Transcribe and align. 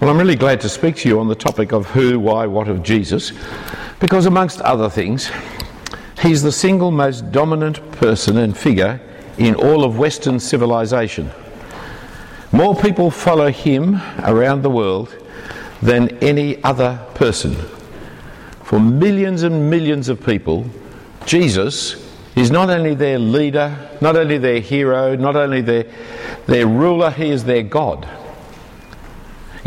Well, 0.00 0.10
I'm 0.10 0.18
really 0.18 0.36
glad 0.36 0.60
to 0.60 0.68
speak 0.68 0.94
to 0.98 1.08
you 1.08 1.18
on 1.18 1.26
the 1.26 1.34
topic 1.34 1.72
of 1.72 1.86
who, 1.86 2.20
why, 2.20 2.46
what 2.46 2.68
of 2.68 2.84
Jesus, 2.84 3.32
because 3.98 4.26
amongst 4.26 4.60
other 4.60 4.88
things, 4.88 5.28
he's 6.22 6.40
the 6.40 6.52
single 6.52 6.92
most 6.92 7.32
dominant 7.32 7.90
person 7.90 8.36
and 8.36 8.56
figure 8.56 9.00
in 9.38 9.56
all 9.56 9.82
of 9.82 9.98
Western 9.98 10.38
civilization. 10.38 11.32
More 12.52 12.76
people 12.76 13.10
follow 13.10 13.50
him 13.50 13.96
around 14.22 14.62
the 14.62 14.70
world 14.70 15.12
than 15.82 16.16
any 16.18 16.62
other 16.62 17.04
person. 17.14 17.56
For 18.62 18.78
millions 18.78 19.42
and 19.42 19.68
millions 19.68 20.08
of 20.08 20.24
people, 20.24 20.64
Jesus 21.26 22.08
is 22.36 22.52
not 22.52 22.70
only 22.70 22.94
their 22.94 23.18
leader, 23.18 23.76
not 24.00 24.14
only 24.14 24.38
their 24.38 24.60
hero, 24.60 25.16
not 25.16 25.34
only 25.34 25.60
their, 25.60 25.86
their 26.46 26.68
ruler, 26.68 27.10
he 27.10 27.30
is 27.30 27.42
their 27.42 27.64
God. 27.64 28.08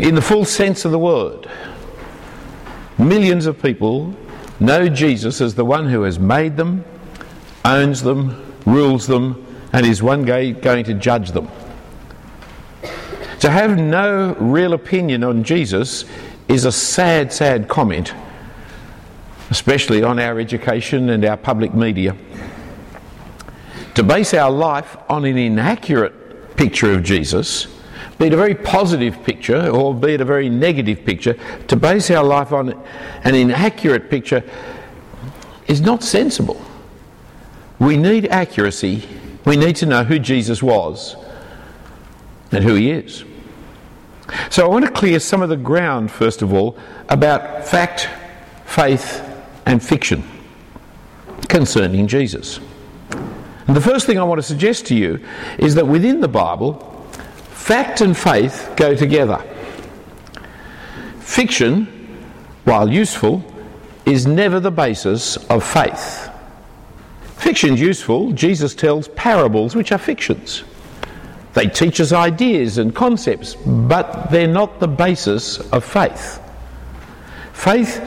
In 0.02 0.16
the 0.16 0.20
full 0.20 0.44
sense 0.44 0.84
of 0.84 0.90
the 0.90 0.98
word, 0.98 1.48
millions 2.98 3.46
of 3.46 3.62
people 3.62 4.12
know 4.58 4.88
Jesus 4.88 5.40
as 5.40 5.54
the 5.54 5.64
one 5.64 5.88
who 5.88 6.02
has 6.02 6.18
made 6.18 6.56
them, 6.56 6.84
owns 7.64 8.02
them, 8.02 8.52
rules 8.66 9.06
them, 9.06 9.46
and 9.72 9.86
is 9.86 10.02
one 10.02 10.24
day 10.24 10.54
going 10.54 10.84
to 10.86 10.94
judge 10.94 11.30
them. 11.30 11.48
To 13.38 13.48
have 13.48 13.78
no 13.78 14.34
real 14.40 14.72
opinion 14.72 15.22
on 15.22 15.44
Jesus 15.44 16.04
is 16.48 16.64
a 16.64 16.72
sad, 16.72 17.32
sad 17.32 17.68
comment, 17.68 18.12
especially 19.50 20.02
on 20.02 20.18
our 20.18 20.40
education 20.40 21.10
and 21.10 21.24
our 21.24 21.36
public 21.36 21.74
media. 21.74 22.16
To 23.94 24.02
base 24.02 24.34
our 24.34 24.50
life 24.50 24.96
on 25.08 25.24
an 25.24 25.38
inaccurate 25.38 26.56
picture 26.56 26.92
of 26.92 27.04
Jesus, 27.04 27.68
be 28.18 28.26
it 28.26 28.32
a 28.32 28.36
very 28.36 28.54
positive 28.54 29.22
picture 29.24 29.68
or 29.68 29.94
be 29.94 30.14
it 30.14 30.20
a 30.20 30.24
very 30.24 30.48
negative 30.48 31.04
picture, 31.04 31.36
to 31.68 31.76
base 31.76 32.10
our 32.10 32.24
life 32.24 32.52
on 32.52 32.72
an 33.24 33.34
inaccurate 33.34 34.10
picture 34.10 34.42
is 35.66 35.80
not 35.80 36.02
sensible. 36.02 36.60
We 37.78 37.96
need 37.96 38.26
accuracy. 38.26 39.02
We 39.44 39.56
need 39.56 39.76
to 39.76 39.86
know 39.86 40.04
who 40.04 40.18
Jesus 40.18 40.62
was 40.62 41.16
and 42.52 42.62
who 42.62 42.74
he 42.74 42.90
is. 42.90 43.24
So 44.50 44.64
I 44.64 44.68
want 44.68 44.84
to 44.84 44.90
clear 44.90 45.18
some 45.18 45.42
of 45.42 45.48
the 45.48 45.56
ground, 45.56 46.10
first 46.10 46.42
of 46.42 46.52
all, 46.52 46.78
about 47.08 47.66
fact, 47.66 48.08
faith, 48.66 49.28
and 49.66 49.82
fiction 49.82 50.22
concerning 51.48 52.06
Jesus. 52.06 52.60
And 53.66 53.76
the 53.76 53.80
first 53.80 54.06
thing 54.06 54.18
I 54.18 54.24
want 54.24 54.38
to 54.38 54.42
suggest 54.42 54.86
to 54.86 54.94
you 54.94 55.20
is 55.58 55.74
that 55.74 55.86
within 55.86 56.20
the 56.20 56.28
Bible, 56.28 56.91
fact 57.62 58.00
and 58.00 58.16
faith 58.16 58.72
go 58.76 58.92
together. 58.92 59.40
Fiction, 61.20 61.86
while 62.64 62.90
useful, 62.90 63.44
is 64.04 64.26
never 64.26 64.58
the 64.58 64.70
basis 64.72 65.36
of 65.48 65.62
faith. 65.62 66.28
Fiction's 67.36 67.80
useful. 67.80 68.32
Jesus 68.32 68.74
tells 68.74 69.06
parables, 69.08 69.76
which 69.76 69.92
are 69.92 69.98
fictions. 69.98 70.64
They 71.54 71.68
teach 71.68 72.00
us 72.00 72.12
ideas 72.12 72.78
and 72.78 72.92
concepts, 72.92 73.54
but 73.54 74.30
they're 74.32 74.48
not 74.48 74.80
the 74.80 74.88
basis 74.88 75.60
of 75.70 75.84
faith. 75.84 76.40
Faith 77.52 78.02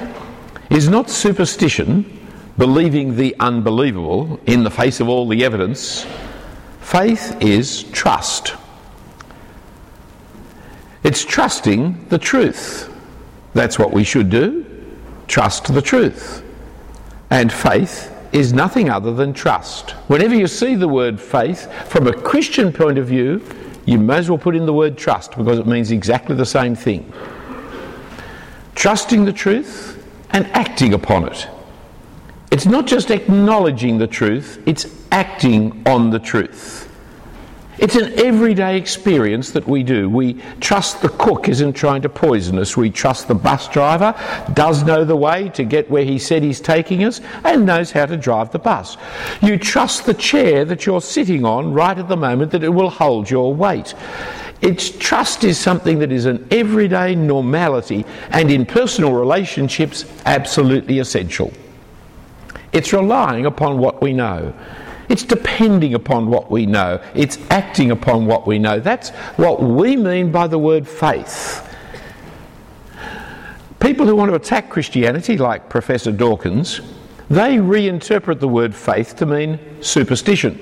is 0.70 0.90
not 0.90 1.10
superstition, 1.10 2.04
believing 2.58 3.16
the 3.16 3.34
unbelievable 3.40 4.38
in 4.48 4.66
the 4.66 4.72
face 4.72 5.00
of 5.00 5.08
all 5.08 5.30
the 5.30 5.46
evidence. 5.46 6.06
Faith 6.82 7.38
is 7.40 7.84
trust. 7.84 8.56
It's 11.06 11.24
trusting 11.24 12.08
the 12.10 12.18
truth. 12.18 12.92
That's 13.54 13.78
what 13.78 13.94
we 13.94 14.04
should 14.04 14.32
do. 14.32 14.66
Trust 15.28 15.72
the 15.72 15.82
truth. 15.82 16.44
And 17.30 17.54
faith 17.54 18.12
is 18.32 18.54
nothing 18.54 18.90
other 18.90 19.14
than 19.14 19.32
trust. 19.32 19.92
Whenever 20.10 20.34
you 20.34 20.48
see 20.48 20.74
the 20.74 20.88
word 20.88 21.22
faith 21.22 21.72
from 21.84 22.08
a 22.08 22.14
Christian 22.14 22.74
point 22.74 22.98
of 22.98 23.06
view, 23.06 23.40
you 23.86 24.00
may 24.00 24.18
as 24.18 24.32
well 24.32 24.40
put 24.40 24.56
in 24.56 24.66
the 24.66 24.74
word 24.74 24.98
trust 24.98 25.38
because 25.38 25.60
it 25.60 25.68
means 25.68 25.92
exactly 25.92 26.36
the 26.36 26.44
same 26.44 26.76
thing. 26.76 27.14
Trusting 28.74 29.26
the 29.26 29.34
truth 29.34 30.04
and 30.32 30.48
acting 30.48 30.96
upon 30.96 31.28
it. 31.28 31.48
It's 32.52 32.66
not 32.66 32.88
just 32.88 33.12
acknowledging 33.12 34.00
the 34.00 34.08
truth, 34.08 34.60
it's 34.66 34.88
acting 35.12 35.84
on 35.86 36.10
the 36.10 36.20
truth. 36.20 36.85
It's 37.78 37.96
an 37.96 38.14
everyday 38.20 38.78
experience 38.78 39.52
that 39.52 39.68
we 39.68 39.84
do. 39.84 40.10
We 40.10 40.42
trust 40.62 41.02
the 41.02 41.10
cook 41.10 41.50
isn't 41.50 41.74
trying 41.74 42.02
to 42.04 42.10
poison 42.10 42.58
us. 42.58 42.78
We 42.78 42.90
trust 42.90 43.28
the 43.28 43.36
bus 43.36 43.68
driver 43.68 44.16
does 44.54 44.84
know 44.84 45.04
the 45.04 45.16
way 45.16 45.50
to 45.50 45.64
get 45.64 45.90
where 45.90 46.06
he 46.06 46.18
said 46.18 46.42
he's 46.42 46.62
taking 46.62 47.04
us 47.04 47.20
and 47.44 47.66
knows 47.66 47.92
how 47.92 48.06
to 48.06 48.16
drive 48.16 48.52
the 48.52 48.60
bus. 48.60 48.96
You 49.42 49.58
trust 49.58 50.06
the 50.06 50.14
chair 50.14 50.64
that 50.66 50.86
you're 50.86 51.02
sitting 51.02 51.44
on 51.44 51.74
right 51.74 51.98
at 51.98 52.08
the 52.08 52.18
moment 52.18 52.52
that 52.52 52.64
it 52.64 52.70
will 52.70 52.90
hold 52.90 53.30
your 53.30 53.54
weight. 53.54 53.94
It's 54.62 54.90
trust 54.90 55.44
is 55.44 55.60
something 55.60 56.00
that 56.00 56.14
is 56.14 56.26
an 56.26 56.48
everyday 56.52 57.14
normality 57.14 58.06
and 58.30 58.50
in 58.50 58.66
personal 58.66 59.14
relationships 59.14 60.06
absolutely 60.26 61.00
essential. 61.00 61.52
It's 62.72 62.94
relying 62.94 63.46
upon 63.46 63.80
what 63.80 64.02
we 64.02 64.14
know. 64.14 64.54
It's 65.10 65.24
depending 65.24 65.94
upon 65.94 66.28
what 66.30 66.50
we 66.50 66.66
know. 66.66 67.02
It's 67.14 67.38
acting 67.50 67.92
upon 67.92 68.26
what 68.26 68.48
we 68.48 68.60
know. 68.60 68.80
That's 68.80 69.10
what 69.38 69.62
we 69.62 69.96
mean 69.96 70.32
by 70.32 70.48
the 70.48 70.60
word 70.60 70.88
faith. 70.88 71.62
People 73.80 74.08
who 74.08 74.16
want 74.16 74.32
to 74.32 74.36
attack 74.36 74.70
Christianity, 74.70 75.38
like 75.38 75.70
Professor 75.70 76.12
Dawkins, 76.12 76.82
they 77.30 77.58
reinterpret 77.58 78.40
the 78.40 78.48
word 78.48 78.74
faith 78.74 79.16
to 79.18 79.26
mean 79.26 79.60
superstition. 79.82 80.60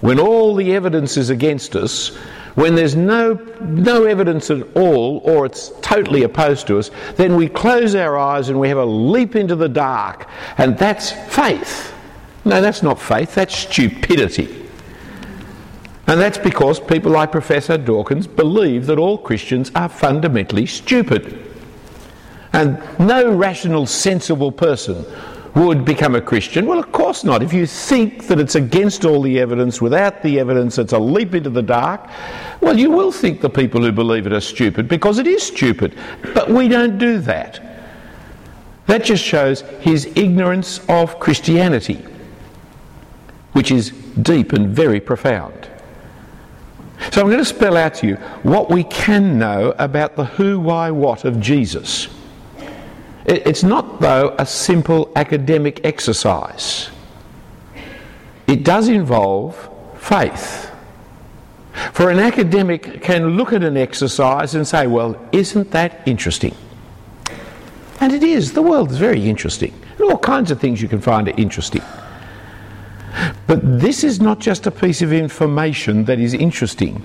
When 0.00 0.18
all 0.18 0.54
the 0.56 0.74
evidence 0.74 1.16
is 1.16 1.30
against 1.30 1.76
us, 1.76 2.16
when 2.54 2.74
there's 2.74 2.96
no, 2.96 3.34
no 3.60 4.04
evidence 4.04 4.50
at 4.50 4.76
all, 4.76 5.18
or 5.24 5.46
it's 5.46 5.72
totally 5.80 6.24
opposed 6.24 6.66
to 6.66 6.78
us, 6.78 6.90
then 7.16 7.36
we 7.36 7.48
close 7.48 7.94
our 7.94 8.18
eyes 8.18 8.48
and 8.48 8.58
we 8.58 8.68
have 8.68 8.78
a 8.78 8.84
leap 8.84 9.36
into 9.36 9.56
the 9.56 9.68
dark, 9.68 10.28
and 10.58 10.76
that's 10.76 11.12
faith. 11.12 11.94
No, 12.44 12.60
that's 12.60 12.82
not 12.82 13.00
faith, 13.00 13.34
that's 13.34 13.56
stupidity. 13.56 14.62
And 16.06 16.20
that's 16.20 16.38
because 16.38 16.80
people 16.80 17.12
like 17.12 17.30
Professor 17.30 17.78
Dawkins 17.78 18.26
believe 18.26 18.86
that 18.86 18.98
all 18.98 19.16
Christians 19.16 19.70
are 19.74 19.88
fundamentally 19.88 20.66
stupid. 20.66 21.48
And 22.52 22.82
no 22.98 23.34
rational, 23.34 23.86
sensible 23.86 24.52
person 24.52 25.06
would 25.54 25.84
become 25.84 26.14
a 26.14 26.20
Christian. 26.20 26.66
Well, 26.66 26.78
of 26.78 26.90
course 26.92 27.24
not. 27.24 27.42
If 27.42 27.52
you 27.52 27.66
think 27.66 28.26
that 28.26 28.40
it's 28.40 28.56
against 28.56 29.04
all 29.04 29.22
the 29.22 29.38
evidence, 29.38 29.80
without 29.80 30.22
the 30.22 30.40
evidence, 30.40 30.78
it's 30.78 30.92
a 30.92 30.98
leap 30.98 31.34
into 31.34 31.50
the 31.50 31.62
dark, 31.62 32.08
well, 32.60 32.78
you 32.78 32.90
will 32.90 33.12
think 33.12 33.40
the 33.40 33.50
people 33.50 33.80
who 33.82 33.92
believe 33.92 34.26
it 34.26 34.32
are 34.32 34.40
stupid 34.40 34.88
because 34.88 35.18
it 35.18 35.26
is 35.26 35.42
stupid. 35.42 35.96
But 36.34 36.50
we 36.50 36.68
don't 36.68 36.98
do 36.98 37.18
that. 37.20 37.60
That 38.86 39.04
just 39.04 39.22
shows 39.22 39.60
his 39.80 40.06
ignorance 40.16 40.80
of 40.88 41.20
Christianity 41.20 42.04
which 43.52 43.70
is 43.70 43.90
deep 44.20 44.52
and 44.52 44.68
very 44.74 45.00
profound. 45.00 45.68
So 47.10 47.20
I'm 47.20 47.26
going 47.26 47.38
to 47.38 47.44
spell 47.44 47.76
out 47.76 47.94
to 47.94 48.06
you 48.06 48.16
what 48.42 48.70
we 48.70 48.84
can 48.84 49.38
know 49.38 49.74
about 49.78 50.16
the 50.16 50.24
who, 50.24 50.60
why, 50.60 50.90
what 50.90 51.24
of 51.24 51.40
Jesus. 51.40 52.08
It's 53.24 53.62
not, 53.62 54.00
though, 54.00 54.34
a 54.38 54.46
simple 54.46 55.12
academic 55.16 55.84
exercise. 55.84 56.90
It 58.46 58.64
does 58.64 58.88
involve 58.88 59.68
faith. 59.98 60.70
For 61.92 62.10
an 62.10 62.18
academic 62.18 63.02
can 63.02 63.36
look 63.36 63.52
at 63.52 63.62
an 63.62 63.76
exercise 63.76 64.54
and 64.54 64.66
say, 64.66 64.86
well, 64.86 65.16
isn't 65.32 65.70
that 65.70 66.06
interesting? 66.06 66.54
And 68.00 68.12
it 68.12 68.22
is. 68.22 68.52
The 68.52 68.62
world 68.62 68.90
is 68.90 68.98
very 68.98 69.28
interesting. 69.28 69.72
all 70.00 70.18
kinds 70.18 70.50
of 70.50 70.60
things 70.60 70.82
you 70.82 70.88
can 70.88 71.00
find 71.00 71.28
are 71.28 71.34
interesting. 71.36 71.82
But 73.46 73.80
this 73.80 74.04
is 74.04 74.20
not 74.20 74.38
just 74.38 74.66
a 74.66 74.70
piece 74.70 75.02
of 75.02 75.12
information 75.12 76.04
that 76.06 76.18
is 76.18 76.34
interesting. 76.34 77.04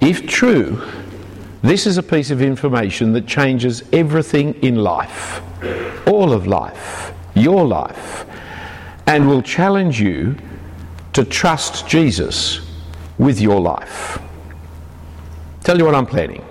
If 0.00 0.26
true, 0.26 0.82
this 1.62 1.86
is 1.86 1.98
a 1.98 2.02
piece 2.02 2.30
of 2.30 2.42
information 2.42 3.12
that 3.14 3.26
changes 3.26 3.82
everything 3.92 4.54
in 4.62 4.76
life, 4.76 5.40
all 6.06 6.32
of 6.32 6.46
life, 6.46 7.12
your 7.34 7.66
life, 7.66 8.24
and 9.06 9.28
will 9.28 9.42
challenge 9.42 10.00
you 10.00 10.36
to 11.12 11.24
trust 11.24 11.88
Jesus 11.88 12.60
with 13.18 13.40
your 13.40 13.60
life. 13.60 14.18
Tell 15.64 15.78
you 15.78 15.84
what 15.84 15.94
I'm 15.94 16.06
planning. 16.06 16.44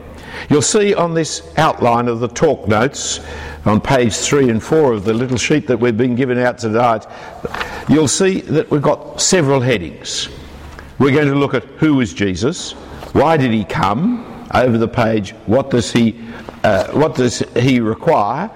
You'll 0.50 0.62
see 0.62 0.94
on 0.94 1.14
this 1.14 1.54
outline 1.58 2.08
of 2.08 2.20
the 2.20 2.28
talk 2.28 2.68
notes 2.68 3.20
on 3.66 3.82
page 3.82 4.16
three 4.16 4.50
and 4.50 4.62
four 4.62 4.94
of 4.94 5.06
the 5.06 5.14
little 5.14 5.38
sheet 5.38 5.68
that 5.68 5.78
we've 5.78 5.98
been 5.98 6.16
given 6.16 6.38
out 6.38 6.58
tonight, 6.58 7.06
you'll 7.88 8.08
see 8.08 8.42
that 8.42 8.70
we've 8.72 8.82
got 8.82 9.22
several 9.22 9.62
headings. 9.62 10.30
We're 11.00 11.14
going 11.14 11.28
to 11.28 11.36
look 11.36 11.54
at 11.54 11.64
who 11.64 12.02
is 12.02 12.14
Jesus, 12.14 12.72
why 13.14 13.38
did 13.38 13.52
he 13.52 13.64
come, 13.64 14.32
over 14.54 14.78
the 14.78 14.88
page, 14.88 15.32
what 15.46 15.70
does 15.70 15.92
he, 15.92 16.20
uh, 16.64 16.92
what 16.92 17.16
does 17.16 17.40
he 17.58 17.80
require, 17.80 18.50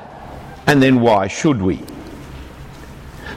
and 0.67 0.81
then 0.81 1.01
why 1.01 1.27
should 1.27 1.61
we? 1.61 1.81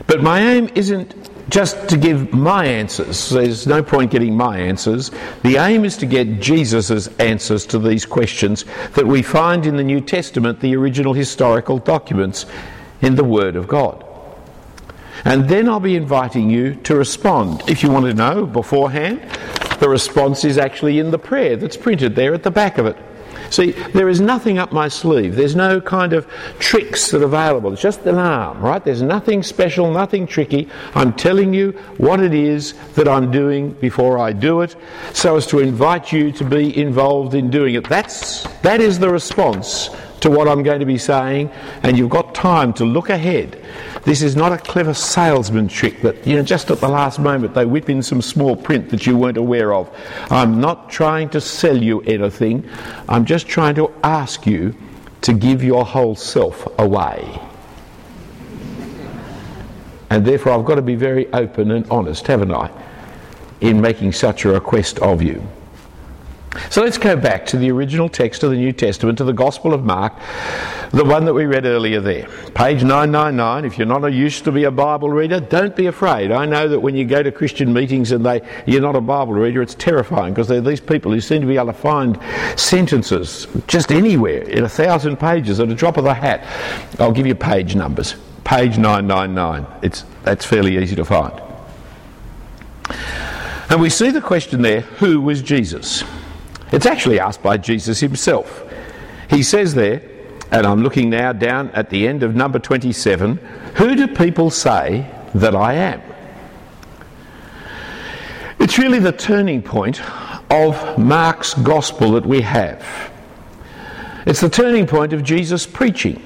But 0.07 0.21
my 0.21 0.41
aim 0.41 0.69
isn't 0.75 1.15
just 1.49 1.89
to 1.89 1.97
give 1.97 2.33
my 2.33 2.65
answers. 2.65 3.29
There's 3.29 3.67
no 3.67 3.83
point 3.83 4.11
getting 4.11 4.35
my 4.35 4.57
answers. 4.59 5.11
The 5.43 5.57
aim 5.57 5.85
is 5.85 5.97
to 5.97 6.05
get 6.05 6.39
Jesus' 6.39 7.07
answers 7.19 7.65
to 7.67 7.79
these 7.79 8.05
questions 8.05 8.65
that 8.95 9.05
we 9.05 9.21
find 9.21 9.65
in 9.65 9.75
the 9.75 9.83
New 9.83 10.01
Testament, 10.01 10.59
the 10.61 10.75
original 10.75 11.13
historical 11.13 11.77
documents 11.77 12.45
in 13.01 13.15
the 13.15 13.23
Word 13.23 13.55
of 13.55 13.67
God. 13.67 14.05
And 15.25 15.47
then 15.47 15.69
I'll 15.69 15.79
be 15.79 15.95
inviting 15.95 16.49
you 16.49 16.75
to 16.83 16.95
respond. 16.95 17.63
If 17.67 17.81
you 17.83 17.89
want 17.89 18.05
to 18.05 18.13
know 18.13 18.45
beforehand, 18.45 19.21
the 19.79 19.89
response 19.89 20.43
is 20.43 20.57
actually 20.57 20.99
in 20.99 21.11
the 21.11 21.19
prayer 21.19 21.55
that's 21.55 21.77
printed 21.77 22.15
there 22.15 22.33
at 22.33 22.43
the 22.43 22.51
back 22.51 22.77
of 22.77 22.85
it. 22.85 22.97
See, 23.49 23.71
there 23.93 24.09
is 24.09 24.19
nothing 24.19 24.57
up 24.57 24.71
my 24.71 24.87
sleeve. 24.87 25.35
There's 25.35 25.55
no 25.55 25.79
kind 25.79 26.13
of 26.13 26.27
tricks 26.57 27.11
that 27.11 27.21
are 27.21 27.25
available. 27.25 27.71
It's 27.71 27.81
just 27.83 28.03
an 28.07 28.17
arm, 28.17 28.59
right? 28.59 28.83
There's 28.83 29.03
nothing 29.03 29.43
special, 29.43 29.91
nothing 29.91 30.25
tricky. 30.25 30.69
I'm 30.95 31.13
telling 31.13 31.53
you 31.53 31.73
what 31.97 32.19
it 32.19 32.33
is 32.33 32.73
that 32.95 33.07
I'm 33.07 33.29
doing 33.29 33.73
before 33.73 34.17
I 34.17 34.33
do 34.33 34.61
it, 34.61 34.75
so 35.13 35.35
as 35.35 35.45
to 35.47 35.59
invite 35.59 36.11
you 36.11 36.31
to 36.31 36.43
be 36.43 36.75
involved 36.75 37.35
in 37.35 37.51
doing 37.51 37.75
it. 37.75 37.87
That's 37.87 38.43
that 38.61 38.81
is 38.81 38.97
the 38.97 39.09
response 39.09 39.89
to 40.23 40.29
what 40.29 40.47
I'm 40.47 40.63
going 40.63 40.79
to 40.79 40.85
be 40.85 40.97
saying, 40.97 41.51
and 41.83 41.97
you've 41.97 42.09
got 42.09 42.33
time 42.33 42.71
to 42.75 42.85
look 42.85 43.09
ahead. 43.09 43.61
This 44.05 44.21
is 44.21 44.37
not 44.37 44.53
a 44.53 44.57
clever 44.57 44.93
salesman 44.93 45.67
trick 45.67 46.01
that, 46.01 46.25
you 46.25 46.37
know, 46.37 46.43
just 46.43 46.71
at 46.71 46.79
the 46.79 46.87
last 46.87 47.19
moment 47.19 47.53
they 47.53 47.65
whip 47.65 47.89
in 47.89 48.01
some 48.01 48.21
small 48.21 48.55
print 48.55 48.89
that 48.89 49.05
you 49.05 49.17
weren't 49.17 49.35
aware 49.35 49.73
of. 49.73 49.93
I'm 50.31 50.61
not 50.61 50.89
trying 50.89 51.29
to 51.31 51.41
sell 51.41 51.75
you 51.75 52.01
anything, 52.03 52.67
I'm 53.09 53.25
just 53.25 53.47
trying 53.47 53.75
to 53.75 53.91
ask 54.01 54.47
you 54.47 54.73
to 55.23 55.33
give 55.33 55.61
your 55.61 55.83
whole 55.83 56.15
self 56.15 56.67
away. 56.79 57.39
And 60.09 60.25
therefore, 60.25 60.53
I've 60.53 60.63
got 60.63 60.75
to 60.75 60.81
be 60.81 60.95
very 60.95 61.27
open 61.33 61.71
and 61.71 61.85
honest, 61.91 62.27
haven't 62.27 62.53
I, 62.53 62.71
in 63.59 63.81
making 63.81 64.13
such 64.13 64.45
a 64.45 64.49
request 64.49 64.99
of 64.99 65.21
you. 65.21 65.45
So 66.69 66.81
let's 66.81 66.97
go 66.97 67.15
back 67.15 67.45
to 67.47 67.57
the 67.57 67.71
original 67.71 68.09
text 68.09 68.43
of 68.43 68.51
the 68.51 68.57
New 68.57 68.73
Testament, 68.73 69.17
to 69.17 69.23
the 69.23 69.33
Gospel 69.33 69.73
of 69.73 69.83
Mark, 69.83 70.13
the 70.91 71.03
one 71.03 71.25
that 71.25 71.33
we 71.33 71.45
read 71.45 71.65
earlier 71.65 71.99
there. 71.99 72.27
Page 72.53 72.83
999. 72.83 73.65
If 73.65 73.77
you're 73.77 73.87
not 73.87 74.05
used 74.13 74.43
to 74.43 74.51
be 74.51 74.65
a 74.65 74.71
Bible 74.71 75.09
reader, 75.09 75.39
don't 75.39 75.75
be 75.75 75.87
afraid. 75.87 76.31
I 76.31 76.45
know 76.45 76.67
that 76.67 76.79
when 76.79 76.95
you 76.95 77.05
go 77.05 77.23
to 77.23 77.31
Christian 77.31 77.73
meetings 77.73 78.11
and 78.11 78.23
they, 78.23 78.41
you're 78.67 78.81
not 78.81 78.95
a 78.95 79.01
Bible 79.01 79.33
reader, 79.33 79.63
it's 79.63 79.73
terrifying 79.73 80.33
because 80.33 80.47
there 80.47 80.59
are 80.59 80.61
these 80.61 80.79
people 80.79 81.11
who 81.11 81.19
seem 81.21 81.41
to 81.41 81.47
be 81.47 81.55
able 81.55 81.67
to 81.67 81.73
find 81.73 82.19
sentences 82.55 83.47
just 83.67 83.91
anywhere 83.91 84.43
in 84.43 84.63
a 84.63 84.69
thousand 84.69 85.17
pages 85.17 85.59
at 85.59 85.69
a 85.69 85.75
drop 85.75 85.97
of 85.97 86.03
the 86.03 86.13
hat. 86.13 86.45
I'll 86.99 87.11
give 87.11 87.25
you 87.25 87.35
page 87.35 87.75
numbers. 87.75 88.15
Page 88.43 88.77
999. 88.77 89.65
It's, 89.81 90.05
that's 90.23 90.45
fairly 90.45 90.77
easy 90.77 90.95
to 90.97 91.05
find. 91.05 91.41
And 93.69 93.81
we 93.81 93.89
see 93.89 94.11
the 94.11 94.21
question 94.21 94.61
there 94.61 94.81
who 94.81 95.19
was 95.19 95.41
Jesus? 95.41 96.03
It's 96.73 96.87
actually 96.87 97.19
asked 97.19 97.43
by 97.43 97.57
Jesus 97.57 97.99
himself. 97.99 98.67
He 99.29 99.43
says 99.43 99.75
there, 99.75 100.01
and 100.51 100.65
I'm 100.65 100.81
looking 100.81 101.11
now 101.11 101.31
down 101.31 101.69
at 101.69 101.91
the 101.91 102.07
end 102.07 102.23
of 102.23 102.35
number 102.35 102.57
27 102.57 103.37
Who 103.75 103.95
do 103.95 104.07
people 104.07 104.49
say 104.49 105.07
that 105.35 105.55
I 105.55 105.73
am? 105.73 106.01
It's 108.57 108.79
really 108.79 108.97
the 108.97 109.11
turning 109.11 109.61
point 109.61 110.01
of 110.49 110.97
Mark's 110.97 111.53
gospel 111.53 112.13
that 112.13 112.25
we 112.25 112.41
have. 112.41 112.83
It's 114.25 114.41
the 114.41 114.49
turning 114.49 114.87
point 114.87 115.13
of 115.13 115.21
Jesus' 115.23 115.67
preaching. 115.67 116.23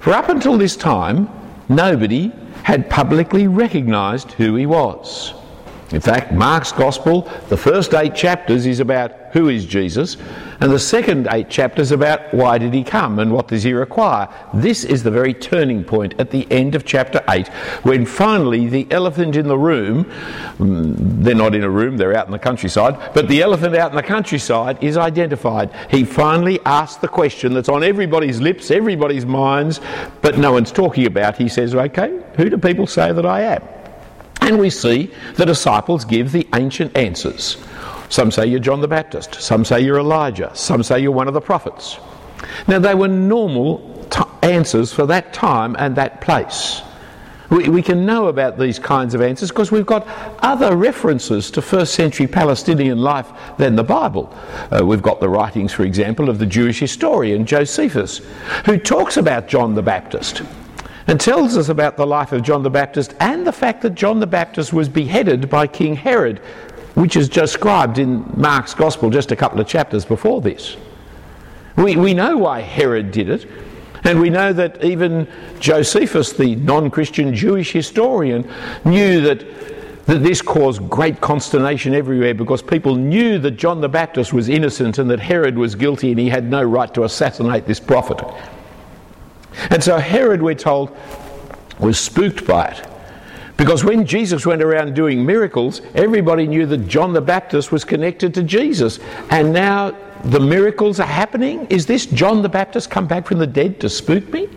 For 0.00 0.12
up 0.12 0.28
until 0.28 0.58
this 0.58 0.76
time, 0.76 1.30
nobody 1.70 2.30
had 2.62 2.90
publicly 2.90 3.46
recognised 3.46 4.32
who 4.32 4.54
he 4.54 4.66
was. 4.66 5.32
In 5.92 6.00
fact, 6.00 6.32
Mark's 6.32 6.72
Gospel, 6.72 7.30
the 7.48 7.56
first 7.56 7.92
eight 7.92 8.14
chapters 8.14 8.64
is 8.64 8.80
about 8.80 9.12
who 9.32 9.48
is 9.48 9.66
Jesus, 9.66 10.16
and 10.60 10.70
the 10.70 10.78
second 10.78 11.28
eight 11.30 11.50
chapters 11.50 11.90
about 11.90 12.32
why 12.32 12.56
did 12.58 12.72
he 12.72 12.84
come 12.84 13.18
and 13.18 13.32
what 13.32 13.48
does 13.48 13.62
he 13.62 13.72
require. 13.72 14.28
This 14.54 14.84
is 14.84 15.02
the 15.02 15.10
very 15.10 15.34
turning 15.34 15.84
point 15.84 16.14
at 16.18 16.30
the 16.30 16.50
end 16.50 16.74
of 16.74 16.84
chapter 16.84 17.22
8 17.28 17.48
when 17.82 18.06
finally 18.06 18.68
the 18.68 18.86
elephant 18.90 19.36
in 19.36 19.48
the 19.48 19.58
room, 19.58 20.04
mm, 20.58 20.94
they're 21.22 21.34
not 21.34 21.54
in 21.54 21.64
a 21.64 21.70
room, 21.70 21.96
they're 21.96 22.16
out 22.16 22.26
in 22.26 22.32
the 22.32 22.38
countryside, 22.38 23.14
but 23.14 23.28
the 23.28 23.42
elephant 23.42 23.74
out 23.74 23.90
in 23.90 23.96
the 23.96 24.02
countryside 24.02 24.82
is 24.82 24.96
identified. 24.96 25.70
He 25.90 26.04
finally 26.04 26.60
asks 26.64 27.00
the 27.00 27.08
question 27.08 27.54
that's 27.54 27.68
on 27.68 27.82
everybody's 27.82 28.40
lips, 28.40 28.70
everybody's 28.70 29.26
minds, 29.26 29.80
but 30.20 30.38
no 30.38 30.52
one's 30.52 30.72
talking 30.72 31.06
about. 31.06 31.36
He 31.36 31.48
says, 31.48 31.74
Okay, 31.74 32.22
who 32.36 32.48
do 32.48 32.58
people 32.58 32.86
say 32.86 33.12
that 33.12 33.26
I 33.26 33.42
am? 33.42 33.81
And 34.42 34.58
we 34.58 34.70
see 34.70 35.08
the 35.36 35.46
disciples 35.46 36.04
give 36.04 36.32
the 36.32 36.48
ancient 36.52 36.96
answers. 36.96 37.58
Some 38.08 38.32
say 38.32 38.46
you're 38.46 38.58
John 38.58 38.80
the 38.80 38.88
Baptist, 38.88 39.40
some 39.40 39.64
say 39.64 39.80
you're 39.80 40.00
Elijah, 40.00 40.50
some 40.52 40.82
say 40.82 40.98
you're 41.00 41.12
one 41.12 41.28
of 41.28 41.34
the 41.34 41.40
prophets. 41.40 41.98
Now, 42.66 42.80
they 42.80 42.94
were 42.96 43.06
normal 43.06 44.06
t- 44.10 44.20
answers 44.42 44.92
for 44.92 45.06
that 45.06 45.32
time 45.32 45.76
and 45.78 45.94
that 45.94 46.20
place. 46.20 46.82
We, 47.50 47.68
we 47.68 47.82
can 47.82 48.04
know 48.04 48.26
about 48.26 48.58
these 48.58 48.80
kinds 48.80 49.14
of 49.14 49.22
answers 49.22 49.50
because 49.50 49.70
we've 49.70 49.86
got 49.86 50.08
other 50.40 50.74
references 50.76 51.48
to 51.52 51.62
first 51.62 51.94
century 51.94 52.26
Palestinian 52.26 52.98
life 52.98 53.30
than 53.58 53.76
the 53.76 53.84
Bible. 53.84 54.36
Uh, 54.72 54.84
we've 54.84 55.02
got 55.02 55.20
the 55.20 55.28
writings, 55.28 55.72
for 55.72 55.84
example, 55.84 56.28
of 56.28 56.40
the 56.40 56.46
Jewish 56.46 56.80
historian 56.80 57.46
Josephus, 57.46 58.22
who 58.66 58.76
talks 58.76 59.16
about 59.16 59.46
John 59.46 59.76
the 59.76 59.82
Baptist 59.82 60.42
and 61.06 61.20
tells 61.20 61.56
us 61.56 61.68
about 61.68 61.96
the 61.96 62.06
life 62.06 62.32
of 62.32 62.42
John 62.42 62.62
the 62.62 62.70
Baptist 62.70 63.14
and 63.20 63.46
the 63.46 63.52
fact 63.52 63.82
that 63.82 63.94
John 63.94 64.20
the 64.20 64.26
Baptist 64.26 64.72
was 64.72 64.88
beheaded 64.88 65.50
by 65.50 65.66
King 65.66 65.96
Herod, 65.96 66.38
which 66.94 67.16
is 67.16 67.28
described 67.28 67.98
in 67.98 68.24
Mark's 68.36 68.74
Gospel 68.74 69.10
just 69.10 69.32
a 69.32 69.36
couple 69.36 69.60
of 69.60 69.66
chapters 69.66 70.04
before 70.04 70.40
this. 70.40 70.76
We, 71.76 71.96
we 71.96 72.14
know 72.14 72.36
why 72.36 72.60
Herod 72.60 73.10
did 73.10 73.28
it, 73.28 73.46
and 74.04 74.20
we 74.20 74.30
know 74.30 74.52
that 74.52 74.84
even 74.84 75.26
Josephus, 75.58 76.32
the 76.32 76.56
non 76.56 76.90
Christian 76.90 77.34
Jewish 77.34 77.72
historian, 77.72 78.48
knew 78.84 79.20
that 79.22 79.44
that 80.06 80.22
this 80.22 80.42
caused 80.42 80.88
great 80.90 81.20
consternation 81.20 81.94
everywhere 81.94 82.34
because 82.34 82.60
people 82.60 82.96
knew 82.96 83.38
that 83.38 83.52
John 83.52 83.80
the 83.80 83.88
Baptist 83.88 84.32
was 84.32 84.48
innocent 84.48 84.98
and 84.98 85.08
that 85.10 85.20
Herod 85.20 85.56
was 85.56 85.74
guilty 85.76 86.10
and 86.10 86.18
he 86.18 86.28
had 86.28 86.50
no 86.50 86.62
right 86.62 86.92
to 86.94 87.04
assassinate 87.04 87.66
this 87.66 87.78
prophet. 87.78 88.20
And 89.70 89.82
so 89.82 89.98
Herod, 89.98 90.42
we're 90.42 90.54
told, 90.54 90.96
was 91.78 91.98
spooked 91.98 92.46
by 92.46 92.66
it. 92.66 92.88
Because 93.56 93.84
when 93.84 94.06
Jesus 94.06 94.46
went 94.46 94.62
around 94.62 94.94
doing 94.94 95.24
miracles, 95.24 95.82
everybody 95.94 96.46
knew 96.46 96.66
that 96.66 96.88
John 96.88 97.12
the 97.12 97.20
Baptist 97.20 97.70
was 97.70 97.84
connected 97.84 98.34
to 98.34 98.42
Jesus. 98.42 98.98
And 99.30 99.52
now 99.52 99.96
the 100.24 100.40
miracles 100.40 100.98
are 101.00 101.06
happening. 101.06 101.66
Is 101.66 101.86
this 101.86 102.06
John 102.06 102.42
the 102.42 102.48
Baptist 102.48 102.90
come 102.90 103.06
back 103.06 103.26
from 103.26 103.38
the 103.38 103.46
dead 103.46 103.80
to 103.80 103.88
spook 103.88 104.28
me? 104.32 104.48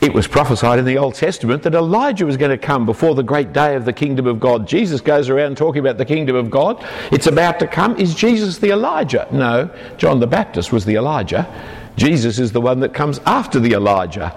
It 0.00 0.14
was 0.14 0.26
prophesied 0.26 0.78
in 0.78 0.86
the 0.86 0.96
Old 0.96 1.14
Testament 1.14 1.62
that 1.64 1.74
Elijah 1.74 2.24
was 2.24 2.38
going 2.38 2.50
to 2.50 2.58
come 2.58 2.86
before 2.86 3.14
the 3.14 3.22
great 3.22 3.52
day 3.52 3.76
of 3.76 3.84
the 3.84 3.92
kingdom 3.92 4.26
of 4.26 4.40
God. 4.40 4.66
Jesus 4.66 5.02
goes 5.02 5.28
around 5.28 5.58
talking 5.58 5.80
about 5.80 5.98
the 5.98 6.06
kingdom 6.06 6.36
of 6.36 6.50
God. 6.50 6.82
It's 7.12 7.26
about 7.26 7.58
to 7.58 7.66
come. 7.66 7.96
Is 7.98 8.14
Jesus 8.14 8.56
the 8.58 8.70
Elijah? 8.70 9.28
No, 9.30 9.68
John 9.98 10.18
the 10.18 10.26
Baptist 10.26 10.72
was 10.72 10.86
the 10.86 10.94
Elijah. 10.94 11.46
Jesus 12.00 12.38
is 12.38 12.50
the 12.50 12.62
one 12.62 12.80
that 12.80 12.94
comes 12.94 13.18
after 13.26 13.60
the 13.60 13.72
Elijah. 13.72 14.34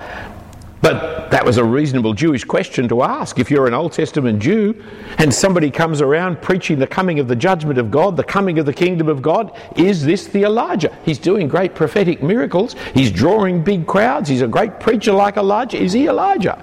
But 0.82 1.32
that 1.32 1.46
was 1.46 1.56
a 1.56 1.64
reasonable 1.64 2.14
Jewish 2.14 2.44
question 2.44 2.90
to 2.90 3.04
ask. 3.04 3.40
If 3.40 3.50
you're 3.50 3.68
an 3.68 3.74
Old 3.74 3.94
Testament 3.94 4.42
Jew 4.42 4.84
and 5.18 5.34
somebody 5.34 5.72
comes 5.72 6.02
around 6.02 6.42
preaching 6.42 6.78
the 6.78 6.88
coming 6.88 7.20
of 7.20 7.30
the 7.30 7.38
judgment 7.38 7.80
of 7.80 7.90
God, 7.90 8.18
the 8.18 8.24
coming 8.26 8.60
of 8.60 8.66
the 8.66 8.74
kingdom 8.74 9.08
of 9.08 9.22
God, 9.22 9.58
is 9.78 10.04
this 10.04 10.28
the 10.28 10.44
Elijah? 10.44 10.94
He's 11.06 11.18
doing 11.18 11.48
great 11.48 11.74
prophetic 11.74 12.22
miracles. 12.22 12.76
He's 12.94 13.10
drawing 13.10 13.64
big 13.64 13.88
crowds. 13.88 14.28
He's 14.28 14.42
a 14.42 14.48
great 14.48 14.82
preacher 14.82 15.14
like 15.14 15.38
Elijah. 15.38 15.82
Is 15.82 15.94
he 15.94 16.08
Elijah? 16.08 16.62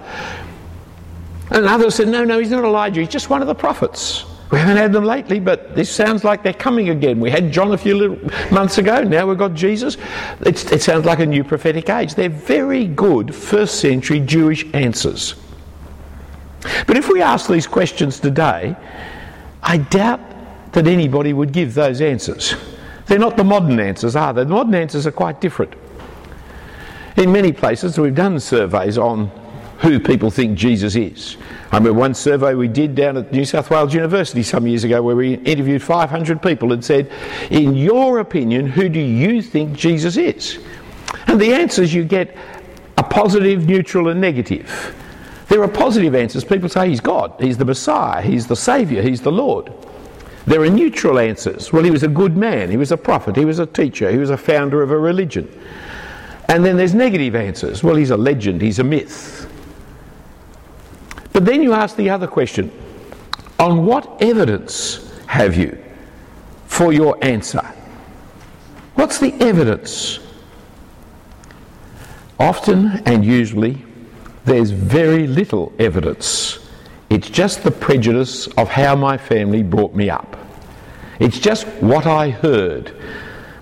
And 1.49 1.65
others 1.65 1.95
said, 1.95 2.09
no, 2.09 2.23
no, 2.23 2.37
he's 2.37 2.51
not 2.51 2.63
Elijah. 2.63 2.99
He's 2.99 3.09
just 3.09 3.31
one 3.31 3.41
of 3.41 3.47
the 3.47 3.55
prophets. 3.55 4.25
We 4.51 4.59
haven't 4.59 4.77
had 4.77 4.91
them 4.91 5.05
lately, 5.05 5.39
but 5.39 5.75
this 5.75 5.89
sounds 5.89 6.25
like 6.25 6.43
they're 6.43 6.53
coming 6.53 6.89
again. 6.89 7.21
We 7.21 7.31
had 7.31 7.53
John 7.53 7.73
a 7.73 7.77
few 7.77 8.29
months 8.51 8.77
ago, 8.77 9.01
now 9.01 9.25
we've 9.25 9.37
got 9.37 9.53
Jesus. 9.53 9.95
It's, 10.41 10.69
it 10.71 10.81
sounds 10.81 11.05
like 11.05 11.19
a 11.19 11.25
new 11.25 11.43
prophetic 11.43 11.89
age. 11.89 12.15
They're 12.15 12.27
very 12.27 12.85
good 12.85 13.33
first 13.33 13.79
century 13.79 14.19
Jewish 14.19 14.65
answers. 14.73 15.35
But 16.85 16.97
if 16.97 17.07
we 17.07 17.21
ask 17.21 17.49
these 17.49 17.65
questions 17.65 18.19
today, 18.19 18.75
I 19.63 19.77
doubt 19.77 20.19
that 20.73 20.85
anybody 20.85 21.31
would 21.31 21.53
give 21.53 21.73
those 21.73 22.01
answers. 22.01 22.53
They're 23.05 23.19
not 23.19 23.37
the 23.37 23.43
modern 23.43 23.79
answers, 23.79 24.15
are 24.15 24.33
they? 24.33 24.43
The 24.43 24.49
modern 24.49 24.75
answers 24.75 25.07
are 25.07 25.11
quite 25.11 25.39
different. 25.39 25.73
In 27.17 27.31
many 27.31 27.51
places, 27.51 27.97
we've 27.97 28.15
done 28.15 28.39
surveys 28.39 28.97
on 28.97 29.31
who 29.81 29.99
people 29.99 30.29
think 30.29 30.57
Jesus 30.57 30.95
is. 30.95 31.37
I 31.71 31.77
remember 31.77 31.93
one 31.93 32.13
survey 32.13 32.53
we 32.53 32.67
did 32.67 32.93
down 32.93 33.17
at 33.17 33.31
New 33.31 33.45
South 33.45 33.71
Wales 33.71 33.93
University 33.93 34.43
some 34.43 34.67
years 34.67 34.83
ago 34.83 35.01
where 35.01 35.15
we 35.15 35.35
interviewed 35.35 35.81
500 35.81 36.41
people 36.41 36.71
and 36.71 36.85
said, 36.85 37.11
In 37.49 37.75
your 37.75 38.19
opinion, 38.19 38.67
who 38.67 38.89
do 38.89 38.99
you 38.99 39.41
think 39.41 39.75
Jesus 39.75 40.17
is? 40.17 40.59
And 41.27 41.41
the 41.41 41.53
answers 41.53 41.93
you 41.93 42.03
get 42.03 42.37
are 42.97 43.07
positive, 43.07 43.67
neutral, 43.67 44.09
and 44.09 44.21
negative. 44.21 44.95
There 45.47 45.63
are 45.63 45.67
positive 45.67 46.13
answers. 46.13 46.43
People 46.43 46.69
say 46.69 46.89
he's 46.89 47.01
God, 47.01 47.33
he's 47.39 47.57
the 47.57 47.65
Messiah, 47.65 48.21
he's 48.21 48.47
the 48.47 48.55
Saviour, 48.55 49.01
he's 49.01 49.21
the 49.21 49.31
Lord. 49.31 49.73
There 50.45 50.61
are 50.61 50.69
neutral 50.69 51.19
answers. 51.19 51.73
Well, 51.73 51.83
he 51.83 51.91
was 51.91 52.03
a 52.03 52.07
good 52.07 52.37
man, 52.37 52.69
he 52.69 52.77
was 52.77 52.91
a 52.91 52.97
prophet, 52.97 53.35
he 53.35 53.45
was 53.45 53.59
a 53.59 53.65
teacher, 53.65 54.11
he 54.11 54.17
was 54.17 54.29
a 54.29 54.37
founder 54.37 54.81
of 54.81 54.91
a 54.91 54.97
religion. 54.97 55.51
And 56.47 56.63
then 56.63 56.77
there's 56.77 56.93
negative 56.93 57.35
answers. 57.35 57.83
Well, 57.83 57.95
he's 57.95 58.11
a 58.11 58.17
legend, 58.17 58.61
he's 58.61 58.79
a 58.79 58.83
myth. 58.83 59.50
But 61.33 61.45
then 61.45 61.63
you 61.63 61.73
ask 61.73 61.95
the 61.95 62.09
other 62.09 62.27
question 62.27 62.71
on 63.59 63.85
what 63.85 64.21
evidence 64.21 65.11
have 65.27 65.55
you 65.55 65.77
for 66.65 66.91
your 66.91 67.17
answer? 67.23 67.61
What's 68.95 69.19
the 69.19 69.33
evidence? 69.39 70.19
Often 72.39 73.03
and 73.05 73.23
usually, 73.23 73.83
there's 74.45 74.71
very 74.71 75.27
little 75.27 75.71
evidence. 75.79 76.59
It's 77.09 77.29
just 77.29 77.63
the 77.63 77.71
prejudice 77.71 78.47
of 78.47 78.69
how 78.69 78.95
my 78.95 79.17
family 79.17 79.63
brought 79.63 79.93
me 79.93 80.09
up. 80.09 80.37
It's 81.19 81.37
just 81.37 81.67
what 81.81 82.07
I 82.07 82.29
heard, 82.29 82.89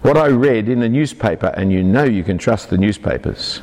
what 0.01 0.17
I 0.17 0.27
read 0.27 0.69
in 0.69 0.79
the 0.79 0.87
newspaper, 0.87 1.47
and 1.57 1.71
you 1.71 1.83
know 1.83 2.05
you 2.05 2.23
can 2.23 2.37
trust 2.37 2.69
the 2.69 2.77
newspapers. 2.77 3.61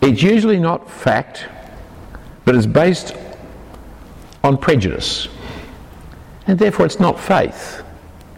It's 0.00 0.22
usually 0.22 0.58
not 0.58 0.90
fact, 0.90 1.46
but 2.50 2.56
it's 2.56 2.66
based 2.66 3.14
on 4.42 4.58
prejudice. 4.58 5.28
And 6.48 6.58
therefore, 6.58 6.84
it's 6.84 6.98
not 6.98 7.20
faith, 7.20 7.84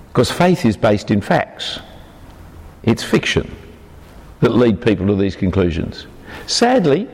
because 0.08 0.30
faith 0.30 0.66
is 0.66 0.76
based 0.76 1.10
in 1.10 1.22
facts. 1.22 1.80
It's 2.82 3.02
fiction 3.02 3.50
that 4.40 4.50
lead 4.50 4.82
people 4.82 5.06
to 5.06 5.16
these 5.16 5.34
conclusions. 5.34 6.08
Sadly, 6.46 7.08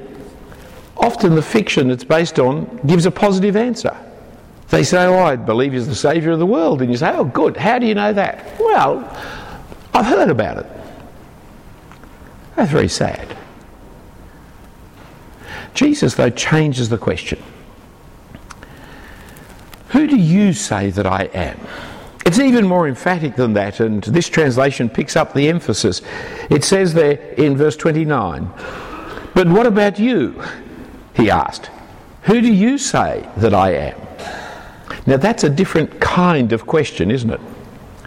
often 0.96 1.36
the 1.36 1.42
fiction 1.42 1.88
it's 1.92 2.02
based 2.02 2.40
on 2.40 2.64
gives 2.84 3.06
a 3.06 3.12
positive 3.12 3.54
answer. 3.54 3.96
They 4.70 4.82
say, 4.82 5.04
Oh, 5.04 5.20
I 5.20 5.36
believe 5.36 5.74
he's 5.74 5.86
the 5.86 5.94
Saviour 5.94 6.32
of 6.32 6.40
the 6.40 6.46
world. 6.46 6.82
And 6.82 6.90
you 6.90 6.96
say, 6.96 7.12
Oh, 7.12 7.26
good. 7.26 7.56
How 7.56 7.78
do 7.78 7.86
you 7.86 7.94
know 7.94 8.12
that? 8.12 8.58
Well, 8.58 9.08
I've 9.94 10.06
heard 10.06 10.30
about 10.30 10.58
it. 10.58 10.66
That's 12.56 12.72
very 12.72 12.88
sad. 12.88 13.37
Jesus, 15.78 16.14
though, 16.14 16.28
changes 16.28 16.88
the 16.88 16.98
question 16.98 17.40
Who 19.90 20.08
do 20.08 20.16
you 20.16 20.52
say 20.52 20.90
that 20.90 21.06
I 21.06 21.30
am? 21.32 21.56
It's 22.26 22.40
even 22.40 22.66
more 22.66 22.88
emphatic 22.88 23.36
than 23.36 23.52
that, 23.52 23.78
and 23.78 24.02
this 24.02 24.28
translation 24.28 24.88
picks 24.88 25.14
up 25.14 25.34
the 25.34 25.46
emphasis. 25.46 26.02
It 26.50 26.64
says 26.64 26.94
there 26.94 27.12
in 27.34 27.56
verse 27.56 27.76
29, 27.76 28.50
But 29.34 29.46
what 29.46 29.68
about 29.68 30.00
you? 30.00 30.42
He 31.14 31.30
asked, 31.30 31.70
Who 32.22 32.40
do 32.40 32.52
you 32.52 32.76
say 32.76 33.28
that 33.36 33.54
I 33.54 33.70
am? 33.70 34.00
Now 35.06 35.16
that's 35.16 35.44
a 35.44 35.48
different 35.48 36.00
kind 36.00 36.52
of 36.52 36.66
question, 36.66 37.08
isn't 37.12 37.30
it? 37.30 37.40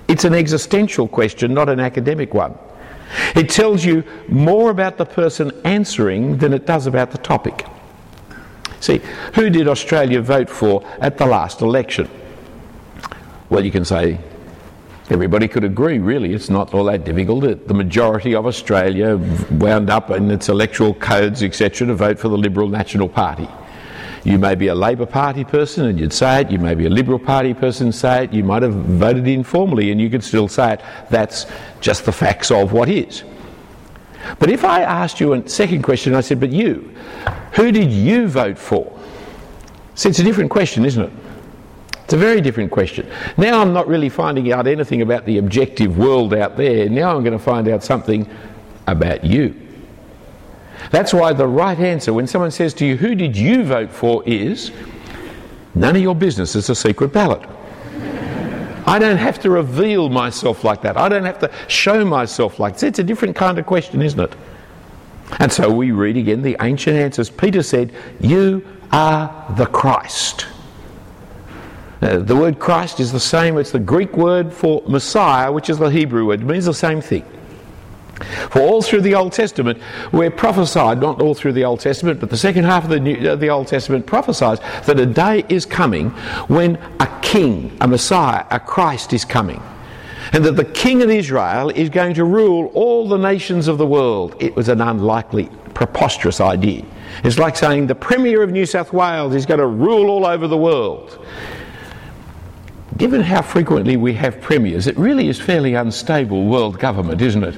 It's 0.10 0.26
an 0.26 0.34
existential 0.34 1.08
question, 1.08 1.54
not 1.54 1.70
an 1.70 1.80
academic 1.80 2.34
one. 2.34 2.54
It 3.36 3.50
tells 3.50 3.84
you 3.84 4.04
more 4.28 4.72
about 4.72 4.98
the 4.98 5.06
person 5.06 5.52
answering 5.64 6.38
than 6.38 6.54
it 6.54 6.66
does 6.66 6.88
about 6.88 7.12
the 7.12 7.18
topic. 7.18 7.66
See, 8.80 9.02
who 9.36 9.50
did 9.50 9.68
Australia 9.68 10.22
vote 10.22 10.50
for 10.50 10.84
at 11.00 11.18
the 11.18 11.26
last 11.26 11.62
election? 11.62 12.10
Well, 13.50 13.64
you 13.64 13.72
can 13.72 13.86
say 13.86 14.18
everybody 15.10 15.48
could 15.48 15.64
agree, 15.64 16.00
really. 16.00 16.34
It's 16.34 16.50
not 16.50 16.74
all 16.74 16.86
that 16.86 17.04
difficult. 17.04 17.44
Uh, 17.44 17.56
the 17.68 17.74
majority 17.74 18.34
of 18.34 18.46
Australia 18.46 19.18
wound 19.52 19.90
up 19.90 20.10
in 20.10 20.32
its 20.32 20.50
electoral 20.50 20.94
codes, 20.94 21.44
etc., 21.44 21.88
to 21.88 21.96
vote 21.96 22.18
for 22.18 22.30
the 22.30 22.38
Liberal 22.38 22.70
National 22.70 23.10
Party. 23.10 23.48
You 24.24 24.38
may 24.38 24.54
be 24.56 24.68
a 24.68 24.76
Labor 24.76 25.08
Party 25.08 25.44
person 25.44 25.86
and 25.86 26.00
you'd 26.00 26.14
say 26.14 26.42
it. 26.42 26.52
You 26.52 26.60
may 26.60 26.76
be 26.76 26.86
a 26.86 26.90
Liberal 26.90 27.18
Party 27.18 27.54
person 27.54 27.88
and 27.88 27.96
say 27.96 28.26
it. 28.26 28.34
You 28.34 28.44
might 28.44 28.62
have 28.62 28.74
voted 28.74 29.28
informally 29.28 29.92
and 29.92 30.00
you 30.00 30.10
could 30.10 30.24
still 30.24 30.48
say 30.48 30.74
it. 30.74 30.82
That's 31.10 31.48
just 31.80 32.06
the 32.06 32.12
facts 32.12 32.52
of 32.52 32.72
what 32.72 32.88
is. 32.88 33.24
But 34.38 34.52
if 34.52 34.64
I 34.64 34.82
asked 34.84 35.20
you 35.20 35.34
a 35.34 35.50
second 35.50 35.82
question, 35.82 36.14
I 36.14 36.22
said, 36.22 36.40
but 36.40 36.52
you, 36.52 36.94
who 37.54 37.72
did 37.72 37.92
you 37.92 38.28
vote 38.28 38.60
for? 38.60 39.00
See, 39.96 40.10
it's 40.10 40.20
a 40.20 40.24
different 40.24 40.52
question, 40.52 40.86
isn't 40.86 41.04
it? 41.04 41.12
It's 42.04 42.14
a 42.14 42.18
very 42.18 42.42
different 42.42 42.72
question. 42.72 43.10
Now 43.38 43.62
I'm 43.62 43.74
not 43.74 43.88
really 43.88 44.10
finding 44.10 44.52
out 44.52 44.68
anything 44.68 45.02
about 45.02 45.26
the 45.26 45.38
objective 45.38 45.98
world 45.98 46.34
out 46.34 46.58
there. 46.58 46.90
Now 46.90 47.16
I'm 47.16 47.24
going 47.24 47.38
to 47.38 47.44
find 47.44 47.68
out 47.68 47.84
something 47.84 48.30
about 48.86 49.24
you. 49.24 49.56
That's 50.90 51.14
why 51.14 51.34
the 51.34 51.48
right 51.48 51.78
answer 51.80 52.14
when 52.14 52.28
someone 52.28 52.52
says 52.52 52.74
to 52.76 52.86
you, 52.86 52.98
Who 52.98 53.16
did 53.16 53.38
you 53.38 53.64
vote 53.64 53.92
for? 53.92 54.24
is 54.26 54.72
none 55.76 55.96
of 55.96 56.02
your 56.02 56.16
business. 56.16 56.56
It's 56.56 56.70
a 56.70 56.76
secret 56.76 57.14
ballot. 57.14 57.48
I 58.86 58.98
don't 58.98 59.18
have 59.18 59.40
to 59.40 59.50
reveal 59.50 60.10
myself 60.10 60.64
like 60.64 60.82
that. 60.82 60.98
I 60.98 61.08
don't 61.08 61.26
have 61.26 61.40
to 61.40 61.52
show 61.68 62.04
myself 62.04 62.60
like 62.60 62.78
that. 62.78 62.88
It's 62.88 63.00
a 63.00 63.04
different 63.04 63.36
kind 63.36 63.60
of 63.60 63.66
question, 63.66 64.02
isn't 64.02 64.20
it? 64.20 64.34
And 65.40 65.52
so 65.52 65.72
we 65.72 65.92
read 65.92 66.18
again 66.18 66.42
the 66.42 66.58
ancient 66.62 66.98
answers. 66.98 67.30
Peter 67.30 67.64
said, 67.64 67.94
You 68.20 68.66
are 68.92 69.54
the 69.56 69.68
Christ. 69.68 70.48
Now, 72.02 72.20
the 72.20 72.36
word 72.36 72.58
Christ 72.58 73.00
is 73.00 73.12
the 73.12 73.20
same, 73.20 73.58
it's 73.58 73.72
the 73.72 73.80
Greek 73.80 74.18
word 74.18 74.52
for 74.52 74.82
Messiah, 74.88 75.52
which 75.52 75.70
is 75.70 75.78
the 75.78 75.90
Hebrew 75.90 76.26
word. 76.26 76.42
It 76.42 76.46
means 76.46 76.66
the 76.66 76.74
same 76.74 77.00
thing. 77.00 77.24
For 78.50 78.60
all 78.60 78.82
through 78.82 79.02
the 79.02 79.16
Old 79.16 79.34
Testament, 79.34 79.82
we're 80.12 80.32
prophesied, 80.32 81.00
not 81.00 81.22
all 81.22 81.34
through 81.34 81.54
the 81.54 81.66
Old 81.66 81.80
Testament, 81.80 82.20
but 82.20 82.30
the 82.30 82.38
second 82.38 82.66
half 82.66 82.84
of 82.84 82.90
the, 82.90 83.00
New, 83.00 83.30
uh, 83.30 83.36
the 83.36 83.50
Old 83.50 83.68
Testament 83.68 84.06
prophesies 84.06 84.60
that 84.86 85.00
a 85.00 85.06
day 85.06 85.44
is 85.50 85.66
coming 85.66 86.10
when 86.48 86.76
a 87.00 87.20
king, 87.22 87.76
a 87.82 87.88
Messiah, 87.88 88.46
a 88.52 88.60
Christ 88.60 89.14
is 89.14 89.26
coming. 89.26 89.62
And 90.34 90.46
that 90.46 90.56
the 90.56 90.66
king 90.66 91.02
of 91.02 91.10
Israel 91.10 91.70
is 91.70 91.90
going 91.90 92.14
to 92.14 92.24
rule 92.24 92.72
all 92.74 93.08
the 93.08 93.18
nations 93.18 93.68
of 93.68 93.78
the 93.78 93.88
world. 93.88 94.36
It 94.40 94.56
was 94.56 94.70
an 94.70 94.80
unlikely, 94.80 95.50
preposterous 95.74 96.40
idea. 96.40 96.86
It's 97.24 97.38
like 97.38 97.56
saying 97.56 97.88
the 97.88 97.96
Premier 97.96 98.42
of 98.42 98.52
New 98.52 98.66
South 98.66 98.94
Wales 98.94 99.36
is 99.36 99.46
going 99.46 99.60
to 99.60 99.68
rule 99.68 100.10
all 100.10 100.26
over 100.26 100.48
the 100.48 100.58
world 100.58 101.26
given 103.02 103.20
how 103.20 103.42
frequently 103.42 103.98
we 103.98 104.14
have 104.14 104.40
premiers, 104.42 104.86
it 104.86 104.96
really 104.96 105.28
is 105.28 105.42
fairly 105.42 105.74
unstable 105.74 106.46
world 106.46 106.78
government, 106.78 107.20
isn't 107.20 107.44
it? 107.44 107.56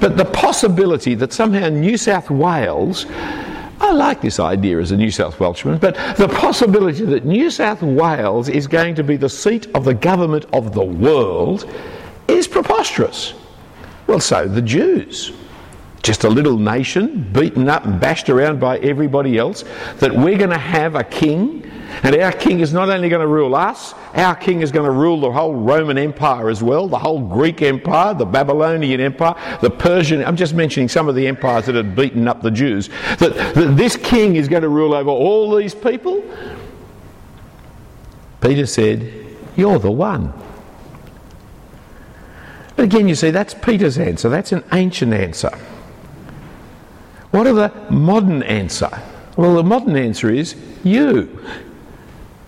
But 0.00 0.18
the 0.18 0.26
possibility 0.26 1.14
that 1.14 1.32
somehow 1.32 1.70
New 1.70 1.96
South 1.96 2.28
Wales 2.30 3.06
I 3.80 3.90
like 3.90 4.20
this 4.20 4.38
idea 4.38 4.78
as 4.78 4.92
a 4.92 4.96
New 4.96 5.10
South 5.10 5.40
Welshman, 5.40 5.78
but 5.78 5.94
the 6.16 6.28
possibility 6.28 7.06
that 7.06 7.24
New 7.24 7.50
South 7.50 7.82
Wales 7.82 8.50
is 8.50 8.66
going 8.66 8.94
to 8.94 9.02
be 9.02 9.16
the 9.16 9.30
seat 9.30 9.66
of 9.74 9.86
the 9.86 9.94
government 9.94 10.44
of 10.52 10.74
the 10.74 10.84
world 10.84 11.68
is 12.28 12.46
preposterous. 12.46 13.32
Well, 14.06 14.20
so 14.20 14.46
the 14.46 14.62
Jews. 14.62 15.32
Just 16.02 16.24
a 16.24 16.28
little 16.28 16.58
nation 16.58 17.28
beaten 17.32 17.68
up 17.68 17.86
and 17.86 17.98
bashed 17.98 18.28
around 18.28 18.60
by 18.60 18.78
everybody 18.78 19.38
else, 19.38 19.64
that 19.98 20.12
we're 20.14 20.38
going 20.38 20.50
to 20.50 20.58
have 20.58 20.94
a 20.94 21.04
king 21.04 21.68
and 22.02 22.16
our 22.16 22.32
king 22.32 22.60
is 22.60 22.72
not 22.72 22.88
only 22.88 23.08
going 23.08 23.20
to 23.20 23.26
rule 23.26 23.54
us, 23.54 23.94
our 24.14 24.34
king 24.34 24.60
is 24.60 24.72
going 24.72 24.84
to 24.86 24.90
rule 24.90 25.20
the 25.20 25.30
whole 25.30 25.54
Roman 25.54 25.98
Empire 25.98 26.48
as 26.48 26.62
well, 26.62 26.88
the 26.88 26.98
whole 26.98 27.20
Greek 27.20 27.62
Empire, 27.62 28.14
the 28.14 28.24
Babylonian 28.24 29.00
Empire, 29.00 29.34
the 29.60 29.70
Persian. 29.70 30.24
I'm 30.24 30.36
just 30.36 30.54
mentioning 30.54 30.88
some 30.88 31.08
of 31.08 31.14
the 31.14 31.26
empires 31.26 31.66
that 31.66 31.74
had 31.74 31.94
beaten 31.94 32.26
up 32.28 32.42
the 32.42 32.50
Jews. 32.50 32.88
That, 33.18 33.34
that 33.54 33.76
this 33.76 33.96
king 33.96 34.36
is 34.36 34.48
going 34.48 34.62
to 34.62 34.68
rule 34.68 34.94
over 34.94 35.10
all 35.10 35.54
these 35.54 35.74
people. 35.74 36.22
Peter 38.40 38.66
said, 38.66 39.12
You're 39.56 39.78
the 39.78 39.90
one. 39.90 40.32
But 42.76 42.84
again, 42.84 43.06
you 43.06 43.14
see, 43.14 43.30
that's 43.30 43.54
Peter's 43.54 43.98
answer. 43.98 44.28
That's 44.28 44.52
an 44.52 44.64
ancient 44.72 45.12
answer. 45.12 45.56
What 47.30 47.46
are 47.46 47.52
the 47.54 47.72
modern 47.90 48.42
answer? 48.42 48.90
Well, 49.36 49.54
the 49.54 49.62
modern 49.62 49.96
answer 49.96 50.30
is 50.30 50.56
you. 50.84 51.42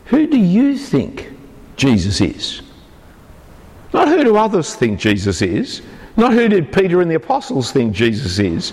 Who 0.07 0.27
do 0.27 0.39
you 0.39 0.77
think 0.77 1.33
Jesus 1.77 2.21
is? 2.21 2.63
Not 3.93 4.09
who 4.09 4.25
do 4.25 4.37
others 4.37 4.75
think 4.75 4.99
Jesus 4.99 5.43
is. 5.43 5.83
Not 6.17 6.33
who 6.33 6.49
did 6.49 6.73
Peter 6.73 7.01
and 7.01 7.11
the 7.11 7.17
apostles 7.17 7.73
think 7.73 7.95
Jesus 7.95 8.39
is. 8.39 8.73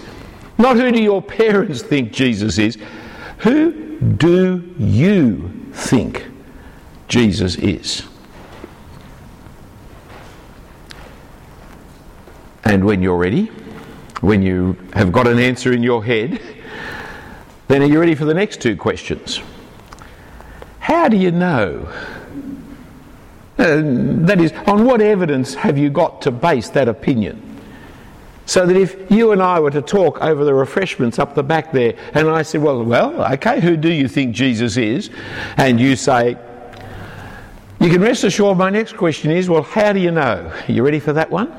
Not 0.57 0.75
who 0.75 0.91
do 0.91 1.01
your 1.01 1.21
parents 1.21 1.81
think 1.81 2.11
Jesus 2.11 2.57
is. 2.57 2.77
Who 3.39 3.99
do 3.99 4.73
you 4.77 5.49
think 5.73 6.25
Jesus 7.07 7.55
is? 7.55 8.03
And 12.63 12.85
when 12.85 13.01
you're 13.01 13.17
ready, 13.17 13.45
when 14.21 14.41
you 14.41 14.77
have 14.93 15.11
got 15.11 15.27
an 15.27 15.39
answer 15.39 15.73
in 15.73 15.81
your 15.81 16.03
head, 16.03 16.39
Then 17.71 17.83
are 17.83 17.85
you 17.85 18.01
ready 18.01 18.15
for 18.15 18.25
the 18.25 18.33
next 18.33 18.59
two 18.59 18.75
questions? 18.75 19.39
How 20.81 21.07
do 21.07 21.15
you 21.15 21.31
know? 21.31 21.87
Uh, 23.57 23.81
that 24.25 24.41
is, 24.41 24.51
on 24.65 24.83
what 24.83 24.99
evidence 24.99 25.53
have 25.53 25.77
you 25.77 25.91
got 25.91 26.23
to 26.23 26.31
base 26.31 26.69
that 26.69 26.87
opinion? 26.87 27.39
So 28.47 28.65
that 28.65 28.75
if 28.75 29.09
you 29.11 29.31
and 29.31 29.43
I 29.43 29.59
were 29.59 29.69
to 29.69 29.83
talk 29.83 30.19
over 30.21 30.43
the 30.43 30.55
refreshments 30.55 31.19
up 31.19 31.35
the 31.35 31.43
back 31.43 31.71
there, 31.71 31.93
and 32.15 32.27
I 32.27 32.41
said, 32.41 32.63
Well, 32.63 32.83
well, 32.83 33.23
okay, 33.33 33.61
who 33.61 33.77
do 33.77 33.93
you 33.93 34.07
think 34.07 34.35
Jesus 34.35 34.75
is? 34.75 35.11
And 35.57 35.79
you 35.79 35.95
say, 35.95 36.35
You 37.79 37.89
can 37.91 38.01
rest 38.01 38.23
assured 38.23 38.57
my 38.57 38.71
next 38.71 38.97
question 38.97 39.29
is, 39.29 39.47
Well, 39.47 39.61
how 39.61 39.93
do 39.93 39.99
you 39.99 40.09
know? 40.09 40.51
Are 40.67 40.71
you 40.71 40.83
ready 40.83 40.99
for 40.99 41.13
that 41.13 41.29
one? 41.29 41.53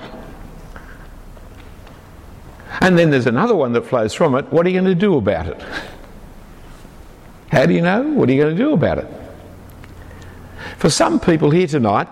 And 2.81 2.99
then 2.99 3.11
there's 3.11 3.29
another 3.29 3.55
one 3.55 3.73
that 3.75 3.87
flows 3.87 4.13
from 4.13 4.35
it. 4.35 4.53
What 4.53 4.67
are 4.67 4.71
you 4.71 4.81
going 4.81 4.93
to 4.93 5.01
do 5.01 5.17
about 5.17 5.47
it? 5.47 5.63
How 7.53 7.67
do 7.67 7.75
you 7.75 7.83
know? 7.83 8.03
What 8.03 8.31
are 8.31 8.33
you 8.33 8.41
going 8.41 8.57
to 8.57 8.63
do 8.63 8.73
about 8.73 8.97
it? 8.97 9.07
For 10.79 10.89
some 10.89 11.21
people 11.21 11.51
here 11.51 11.67
tonight, 11.67 12.09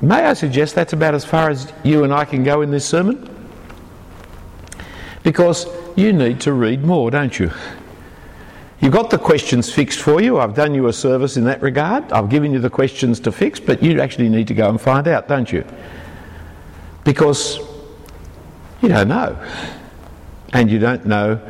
may 0.00 0.24
I 0.24 0.32
suggest 0.34 0.76
that's 0.76 0.92
about 0.92 1.12
as 1.12 1.24
far 1.24 1.50
as 1.50 1.72
you 1.82 2.04
and 2.04 2.14
I 2.14 2.24
can 2.24 2.44
go 2.44 2.62
in 2.62 2.70
this 2.70 2.86
sermon? 2.86 3.28
Because 5.24 5.66
you 5.96 6.12
need 6.12 6.40
to 6.42 6.52
read 6.52 6.84
more, 6.84 7.10
don't 7.10 7.36
you? 7.36 7.50
You've 8.80 8.92
got 8.92 9.10
the 9.10 9.18
questions 9.18 9.72
fixed 9.72 9.98
for 9.98 10.22
you. 10.22 10.38
I've 10.38 10.54
done 10.54 10.72
you 10.72 10.86
a 10.86 10.92
service 10.92 11.36
in 11.36 11.42
that 11.46 11.60
regard. 11.62 12.12
I've 12.12 12.28
given 12.28 12.52
you 12.52 12.60
the 12.60 12.70
questions 12.70 13.18
to 13.20 13.32
fix, 13.32 13.58
but 13.58 13.82
you 13.82 14.00
actually 14.00 14.28
need 14.28 14.46
to 14.46 14.54
go 14.54 14.68
and 14.68 14.80
find 14.80 15.08
out, 15.08 15.26
don't 15.26 15.50
you? 15.50 15.64
Because 17.02 17.58
you 18.82 18.88
don't 18.88 19.08
know. 19.08 19.36
And 20.52 20.70
you 20.70 20.78
don't 20.78 21.04
know 21.06 21.40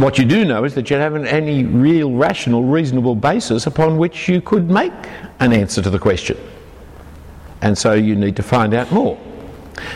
what 0.00 0.18
you 0.18 0.24
do 0.24 0.44
know 0.44 0.64
is 0.64 0.74
that 0.74 0.88
you 0.88 0.96
haven't 0.96 1.26
any 1.26 1.64
real 1.64 2.12
rational, 2.12 2.64
reasonable 2.64 3.14
basis 3.14 3.66
upon 3.66 3.98
which 3.98 4.28
you 4.28 4.40
could 4.40 4.70
make 4.70 4.92
an 5.40 5.52
answer 5.52 5.82
to 5.82 5.90
the 5.90 5.98
question. 5.98 6.38
And 7.60 7.76
so 7.76 7.92
you 7.92 8.16
need 8.16 8.34
to 8.36 8.42
find 8.42 8.72
out 8.72 8.90
more. 8.90 9.18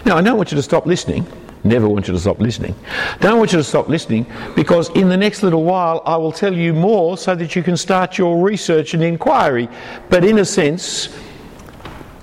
Now, 0.05 0.17
I 0.17 0.23
don't 0.23 0.37
want 0.37 0.53
you 0.53 0.57
to 0.57 0.63
stop 0.63 0.87
listening. 0.87 1.27
Never 1.65 1.89
want 1.89 2.07
you 2.07 2.15
to 2.15 2.21
stop 2.21 2.39
listening. 2.39 2.75
Don't 3.21 3.39
want 3.39 3.53
you 3.53 3.59
to 3.59 3.65
stop 3.65 3.89
listening 3.89 4.27
because 4.55 4.91
in 4.91 5.09
the 5.09 5.17
next 5.17 5.43
little 5.43 5.65
while 5.65 6.03
I 6.05 6.17
will 6.17 6.31
tell 6.31 6.55
you 6.55 6.75
more 6.75 7.17
so 7.17 7.35
that 7.35 7.57
you 7.57 7.63
can 7.63 7.77
start 7.77 8.19
your 8.19 8.41
research 8.43 8.93
and 8.93 9.03
inquiry. 9.03 9.69
But 10.11 10.25
in 10.25 10.39
a 10.39 10.45
sense, 10.45 11.09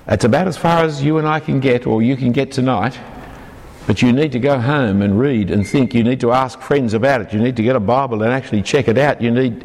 that's 0.06 0.24
about 0.24 0.46
as 0.46 0.56
far 0.56 0.84
as 0.84 1.02
you 1.02 1.18
and 1.18 1.26
I 1.26 1.40
can 1.40 1.60
get, 1.60 1.86
or 1.86 2.02
you 2.02 2.16
can 2.16 2.30
get 2.30 2.52
tonight. 2.52 2.98
But 3.86 4.00
you 4.00 4.12
need 4.12 4.32
to 4.32 4.38
go 4.38 4.58
home 4.58 5.02
and 5.02 5.18
read 5.18 5.50
and 5.50 5.66
think. 5.66 5.94
You 5.94 6.04
need 6.04 6.20
to 6.20 6.32
ask 6.32 6.60
friends 6.60 6.94
about 6.94 7.20
it. 7.20 7.32
You 7.32 7.38
need 7.38 7.56
to 7.56 7.62
get 7.62 7.76
a 7.76 7.80
Bible 7.80 8.22
and 8.22 8.32
actually 8.32 8.62
check 8.62 8.88
it 8.88 8.96
out. 8.96 9.20
You 9.20 9.30
need. 9.30 9.64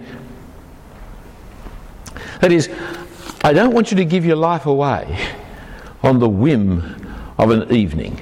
That 2.42 2.52
is, 2.52 2.70
I 3.44 3.54
don't 3.54 3.74
want 3.74 3.92
you 3.92 3.98
to 3.98 4.06
give 4.06 4.26
your 4.26 4.36
life 4.36 4.66
away 4.66 5.18
on 6.04 6.20
the 6.20 6.30
whim 6.30 6.96
of 7.38 7.52
an 7.52 7.74
evening. 7.74 8.20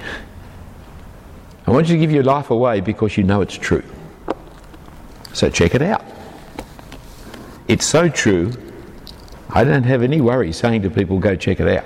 I 1.66 1.72
want 1.72 1.88
you 1.88 1.96
to 1.96 2.00
give 2.00 2.12
your 2.12 2.24
life 2.24 2.50
away 2.50 2.82
because 2.82 3.18
you 3.18 3.24
know 3.24 3.42
it's 3.42 3.56
true. 3.56 3.84
So 5.34 5.50
check 5.50 5.76
it 5.76 5.82
out. 5.82 6.04
It's 7.68 7.86
so 7.86 8.08
true, 8.08 8.54
I 9.50 9.64
don't 9.64 9.84
have 9.84 10.02
any 10.02 10.22
worry 10.22 10.54
saying 10.54 10.84
to 10.84 10.90
people, 10.90 11.20
go 11.20 11.36
check 11.36 11.60
it 11.60 11.68
out. 11.68 11.86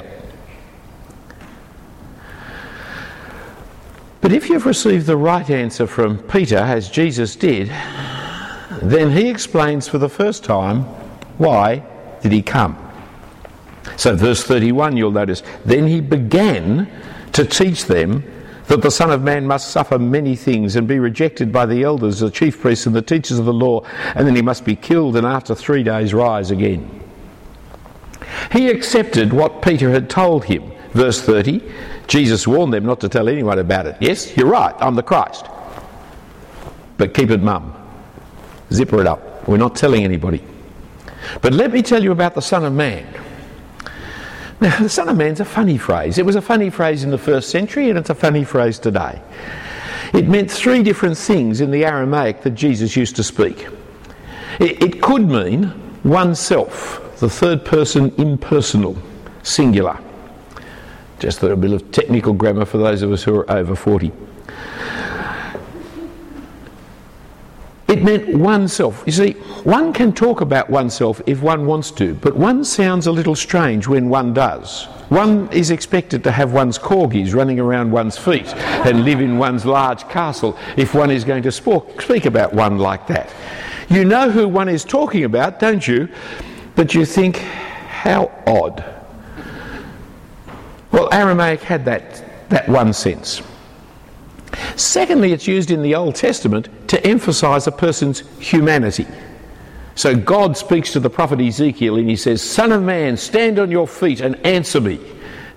But 4.21 4.31
if 4.31 4.49
you've 4.49 4.67
received 4.67 5.07
the 5.07 5.17
right 5.17 5.49
answer 5.49 5.87
from 5.87 6.19
Peter, 6.19 6.57
as 6.57 6.89
Jesus 6.89 7.35
did, 7.35 7.69
then 8.81 9.11
he 9.11 9.29
explains 9.29 9.87
for 9.87 9.97
the 9.97 10.09
first 10.09 10.43
time 10.43 10.83
why 11.37 11.83
did 12.21 12.31
he 12.31 12.41
come. 12.41 12.77
So, 13.97 14.15
verse 14.15 14.43
31, 14.43 14.95
you'll 14.95 15.11
notice, 15.11 15.41
then 15.65 15.87
he 15.87 16.01
began 16.01 16.87
to 17.33 17.45
teach 17.45 17.85
them 17.85 18.23
that 18.67 18.81
the 18.81 18.91
Son 18.91 19.11
of 19.11 19.21
Man 19.23 19.45
must 19.45 19.71
suffer 19.71 19.97
many 19.97 20.35
things 20.35 20.75
and 20.75 20.87
be 20.87 20.99
rejected 20.99 21.51
by 21.51 21.65
the 21.65 21.83
elders, 21.83 22.19
the 22.19 22.29
chief 22.29 22.61
priests, 22.61 22.85
and 22.85 22.95
the 22.95 23.01
teachers 23.01 23.39
of 23.39 23.45
the 23.45 23.53
law, 23.53 23.81
and 24.15 24.27
then 24.27 24.35
he 24.35 24.41
must 24.41 24.63
be 24.63 24.75
killed 24.75 25.15
and 25.17 25.25
after 25.25 25.55
three 25.55 25.83
days 25.83 26.13
rise 26.13 26.51
again. 26.51 27.01
He 28.51 28.69
accepted 28.69 29.33
what 29.33 29.61
Peter 29.61 29.89
had 29.91 30.09
told 30.09 30.45
him. 30.45 30.71
Verse 30.93 31.21
30 31.21 31.61
Jesus 32.07 32.45
warned 32.45 32.73
them 32.73 32.85
not 32.85 32.99
to 32.99 33.09
tell 33.09 33.29
anyone 33.29 33.59
about 33.59 33.85
it. 33.85 33.95
Yes, 34.01 34.35
you're 34.35 34.47
right, 34.47 34.75
I'm 34.79 34.95
the 34.95 35.03
Christ. 35.03 35.45
But 36.97 37.13
keep 37.13 37.29
it 37.31 37.41
mum. 37.41 37.73
Zipper 38.71 38.99
it 38.99 39.07
up. 39.07 39.47
We're 39.47 39.57
not 39.57 39.75
telling 39.75 40.03
anybody. 40.03 40.43
But 41.41 41.53
let 41.53 41.71
me 41.71 41.81
tell 41.81 42.03
you 42.03 42.11
about 42.11 42.35
the 42.35 42.41
Son 42.41 42.65
of 42.65 42.73
Man. 42.73 43.07
Now, 44.59 44.77
the 44.77 44.89
Son 44.89 45.09
of 45.09 45.17
Man's 45.17 45.39
a 45.39 45.45
funny 45.45 45.77
phrase. 45.77 46.17
It 46.17 46.25
was 46.25 46.35
a 46.35 46.41
funny 46.41 46.69
phrase 46.69 47.03
in 47.03 47.11
the 47.11 47.17
first 47.17 47.49
century, 47.49 47.89
and 47.89 47.97
it's 47.97 48.09
a 48.09 48.15
funny 48.15 48.43
phrase 48.43 48.77
today. 48.77 49.21
It 50.13 50.27
meant 50.27 50.51
three 50.51 50.83
different 50.83 51.17
things 51.17 51.61
in 51.61 51.71
the 51.71 51.85
Aramaic 51.85 52.41
that 52.41 52.51
Jesus 52.51 52.95
used 52.95 53.15
to 53.15 53.23
speak. 53.23 53.67
It, 54.59 54.83
it 54.83 55.01
could 55.01 55.27
mean 55.27 55.73
oneself, 56.03 57.17
the 57.19 57.29
third 57.29 57.63
person 57.63 58.13
impersonal, 58.17 58.97
singular. 59.43 59.97
Just 61.21 61.43
a 61.43 61.45
little 61.45 61.57
bit 61.57 61.71
of 61.71 61.91
technical 61.91 62.33
grammar 62.33 62.65
for 62.65 62.79
those 62.79 63.03
of 63.03 63.11
us 63.11 63.21
who 63.21 63.35
are 63.35 63.51
over 63.51 63.75
40. 63.75 64.11
It 67.87 68.03
meant 68.03 68.35
oneself. 68.35 69.03
You 69.05 69.11
see, 69.11 69.33
one 69.63 69.93
can 69.93 70.13
talk 70.13 70.41
about 70.41 70.71
oneself 70.71 71.21
if 71.27 71.43
one 71.43 71.67
wants 71.67 71.91
to, 71.91 72.15
but 72.15 72.35
one 72.35 72.65
sounds 72.65 73.05
a 73.05 73.11
little 73.11 73.35
strange 73.35 73.87
when 73.87 74.09
one 74.09 74.33
does. 74.33 74.85
One 75.09 75.47
is 75.51 75.69
expected 75.69 76.23
to 76.23 76.31
have 76.31 76.53
one's 76.53 76.79
corgis 76.79 77.35
running 77.35 77.59
around 77.59 77.91
one's 77.91 78.17
feet 78.17 78.47
and 78.55 79.05
live 79.05 79.21
in 79.21 79.37
one's 79.37 79.63
large 79.63 80.09
castle 80.09 80.57
if 80.75 80.95
one 80.95 81.11
is 81.11 81.23
going 81.23 81.43
to 81.43 81.51
speak 81.51 82.25
about 82.25 82.51
one 82.51 82.79
like 82.79 83.05
that. 83.07 83.31
You 83.89 84.05
know 84.05 84.31
who 84.31 84.47
one 84.47 84.69
is 84.69 84.83
talking 84.83 85.23
about, 85.25 85.59
don't 85.59 85.87
you? 85.87 86.09
But 86.75 86.95
you 86.95 87.05
think, 87.05 87.37
how 87.37 88.31
odd. 88.47 89.00
Well, 90.91 91.13
Aramaic 91.13 91.61
had 91.61 91.85
that, 91.85 92.49
that 92.49 92.67
one 92.67 92.93
sense. 92.93 93.41
Secondly, 94.75 95.31
it's 95.31 95.47
used 95.47 95.71
in 95.71 95.81
the 95.81 95.95
Old 95.95 96.15
Testament 96.15 96.67
to 96.89 97.05
emphasize 97.05 97.67
a 97.67 97.71
person's 97.71 98.23
humanity. 98.39 99.07
So 99.95 100.15
God 100.15 100.57
speaks 100.57 100.91
to 100.93 100.99
the 100.99 101.09
prophet 101.09 101.39
Ezekiel 101.39 101.97
and 101.97 102.09
he 102.09 102.15
says, 102.15 102.41
Son 102.41 102.71
of 102.71 102.81
man, 102.81 103.17
stand 103.17 103.59
on 103.59 103.71
your 103.71 103.87
feet 103.87 104.21
and 104.21 104.35
answer 104.45 104.81
me. 104.81 104.99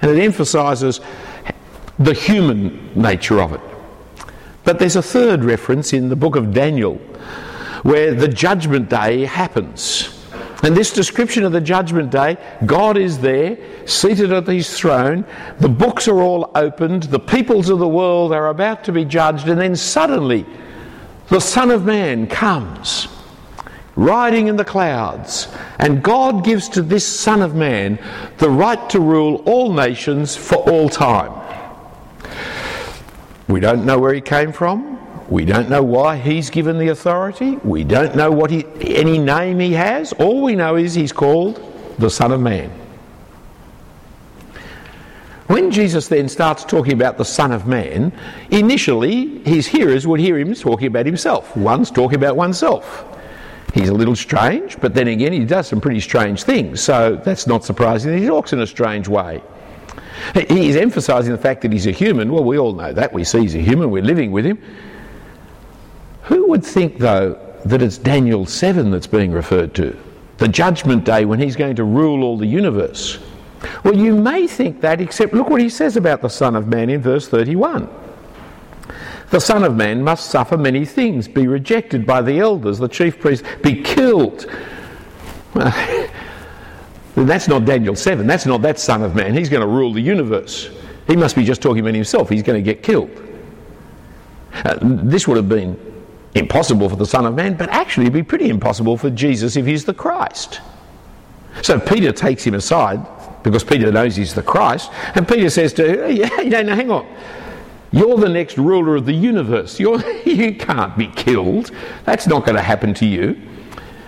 And 0.02 0.10
it 0.10 0.22
emphasizes 0.22 1.00
the 1.98 2.14
human 2.14 2.90
nature 2.94 3.40
of 3.40 3.52
it. 3.52 3.60
But 4.64 4.78
there's 4.78 4.96
a 4.96 5.02
third 5.02 5.44
reference 5.44 5.92
in 5.92 6.08
the 6.08 6.16
book 6.16 6.36
of 6.36 6.52
Daniel 6.52 6.96
where 7.82 8.14
the 8.14 8.28
judgment 8.28 8.88
day 8.88 9.24
happens. 9.24 10.13
And 10.64 10.74
this 10.74 10.94
description 10.94 11.44
of 11.44 11.52
the 11.52 11.60
judgment 11.60 12.10
day, 12.10 12.38
God 12.64 12.96
is 12.96 13.18
there, 13.18 13.58
seated 13.86 14.32
at 14.32 14.46
his 14.46 14.74
throne, 14.78 15.26
the 15.60 15.68
books 15.68 16.08
are 16.08 16.22
all 16.22 16.50
opened, 16.54 17.02
the 17.02 17.20
peoples 17.20 17.68
of 17.68 17.78
the 17.78 17.86
world 17.86 18.32
are 18.32 18.48
about 18.48 18.82
to 18.84 18.92
be 18.92 19.04
judged, 19.04 19.46
and 19.46 19.60
then 19.60 19.76
suddenly 19.76 20.46
the 21.28 21.38
Son 21.38 21.70
of 21.70 21.84
Man 21.84 22.26
comes 22.26 23.08
riding 23.94 24.46
in 24.46 24.56
the 24.56 24.64
clouds, 24.64 25.48
and 25.78 26.02
God 26.02 26.42
gives 26.42 26.70
to 26.70 26.80
this 26.80 27.06
Son 27.06 27.42
of 27.42 27.54
Man 27.54 27.98
the 28.38 28.48
right 28.48 28.88
to 28.88 29.00
rule 29.00 29.42
all 29.44 29.70
nations 29.70 30.34
for 30.34 30.56
all 30.70 30.88
time. 30.88 31.42
We 33.48 33.60
don't 33.60 33.84
know 33.84 33.98
where 33.98 34.14
he 34.14 34.22
came 34.22 34.50
from. 34.50 34.98
We 35.28 35.44
don't 35.44 35.70
know 35.70 35.82
why 35.82 36.16
he's 36.16 36.50
given 36.50 36.78
the 36.78 36.88
authority. 36.88 37.56
We 37.64 37.82
don't 37.84 38.14
know 38.14 38.30
what 38.30 38.50
he, 38.50 38.64
any 38.80 39.18
name 39.18 39.58
he 39.58 39.72
has. 39.72 40.12
All 40.14 40.42
we 40.42 40.54
know 40.54 40.76
is 40.76 40.94
he's 40.94 41.12
called 41.12 41.60
the 41.98 42.10
Son 42.10 42.30
of 42.32 42.40
Man. 42.40 42.70
When 45.46 45.70
Jesus 45.70 46.08
then 46.08 46.28
starts 46.28 46.64
talking 46.64 46.94
about 46.94 47.18
the 47.18 47.24
Son 47.24 47.52
of 47.52 47.66
Man, 47.66 48.12
initially 48.50 49.38
his 49.44 49.66
hearers 49.66 50.06
would 50.06 50.20
hear 50.20 50.38
him 50.38 50.54
talking 50.54 50.86
about 50.86 51.06
himself. 51.06 51.54
One's 51.56 51.90
talking 51.90 52.16
about 52.16 52.36
oneself. 52.36 53.04
He's 53.74 53.88
a 53.88 53.94
little 53.94 54.16
strange, 54.16 54.80
but 54.80 54.94
then 54.94 55.08
again, 55.08 55.32
he 55.32 55.44
does 55.44 55.66
some 55.66 55.80
pretty 55.80 56.00
strange 56.00 56.44
things, 56.44 56.80
so 56.80 57.16
that's 57.16 57.46
not 57.46 57.64
surprising 57.64 58.16
he 58.16 58.26
talks 58.26 58.52
in 58.52 58.60
a 58.60 58.66
strange 58.66 59.08
way. 59.08 59.42
He's 60.48 60.76
emphasizing 60.76 61.32
the 61.32 61.38
fact 61.38 61.62
that 61.62 61.72
he's 61.72 61.86
a 61.86 61.90
human. 61.90 62.32
Well, 62.32 62.44
we 62.44 62.56
all 62.56 62.72
know 62.72 62.92
that. 62.92 63.12
We 63.12 63.24
see 63.24 63.40
he's 63.40 63.54
a 63.54 63.58
human, 63.58 63.90
we're 63.90 64.02
living 64.02 64.32
with 64.32 64.46
him. 64.46 64.62
Who 66.24 66.48
would 66.48 66.64
think, 66.64 66.98
though, 66.98 67.38
that 67.64 67.82
it's 67.82 67.98
Daniel 67.98 68.46
7 68.46 68.90
that's 68.90 69.06
being 69.06 69.32
referred 69.32 69.74
to? 69.74 69.96
The 70.38 70.48
judgment 70.48 71.04
day 71.04 71.24
when 71.24 71.38
he's 71.38 71.56
going 71.56 71.76
to 71.76 71.84
rule 71.84 72.24
all 72.24 72.38
the 72.38 72.46
universe. 72.46 73.18
Well, 73.84 73.94
you 73.94 74.14
may 74.14 74.46
think 74.46 74.80
that, 74.80 75.00
except 75.00 75.34
look 75.34 75.48
what 75.48 75.60
he 75.60 75.68
says 75.68 75.96
about 75.96 76.22
the 76.22 76.28
Son 76.28 76.56
of 76.56 76.66
Man 76.66 76.90
in 76.90 77.00
verse 77.00 77.28
31. 77.28 77.88
the 79.30 79.40
Son 79.40 79.64
of 79.64 79.74
Man 79.74 80.02
must 80.02 80.30
suffer 80.30 80.56
many 80.56 80.84
things, 80.84 81.28
be 81.28 81.46
rejected 81.46 82.06
by 82.06 82.22
the 82.22 82.38
elders, 82.38 82.78
the 82.78 82.88
chief 82.88 83.20
priests, 83.20 83.46
be 83.62 83.82
killed. 83.82 84.46
Well, 85.54 86.08
that's 87.16 87.48
not 87.48 87.64
Daniel 87.64 87.96
7. 87.96 88.26
That's 88.26 88.46
not 88.46 88.62
that 88.62 88.78
Son 88.78 89.02
of 89.02 89.14
Man. 89.14 89.34
He's 89.34 89.48
going 89.48 89.62
to 89.62 89.66
rule 89.68 89.92
the 89.92 90.00
universe. 90.00 90.70
He 91.06 91.16
must 91.16 91.36
be 91.36 91.44
just 91.44 91.60
talking 91.60 91.80
about 91.80 91.94
himself. 91.94 92.28
He's 92.28 92.42
going 92.42 92.62
to 92.62 92.62
get 92.62 92.82
killed. 92.82 93.10
Uh, 94.52 94.78
this 94.80 95.28
would 95.28 95.36
have 95.36 95.48
been 95.48 95.93
impossible 96.34 96.88
for 96.88 96.96
the 96.96 97.06
Son 97.06 97.26
of 97.26 97.34
Man, 97.34 97.54
but 97.54 97.68
actually 97.70 98.04
it'd 98.04 98.14
be 98.14 98.22
pretty 98.22 98.48
impossible 98.48 98.96
for 98.96 99.10
Jesus 99.10 99.56
if 99.56 99.66
he's 99.66 99.84
the 99.84 99.94
Christ. 99.94 100.60
So 101.62 101.78
Peter 101.78 102.12
takes 102.12 102.44
him 102.44 102.54
aside 102.54 103.06
because 103.42 103.62
Peter 103.62 103.92
knows 103.92 104.16
he's 104.16 104.34
the 104.34 104.42
Christ, 104.42 104.90
and 105.14 105.28
Peter 105.28 105.50
says 105.50 105.72
to 105.74 106.08
him, 106.08 106.48
no, 106.66 106.74
hang 106.74 106.90
on. 106.90 107.06
You're 107.92 108.16
the 108.16 108.28
next 108.28 108.58
ruler 108.58 108.96
of 108.96 109.06
the 109.06 109.12
universe. 109.12 109.78
You're, 109.78 110.00
you 110.24 110.56
can't 110.56 110.96
be 110.98 111.06
killed. 111.08 111.70
That's 112.04 112.26
not 112.26 112.44
going 112.44 112.56
to 112.56 112.62
happen 112.62 112.92
to 112.94 113.06
you. 113.06 113.40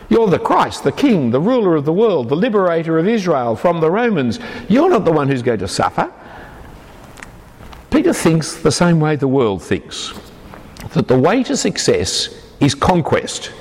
You're 0.09 0.29
the 0.29 0.39
Christ, 0.39 0.85
the 0.85 0.93
King, 0.93 1.31
the 1.31 1.41
ruler 1.41 1.77
of 1.77 1.85
the 1.85 1.93
world, 1.93 2.29
the 2.29 2.37
liberator 2.37 2.99
of 2.99 3.07
Israel 3.07 3.55
from 3.55 3.81
the 3.81 3.91
Romans. 3.91 4.39
You're 4.69 4.91
not 4.91 5.05
the 5.05 5.13
one 5.13 5.29
who's 5.29 5.43
going 5.43 5.59
to 5.61 5.69
suffer. 5.69 6.13
Peter 7.91 8.13
thinks 8.13 8.57
the 8.57 8.73
same 8.73 9.01
way 9.01 9.17
the 9.17 9.29
world 9.29 9.63
thinks 9.63 10.13
that 10.93 11.09
the 11.09 11.19
way 11.19 11.43
to 11.45 11.57
success 11.57 12.29
is 12.61 12.75
conquest. 12.75 13.53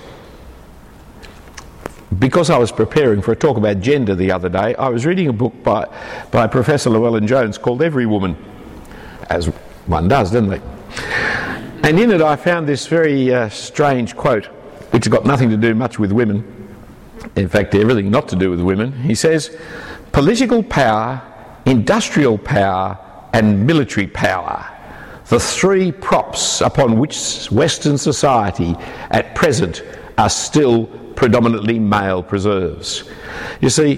Because 2.19 2.49
I 2.49 2.57
was 2.57 2.71
preparing 2.71 3.21
for 3.21 3.31
a 3.33 3.35
talk 3.35 3.57
about 3.57 3.81
gender 3.81 4.15
the 4.15 4.31
other 4.31 4.47
day, 4.47 4.75
I 4.75 4.89
was 4.89 5.05
reading 5.05 5.27
a 5.27 5.33
book 5.33 5.53
by, 5.63 5.87
by 6.31 6.47
Professor 6.47 6.89
Llewellyn 6.89 7.27
Jones 7.27 7.57
called 7.57 7.81
Every 7.81 8.05
Woman, 8.05 8.37
as 9.29 9.47
one 9.87 10.07
does, 10.07 10.31
doesn't 10.31 10.49
they? 10.49 10.61
And 11.83 11.99
in 11.99 12.11
it, 12.11 12.21
I 12.21 12.35
found 12.35 12.67
this 12.67 12.87
very 12.87 13.33
uh, 13.33 13.49
strange 13.49 14.15
quote, 14.15 14.45
which 14.91 15.05
has 15.05 15.11
got 15.11 15.25
nothing 15.25 15.49
to 15.49 15.57
do 15.57 15.75
much 15.75 15.99
with 15.99 16.11
women. 16.11 16.43
In 17.35 17.49
fact, 17.49 17.75
everything 17.75 18.09
not 18.09 18.29
to 18.29 18.35
do 18.35 18.49
with 18.49 18.61
women. 18.61 18.93
He 18.93 19.13
says, 19.13 19.57
political 20.11 20.63
power, 20.63 21.21
industrial 21.65 22.37
power, 22.37 22.97
and 23.33 23.67
military 23.67 24.07
power 24.07 24.74
the 25.27 25.39
three 25.39 25.91
props 25.91 26.61
upon 26.61 26.99
which 26.99 27.49
Western 27.51 27.97
society 27.97 28.75
at 29.09 29.33
present 29.33 29.83
are 30.17 30.29
still 30.29 30.85
predominantly 31.15 31.79
male 31.79 32.21
preserves. 32.21 33.09
You 33.61 33.69
see, 33.69 33.95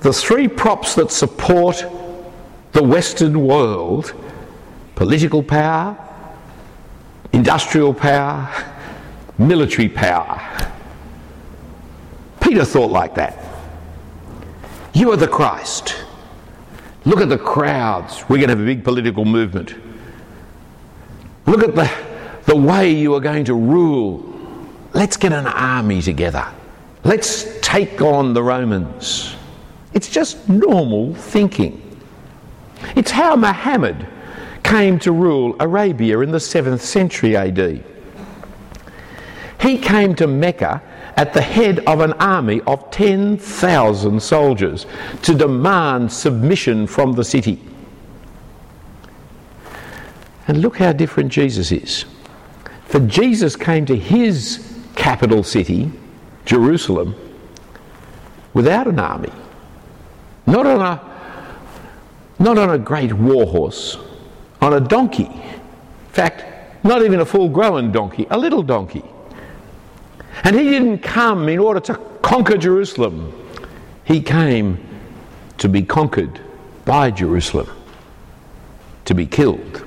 the 0.00 0.12
three 0.12 0.48
props 0.48 0.94
that 0.96 1.10
support 1.10 1.84
the 2.72 2.82
Western 2.82 3.46
world 3.46 4.12
political 4.94 5.42
power, 5.42 5.96
industrial 7.32 7.94
power, 7.94 8.50
military 9.38 9.88
power. 9.88 10.40
Peter 12.40 12.64
thought 12.64 12.90
like 12.90 13.14
that. 13.14 13.38
You 14.94 15.10
are 15.12 15.16
the 15.16 15.28
Christ. 15.28 15.96
Look 17.04 17.20
at 17.20 17.28
the 17.28 17.38
crowds. 17.38 18.22
We're 18.28 18.38
going 18.38 18.48
to 18.48 18.56
have 18.56 18.60
a 18.60 18.64
big 18.64 18.84
political 18.84 19.24
movement. 19.24 19.74
Look 21.46 21.62
at 21.62 21.74
the, 21.74 21.90
the 22.44 22.56
way 22.56 22.92
you 22.92 23.14
are 23.14 23.20
going 23.20 23.44
to 23.44 23.54
rule. 23.54 24.32
Let's 24.92 25.16
get 25.16 25.32
an 25.32 25.46
army 25.46 26.02
together. 26.02 26.46
Let's 27.04 27.46
take 27.60 28.00
on 28.02 28.34
the 28.34 28.42
Romans. 28.42 29.36
It's 29.94 30.08
just 30.08 30.48
normal 30.48 31.14
thinking. 31.14 31.82
It's 32.96 33.10
how 33.10 33.36
Muhammad 33.36 34.06
came 34.62 34.98
to 34.98 35.12
rule 35.12 35.54
Arabia 35.60 36.20
in 36.20 36.32
the 36.32 36.38
7th 36.38 36.80
century 36.80 37.36
AD. 37.36 37.84
He 39.60 39.78
came 39.78 40.14
to 40.16 40.26
Mecca 40.26 40.82
at 41.16 41.32
the 41.32 41.40
head 41.40 41.78
of 41.86 42.00
an 42.00 42.12
army 42.14 42.60
of 42.62 42.90
10,000 42.90 44.22
soldiers 44.22 44.86
to 45.22 45.34
demand 45.34 46.12
submission 46.12 46.86
from 46.86 47.12
the 47.12 47.24
city. 47.24 47.60
And 50.48 50.62
look 50.62 50.78
how 50.78 50.92
different 50.92 51.32
Jesus 51.32 51.72
is. 51.72 52.04
For 52.86 53.00
Jesus 53.00 53.56
came 53.56 53.84
to 53.86 53.96
his 53.96 54.80
capital 54.94 55.42
city, 55.42 55.90
Jerusalem, 56.44 57.14
without 58.54 58.86
an 58.86 58.98
army, 58.98 59.32
not 60.46 60.66
on 60.66 60.80
a, 60.80 61.00
not 62.38 62.58
on 62.58 62.70
a 62.70 62.78
great 62.78 63.12
war 63.12 63.46
horse, 63.46 63.98
on 64.60 64.72
a 64.74 64.80
donkey. 64.80 65.24
In 65.24 66.12
fact, 66.12 66.84
not 66.84 67.02
even 67.02 67.20
a 67.20 67.24
full 67.24 67.48
grown 67.48 67.90
donkey, 67.90 68.26
a 68.30 68.38
little 68.38 68.62
donkey. 68.62 69.04
And 70.44 70.54
he 70.54 70.70
didn't 70.70 70.98
come 70.98 71.48
in 71.48 71.58
order 71.58 71.80
to 71.80 71.94
conquer 72.22 72.56
Jerusalem, 72.56 73.32
he 74.04 74.20
came 74.20 74.78
to 75.58 75.68
be 75.68 75.82
conquered 75.82 76.40
by 76.84 77.10
Jerusalem, 77.10 77.68
to 79.04 79.14
be 79.14 79.26
killed. 79.26 79.85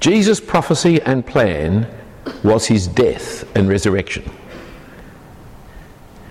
Jesus' 0.00 0.40
prophecy 0.40 1.00
and 1.02 1.26
plan 1.26 1.86
was 2.42 2.66
his 2.66 2.86
death 2.86 3.44
and 3.56 3.68
resurrection. 3.68 4.30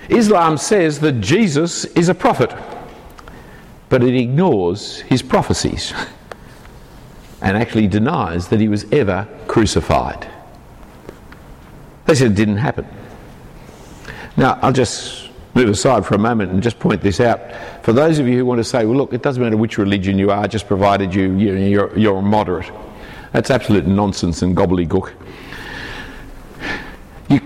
Islam 0.09 0.57
says 0.57 0.99
that 0.99 1.13
Jesus 1.21 1.85
is 1.85 2.09
a 2.09 2.15
prophet, 2.15 2.53
but 3.89 4.03
it 4.03 4.15
ignores 4.15 4.99
his 5.01 5.21
prophecies 5.21 5.93
and 7.41 7.57
actually 7.57 7.87
denies 7.87 8.47
that 8.49 8.59
he 8.59 8.67
was 8.67 8.85
ever 8.91 9.27
crucified. 9.47 10.27
They 12.05 12.15
said 12.15 12.31
it 12.31 12.35
didn't 12.35 12.57
happen. 12.57 12.87
Now, 14.37 14.59
I'll 14.61 14.73
just 14.73 15.29
move 15.55 15.69
aside 15.69 16.05
for 16.05 16.15
a 16.15 16.19
moment 16.19 16.51
and 16.51 16.61
just 16.61 16.79
point 16.79 17.01
this 17.01 17.19
out. 17.19 17.39
For 17.83 17.93
those 17.93 18.19
of 18.19 18.27
you 18.27 18.37
who 18.37 18.45
want 18.45 18.59
to 18.59 18.63
say, 18.63 18.85
well, 18.85 18.97
look, 18.97 19.13
it 19.13 19.21
doesn't 19.21 19.41
matter 19.41 19.57
which 19.57 19.77
religion 19.77 20.19
you 20.19 20.29
are, 20.29 20.47
just 20.47 20.67
provided 20.67 21.15
you, 21.15 21.35
you 21.37 21.55
know, 21.55 21.65
you're, 21.65 21.97
you're 21.97 22.17
a 22.17 22.21
moderate. 22.21 22.69
That's 23.35 23.51
absolute 23.51 23.85
nonsense 23.85 24.43
and 24.43 24.55
gobbledygook. 24.55 25.11
You, 27.27 27.39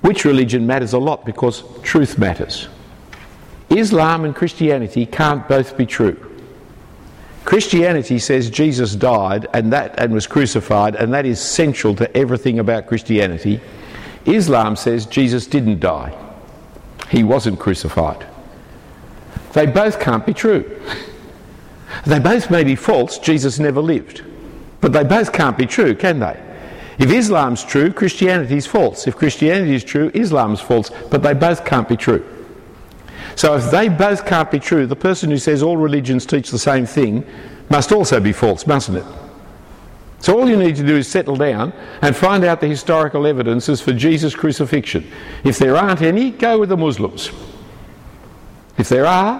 which 0.00 0.24
religion 0.24 0.66
matters 0.66 0.94
a 0.94 0.98
lot 0.98 1.26
because 1.26 1.62
truth 1.82 2.16
matters. 2.16 2.68
Islam 3.68 4.24
and 4.24 4.34
Christianity 4.34 5.04
can't 5.04 5.46
both 5.46 5.76
be 5.76 5.84
true. 5.84 6.16
Christianity 7.44 8.18
says 8.18 8.48
Jesus 8.48 8.94
died 8.94 9.46
and 9.52 9.70
that 9.74 10.00
and 10.00 10.14
was 10.14 10.26
crucified 10.26 10.96
and 10.96 11.12
that 11.12 11.26
is 11.26 11.38
central 11.38 11.94
to 11.96 12.16
everything 12.16 12.58
about 12.58 12.86
Christianity. 12.86 13.60
Islam 14.24 14.74
says 14.74 15.04
Jesus 15.04 15.46
didn't 15.46 15.80
die. 15.80 16.16
He 17.10 17.24
wasn't 17.24 17.58
crucified. 17.58 18.26
They 19.52 19.66
both 19.66 20.00
can't 20.00 20.24
be 20.24 20.32
true. 20.32 20.80
They 22.06 22.20
both 22.20 22.50
may 22.50 22.64
be 22.64 22.74
false, 22.74 23.18
Jesus 23.18 23.58
never 23.58 23.82
lived. 23.82 24.22
But 24.80 24.92
they 24.92 25.04
both 25.04 25.32
can't 25.32 25.56
be 25.56 25.66
true, 25.66 25.94
can 25.94 26.20
they? 26.20 26.42
If 26.98 27.10
Islam's 27.10 27.62
true, 27.62 27.92
Christianity's 27.92 28.66
false. 28.66 29.06
If 29.06 29.16
Christianity 29.16 29.74
is 29.74 29.84
true, 29.84 30.10
Islam's 30.14 30.60
false. 30.60 30.90
But 31.10 31.22
they 31.22 31.34
both 31.34 31.64
can't 31.64 31.88
be 31.88 31.96
true. 31.96 32.24
So 33.34 33.54
if 33.54 33.70
they 33.70 33.88
both 33.88 34.24
can't 34.24 34.50
be 34.50 34.58
true, 34.58 34.86
the 34.86 34.96
person 34.96 35.30
who 35.30 35.38
says 35.38 35.62
all 35.62 35.76
religions 35.76 36.24
teach 36.24 36.50
the 36.50 36.58
same 36.58 36.86
thing 36.86 37.26
must 37.68 37.92
also 37.92 38.18
be 38.18 38.32
false, 38.32 38.66
mustn't 38.66 38.98
it? 38.98 39.04
So 40.20 40.38
all 40.38 40.48
you 40.48 40.56
need 40.56 40.76
to 40.76 40.86
do 40.86 40.96
is 40.96 41.06
settle 41.06 41.36
down 41.36 41.74
and 42.00 42.16
find 42.16 42.44
out 42.44 42.60
the 42.60 42.66
historical 42.66 43.26
evidences 43.26 43.82
for 43.82 43.92
Jesus' 43.92 44.34
crucifixion. 44.34 45.06
If 45.44 45.58
there 45.58 45.76
aren't 45.76 46.00
any, 46.00 46.30
go 46.30 46.58
with 46.58 46.70
the 46.70 46.76
Muslims. 46.76 47.30
If 48.78 48.88
there 48.88 49.06
are, 49.06 49.38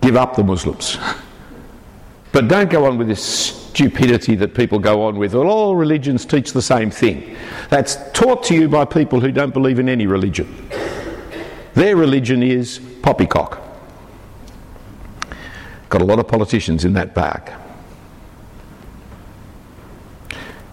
give 0.00 0.16
up 0.16 0.36
the 0.36 0.44
Muslims. 0.44 0.96
But 2.32 2.48
don't 2.48 2.70
go 2.70 2.84
on 2.84 2.96
with 2.96 3.08
this 3.08 3.22
stupidity 3.22 4.34
that 4.36 4.54
people 4.54 4.78
go 4.78 5.02
on 5.02 5.16
with. 5.16 5.34
Well, 5.34 5.48
all 5.48 5.76
religions 5.76 6.24
teach 6.24 6.52
the 6.52 6.62
same 6.62 6.90
thing. 6.90 7.36
That's 7.70 7.96
taught 8.12 8.42
to 8.44 8.54
you 8.54 8.68
by 8.68 8.84
people 8.84 9.20
who 9.20 9.32
don't 9.32 9.52
believe 9.52 9.78
in 9.78 9.88
any 9.88 10.06
religion. 10.06 10.68
Their 11.74 11.96
religion 11.96 12.42
is 12.42 12.80
poppycock. 13.02 13.60
Got 15.88 16.02
a 16.02 16.04
lot 16.04 16.18
of 16.18 16.28
politicians 16.28 16.84
in 16.84 16.92
that 16.94 17.14
bag. 17.14 17.52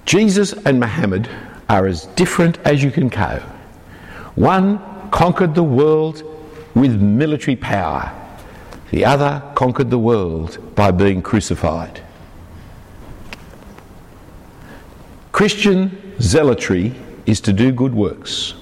Jesus 0.06 0.54
and 0.54 0.80
Muhammad 0.80 1.30
are 1.70 1.88
as 1.88 2.06
different 2.16 2.60
as 2.60 2.84
you 2.84 2.92
can 2.92 3.10
go. 3.10 3.44
One 4.36 4.80
conquered 5.12 5.56
the 5.56 5.64
world 5.64 6.24
with 6.76 7.02
military 7.02 7.56
power. 7.56 8.12
The 8.92 9.06
other 9.06 9.44
conquered 9.56 9.90
the 9.90 10.00
world 10.00 10.76
by 10.76 10.92
being 10.92 11.22
crucified. 11.22 12.02
Christian 15.32 16.16
zealotry 16.20 16.96
is 17.26 17.42
to 17.42 17.54
do 17.54 17.72
good 17.72 17.94
works. 17.94 18.54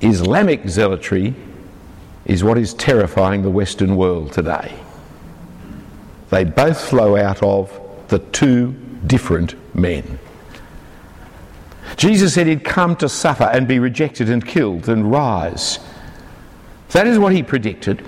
Islamic 0.00 0.66
zealotry 0.68 1.34
is 2.24 2.44
what 2.44 2.56
is 2.56 2.72
terrifying 2.74 3.42
the 3.42 3.50
Western 3.50 3.96
world 3.96 4.32
today. 4.32 4.72
They 6.30 6.44
both 6.44 6.80
flow 6.80 7.16
out 7.16 7.42
of 7.42 7.78
the 8.08 8.20
two 8.20 8.74
different 9.06 9.54
men. 9.74 10.18
Jesus 11.96 12.34
said 12.34 12.46
he'd 12.46 12.64
come 12.64 12.94
to 12.96 13.08
suffer 13.08 13.44
and 13.44 13.66
be 13.66 13.78
rejected 13.78 14.30
and 14.30 14.46
killed 14.46 14.88
and 14.88 15.10
rise. 15.10 15.80
That 16.90 17.06
is 17.06 17.18
what 17.18 17.32
he 17.32 17.42
predicted. 17.42 18.06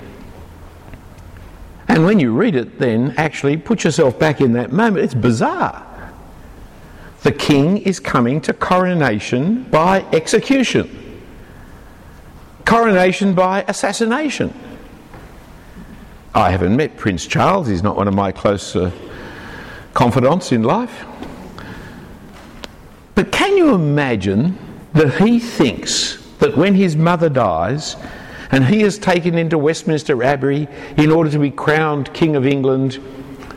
And 1.92 2.07
when 2.07 2.18
you 2.18 2.33
read 2.33 2.57
it, 2.57 2.78
then 2.78 3.12
actually 3.18 3.59
put 3.59 3.85
yourself 3.85 4.18
back 4.18 4.40
in 4.40 4.55
that 4.55 4.72
moment. 4.72 5.05
It's 5.05 5.12
bizarre. 5.12 5.87
The 7.22 7.33
king 7.33 7.76
is 7.76 8.00
coming 8.00 8.40
to 8.40 8.55
coronation 8.55 9.64
by 9.64 10.00
execution, 10.11 11.22
coronation 12.64 13.35
by 13.35 13.66
assassination. 13.68 14.55
I 16.35 16.50
haven't 16.50 16.74
met 16.74 16.96
Prince 16.96 17.26
Charles, 17.26 17.68
he's 17.68 17.83
not 17.83 17.94
one 17.94 18.09
of 18.09 18.14
my 18.14 18.33
close 18.33 18.74
uh, 18.74 18.90
confidants 19.92 20.50
in 20.50 20.62
life. 20.62 21.05
But 23.14 23.31
can 23.31 23.55
you 23.59 23.74
imagine 23.74 24.57
that 24.94 25.20
he 25.20 25.38
thinks 25.38 26.26
that 26.38 26.57
when 26.57 26.74
his 26.74 26.96
mother 26.96 27.28
dies, 27.28 27.96
and 28.53 28.67
he 28.67 28.83
is 28.83 28.99
taken 28.99 29.37
into 29.37 29.57
Westminster 29.57 30.23
Abbey 30.23 30.69
in 30.99 31.11
order 31.11 31.31
to 31.31 31.38
be 31.38 31.51
crowned 31.51 32.12
King 32.12 32.37
of 32.37 32.47
England, 32.47 33.01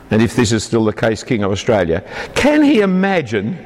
and 0.10 0.22
if 0.22 0.36
this 0.36 0.54
is 0.54 0.64
still 0.64 0.86
the 0.86 0.94
case, 0.94 1.24
King 1.24 1.44
of 1.44 1.52
Australia. 1.52 2.02
Can 2.34 2.64
he 2.64 2.80
imagine 2.80 3.64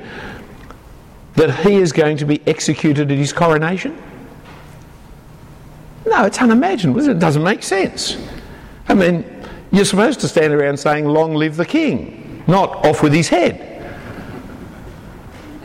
that 1.36 1.56
he 1.60 1.76
is 1.76 1.94
going 1.94 2.18
to 2.18 2.26
be 2.26 2.42
executed 2.48 3.12
at 3.12 3.18
his 3.18 3.32
coronation? 3.32 4.02
No, 6.08 6.26
it's 6.26 6.42
unimaginable. 6.42 7.08
It 7.08 7.20
doesn't 7.20 7.44
make 7.44 7.62
sense. 7.62 8.18
I 8.88 8.96
mean, 8.96 9.24
you're 9.72 9.86
supposed 9.86 10.20
to 10.22 10.28
stand 10.28 10.54
around 10.54 10.78
saying, 10.78 11.06
Long 11.06 11.36
live 11.36 11.56
the 11.56 11.66
King, 11.66 12.44
not 12.48 12.84
off 12.86 13.04
with 13.04 13.14
his 13.14 13.30
head. 13.30 13.68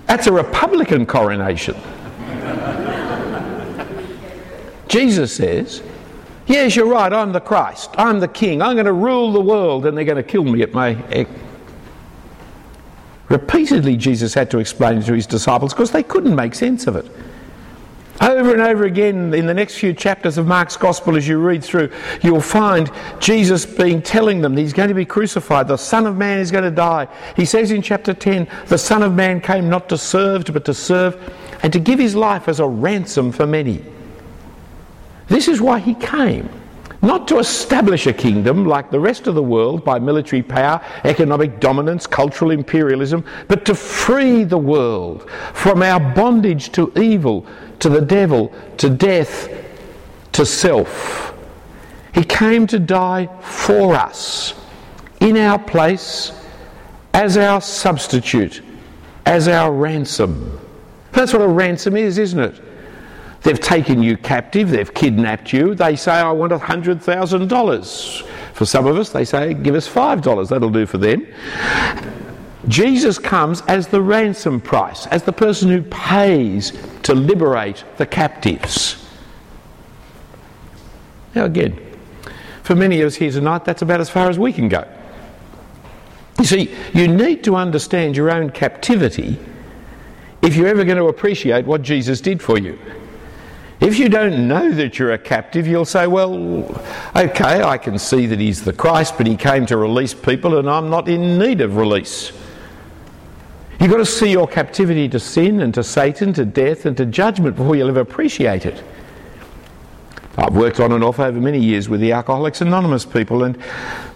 That's 0.07 0.27
a 0.27 0.33
Republican 0.33 1.07
coronation. 1.07 1.75
Jesus 4.89 5.35
says, 5.35 5.83
Yes, 6.47 6.77
you're 6.77 6.87
right, 6.87 7.11
I'm 7.13 7.33
the 7.33 7.41
Christ, 7.41 7.91
I'm 7.97 8.21
the 8.21 8.29
King, 8.29 8.61
I'm 8.61 8.75
going 8.75 8.85
to 8.85 8.93
rule 8.93 9.33
the 9.33 9.41
world, 9.41 9.87
and 9.87 9.97
they're 9.97 10.05
going 10.05 10.17
to 10.17 10.23
kill 10.23 10.45
me 10.45 10.63
at 10.63 10.73
my. 10.73 11.27
Repeatedly, 13.31 13.97
Jesus 13.97 14.35
had 14.35 14.51
to 14.51 14.59
explain 14.59 15.03
to 15.03 15.15
his 15.15 15.27
disciples 15.27 15.73
because 15.73 15.91
they 15.91 16.03
couldn't 16.03 16.37
make 16.37 16.55
sense 16.55 16.87
of 16.87 16.97
it. 16.97 17.11
Over 18.21 18.53
and 18.53 18.63
over 18.63 18.85
again 18.85 19.35
in 19.35 19.47
the 19.47 19.55
next 19.55 19.77
few 19.79 19.93
chapters 19.93 20.39
of 20.39 20.47
Mark's 20.47 20.77
Gospel, 20.77 21.17
as 21.17 21.27
you 21.27 21.39
read 21.39 21.65
through, 21.65 21.91
you'll 22.23 22.41
find 22.41 22.91
Jesus 23.19 23.67
being 23.67 24.01
telling 24.01 24.41
them 24.41 24.57
he's 24.57 24.73
going 24.73 24.89
to 24.89 24.95
be 24.95 25.05
crucified, 25.05 25.67
the 25.67 25.77
Son 25.77 26.07
of 26.07 26.17
Man 26.17 26.39
is 26.39 26.51
going 26.51 26.63
to 26.63 26.71
die. 26.71 27.09
He 27.35 27.45
says 27.45 27.71
in 27.71 27.83
chapter 27.83 28.15
10, 28.15 28.47
the 28.67 28.79
Son 28.79 29.03
of 29.03 29.15
Man 29.15 29.41
came 29.41 29.69
not 29.69 29.89
to 29.89 29.99
serve, 29.99 30.45
but 30.45 30.65
to 30.67 30.75
serve, 30.75 31.19
and 31.63 31.73
to 31.73 31.81
give 31.81 31.99
his 31.99 32.15
life 32.15 32.49
as 32.49 32.61
a 32.61 32.67
ransom 32.67 33.33
for 33.33 33.47
many. 33.47 33.83
This 35.29 35.49
is 35.49 35.61
why 35.61 35.79
he 35.79 35.95
came. 35.95 36.49
Not 37.03 37.29
to 37.29 37.39
establish 37.39 38.07
a 38.07 38.15
kingdom 38.15 38.65
like 38.65 38.91
the 38.91 38.99
rest 38.99 39.27
of 39.27 39.35
the 39.35 39.43
world 39.43 39.85
by 39.85 39.99
military 39.99 40.43
power, 40.43 40.81
economic 41.05 41.61
dominance, 41.61 42.07
cultural 42.07 42.51
imperialism, 42.51 43.27
but 43.47 43.67
to 43.67 43.75
free 43.75 44.43
the 44.43 44.57
world 44.57 45.29
from 45.53 45.83
our 45.83 46.01
bondage 46.15 46.73
to 46.73 46.91
evil, 46.97 47.47
to 47.81 47.91
the 47.91 48.01
devil, 48.01 48.55
to 48.79 48.89
death, 48.89 49.51
to 50.33 50.47
self. 50.47 51.35
He 52.15 52.25
came 52.25 52.67
to 52.69 52.79
die 52.79 53.29
for 53.43 53.95
us, 53.95 54.55
in 55.21 55.37
our 55.37 55.59
place, 55.59 56.33
as 57.13 57.37
our 57.37 57.61
substitute, 57.61 58.63
as 59.27 59.47
our 59.47 59.73
ransom. 59.73 60.59
That's 61.13 61.35
what 61.35 61.43
a 61.43 61.49
ransom 61.49 61.97
is, 61.97 62.17
isn't 62.17 62.41
it? 62.41 62.63
They've 63.45 63.61
taken 63.61 64.03
you 64.03 64.17
captive, 64.17 64.71
they've 64.71 64.93
kidnapped 64.93 65.53
you. 65.53 65.75
They 65.75 65.97
say, 65.97 66.13
I 66.13 66.33
want 66.33 66.51
$100,000. 66.51 68.23
For 68.55 68.65
some 68.65 68.87
of 68.87 68.97
us, 68.97 69.11
they 69.11 69.27
say, 69.27 69.53
give 69.53 69.75
us 69.75 69.87
$5. 69.87 70.49
That'll 70.49 70.71
do 70.71 70.87
for 70.87 70.97
them. 70.97 71.27
Jesus 72.69 73.19
comes 73.19 73.61
as 73.63 73.87
the 73.87 74.01
ransom 74.01 74.63
price, 74.63 75.07
as 75.09 75.25
the 75.25 75.33
person 75.33 75.69
who 75.69 75.83
pays 75.83 76.73
to 77.03 77.15
liberate 77.15 77.85
the 77.99 78.07
captives. 78.07 79.07
Now, 81.35 81.45
again, 81.45 81.79
for 82.63 82.75
many 82.75 83.03
of 83.03 83.09
us 83.09 83.15
here 83.15 83.31
tonight, 83.31 83.67
that's 83.67 83.83
about 83.83 84.01
as 84.01 84.09
far 84.09 84.31
as 84.31 84.39
we 84.39 84.55
can 84.55 84.71
go. 84.71 84.91
You 86.39 86.47
see, 86.47 86.75
you 86.95 87.09
need 87.09 87.45
to 87.45 87.57
understand 87.57 88.17
your 88.17 88.31
own 88.31 88.49
captivity 88.49 89.39
if 90.41 90.57
you're 90.57 90.69
ever 90.69 90.85
going 90.85 90.97
to 90.97 91.09
appreciate 91.09 91.67
what 91.67 91.83
Jesus 91.83 92.23
did 92.23 92.41
for 92.41 92.59
you. 92.59 92.79
If 93.85 93.99
you 93.99 94.09
don't 94.09 94.49
know 94.49 94.71
that 94.71 94.99
you're 94.99 95.13
a 95.13 95.19
captive, 95.19 95.67
you'll 95.67 95.85
say, 95.85 96.07
well, 96.07 96.65
okay, 97.15 97.63
I 97.63 97.77
can 97.77 97.99
see 97.99 98.25
that 98.25 98.41
he's 98.41 98.65
the 98.65 98.73
Christ, 98.73 99.19
but 99.19 99.27
he 99.27 99.37
came 99.37 99.67
to 99.67 99.77
release 99.77 100.15
people 100.15 100.57
and 100.57 100.71
I'm 100.71 100.89
not 100.89 101.07
in 101.07 101.39
need 101.39 101.61
of 101.61 101.77
release. 101.77 102.33
You've 103.79 103.91
got 103.91 103.99
to 103.99 104.07
see 104.07 104.31
your 104.31 104.49
captivity 104.49 105.07
to 105.11 105.21
sin 105.21 105.61
and 105.61 105.75
to 105.75 105.85
Satan, 105.85 106.33
to 106.33 106.47
death 106.47 106.87
and 106.87 106.97
to 106.97 107.05
judgment 107.05 107.57
before 107.57 107.77
you'll 107.77 107.91
ever 107.91 108.01
appreciate 108.01 108.65
it. 108.65 108.83
I've 110.39 110.57
worked 110.57 110.81
on 110.81 110.93
and 110.93 111.05
off 111.05 111.21
over 111.21 111.39
many 111.39 111.61
years 111.61 111.87
with 111.87 112.01
the 112.01 112.13
Alcoholics 112.13 112.63
Anonymous 112.63 113.05
people, 113.05 113.45
and 113.45 113.63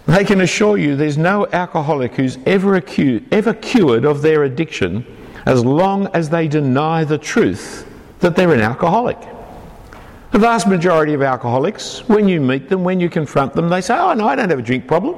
they 0.07 0.25
can 0.25 0.41
assure 0.41 0.79
you 0.79 0.95
there's 0.95 1.19
no 1.19 1.45
alcoholic 1.51 2.15
who's 2.15 2.39
ever, 2.47 2.81
acu- 2.81 3.23
ever 3.31 3.53
cured 3.53 4.03
of 4.03 4.23
their 4.23 4.45
addiction 4.45 5.05
as 5.45 5.63
long 5.63 6.07
as 6.15 6.31
they 6.31 6.47
deny 6.47 7.03
the 7.03 7.19
truth 7.19 7.87
that 8.21 8.35
they're 8.35 8.51
an 8.51 8.61
alcoholic. 8.61 9.19
The 10.31 10.39
vast 10.39 10.67
majority 10.67 11.13
of 11.13 11.21
alcoholics, 11.23 12.07
when 12.07 12.27
you 12.27 12.39
meet 12.39 12.69
them, 12.69 12.83
when 12.83 12.99
you 12.99 13.09
confront 13.09 13.53
them, 13.53 13.69
they 13.69 13.81
say, 13.81 13.97
Oh, 13.97 14.13
no, 14.13 14.27
I 14.27 14.35
don't 14.35 14.49
have 14.49 14.59
a 14.59 14.63
drink 14.63 14.87
problem. 14.87 15.15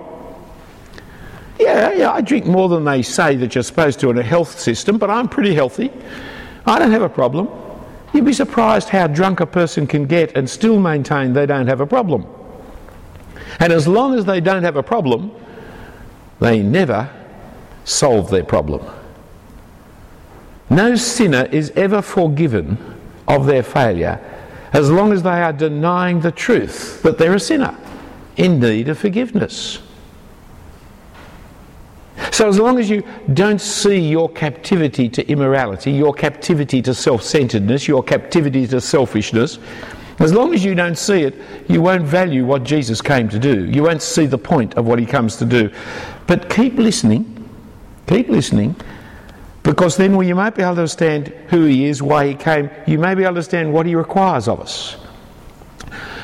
Yeah, 1.60 1.92
yeah, 1.92 2.12
I 2.12 2.22
drink 2.22 2.46
more 2.46 2.70
than 2.70 2.86
they 2.86 3.02
say 3.02 3.36
that 3.36 3.54
you're 3.54 3.64
supposed 3.64 4.00
to 4.00 4.10
in 4.10 4.18
a 4.18 4.24
health 4.24 4.60
system, 4.60 4.98
but 4.98 5.10
I'm 5.10 5.28
pretty 5.28 5.54
healthy. 5.54 5.92
I 6.66 6.80
don't 6.80 6.92
have 6.92 7.02
a 7.02 7.10
problem. 7.10 7.50
You'd 8.14 8.26
be 8.26 8.34
surprised 8.34 8.90
how 8.90 9.08
drunk 9.08 9.42
a 9.42 9.46
person 9.46 9.86
can 9.86 10.06
get 10.06 10.36
and 10.36 10.50
still 10.50 10.80
maintain 10.80 11.34
they 11.34 11.46
don't 11.46 11.68
have 11.68 11.82
a 11.82 11.86
problem. 11.86 12.26
And 13.60 13.72
as 13.72 13.88
long 13.88 14.18
as 14.18 14.26
they 14.26 14.42
don't 14.42 14.64
have 14.64 14.76
a 14.76 14.84
problem, 14.84 15.32
they 16.40 16.62
never 16.62 17.10
solve 17.84 18.30
their 18.30 18.44
problem. 18.44 18.86
No 20.70 20.96
sinner 20.96 21.48
is 21.52 21.72
ever 21.76 22.02
forgiven 22.02 22.78
of 23.28 23.46
their 23.46 23.62
failure 23.62 24.20
as 24.74 24.90
long 24.90 25.12
as 25.12 25.24
they 25.24 25.42
are 25.42 25.54
denying 25.54 26.22
the 26.22 26.32
truth 26.32 27.02
that 27.04 27.18
they're 27.18 27.36
a 27.36 27.40
sinner 27.40 27.78
in 28.38 28.60
need 28.60 28.90
of 28.90 28.98
forgiveness. 28.98 29.80
So, 32.32 32.48
as 32.48 32.60
long 32.60 32.80
as 32.80 32.90
you 32.90 33.04
don't 33.34 33.60
see 33.60 33.98
your 33.98 34.30
captivity 34.30 35.10
to 35.10 35.28
immorality, 35.30 35.92
your 35.92 36.14
captivity 36.14 36.82
to 36.84 36.94
self 36.94 37.24
centeredness, 37.24 37.88
your 37.88 38.04
captivity 38.04 38.68
to 38.68 38.80
selfishness, 38.80 39.60
as 40.20 40.34
long 40.34 40.54
as 40.54 40.64
you 40.64 40.76
don't 40.76 40.98
see 40.98 41.24
it, 41.24 41.36
you 41.68 41.82
won't 41.82 42.04
value 42.04 42.46
what 42.46 42.64
Jesus 42.64 43.02
came 43.02 43.28
to 43.30 43.40
do. 43.40 43.66
You 43.66 43.84
won't 43.84 44.04
see 44.04 44.28
the 44.28 44.38
point 44.38 44.76
of 44.76 44.86
what 44.86 45.00
he 45.00 45.06
comes 45.06 45.36
to 45.38 45.46
do. 45.46 45.72
But 46.28 46.50
keep 46.50 46.76
listening, 46.76 47.50
keep 48.08 48.30
listening, 48.30 48.76
because 49.64 49.98
then 49.98 50.16
well, 50.16 50.28
you 50.28 50.36
might 50.36 50.56
be 50.56 50.64
able 50.64 50.76
to 50.76 50.82
understand 50.82 51.28
who 51.50 51.66
he 51.66 51.86
is, 51.86 52.02
why 52.02 52.28
he 52.28 52.36
came. 52.36 52.70
You 52.88 52.98
may 52.98 53.14
be 53.14 53.22
able 53.22 53.34
to 53.34 53.38
understand 53.40 53.72
what 53.72 53.86
he 53.86 53.96
requires 53.96 54.48
of 54.48 54.60
us. 54.60 54.98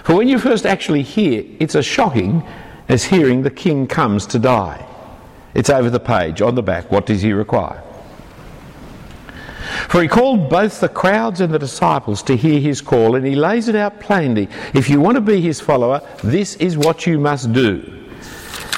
For 0.04 0.15
when 0.15 0.28
you 0.28 0.39
first 0.39 0.65
actually 0.65 1.04
hear, 1.04 1.43
it's 1.60 1.76
as 1.76 1.86
shocking 1.86 2.43
as 2.89 3.04
hearing 3.04 3.43
the 3.43 3.52
king 3.52 3.88
comes 3.88 4.26
to 4.28 4.39
die. 4.39 4.86
It's 5.54 5.69
over 5.69 5.89
the 5.89 6.00
page, 6.00 6.41
on 6.41 6.56
the 6.56 6.63
back. 6.63 6.91
What 6.91 7.06
does 7.06 7.21
he 7.21 7.34
require? 7.34 7.84
For 9.89 10.02
he 10.02 10.08
called 10.08 10.50
both 10.50 10.80
the 10.80 10.89
crowds 10.89 11.41
and 11.41 11.54
the 11.54 11.60
disciples 11.60 12.23
to 12.23 12.38
hear 12.38 12.60
his 12.60 12.82
call, 12.82 13.15
and 13.15 13.26
he 13.26 13.36
lays 13.36 13.67
it 13.67 13.76
out 13.76 14.00
plainly. 14.00 14.47
If 14.73 14.89
you 14.89 15.00
want 15.00 15.15
to 15.15 15.21
be 15.21 15.41
his 15.41 15.60
follower, 15.60 16.02
this 16.23 16.56
is 16.56 16.78
what 16.78 17.06
you 17.06 17.19
must 17.19 17.52
do. 17.54 17.96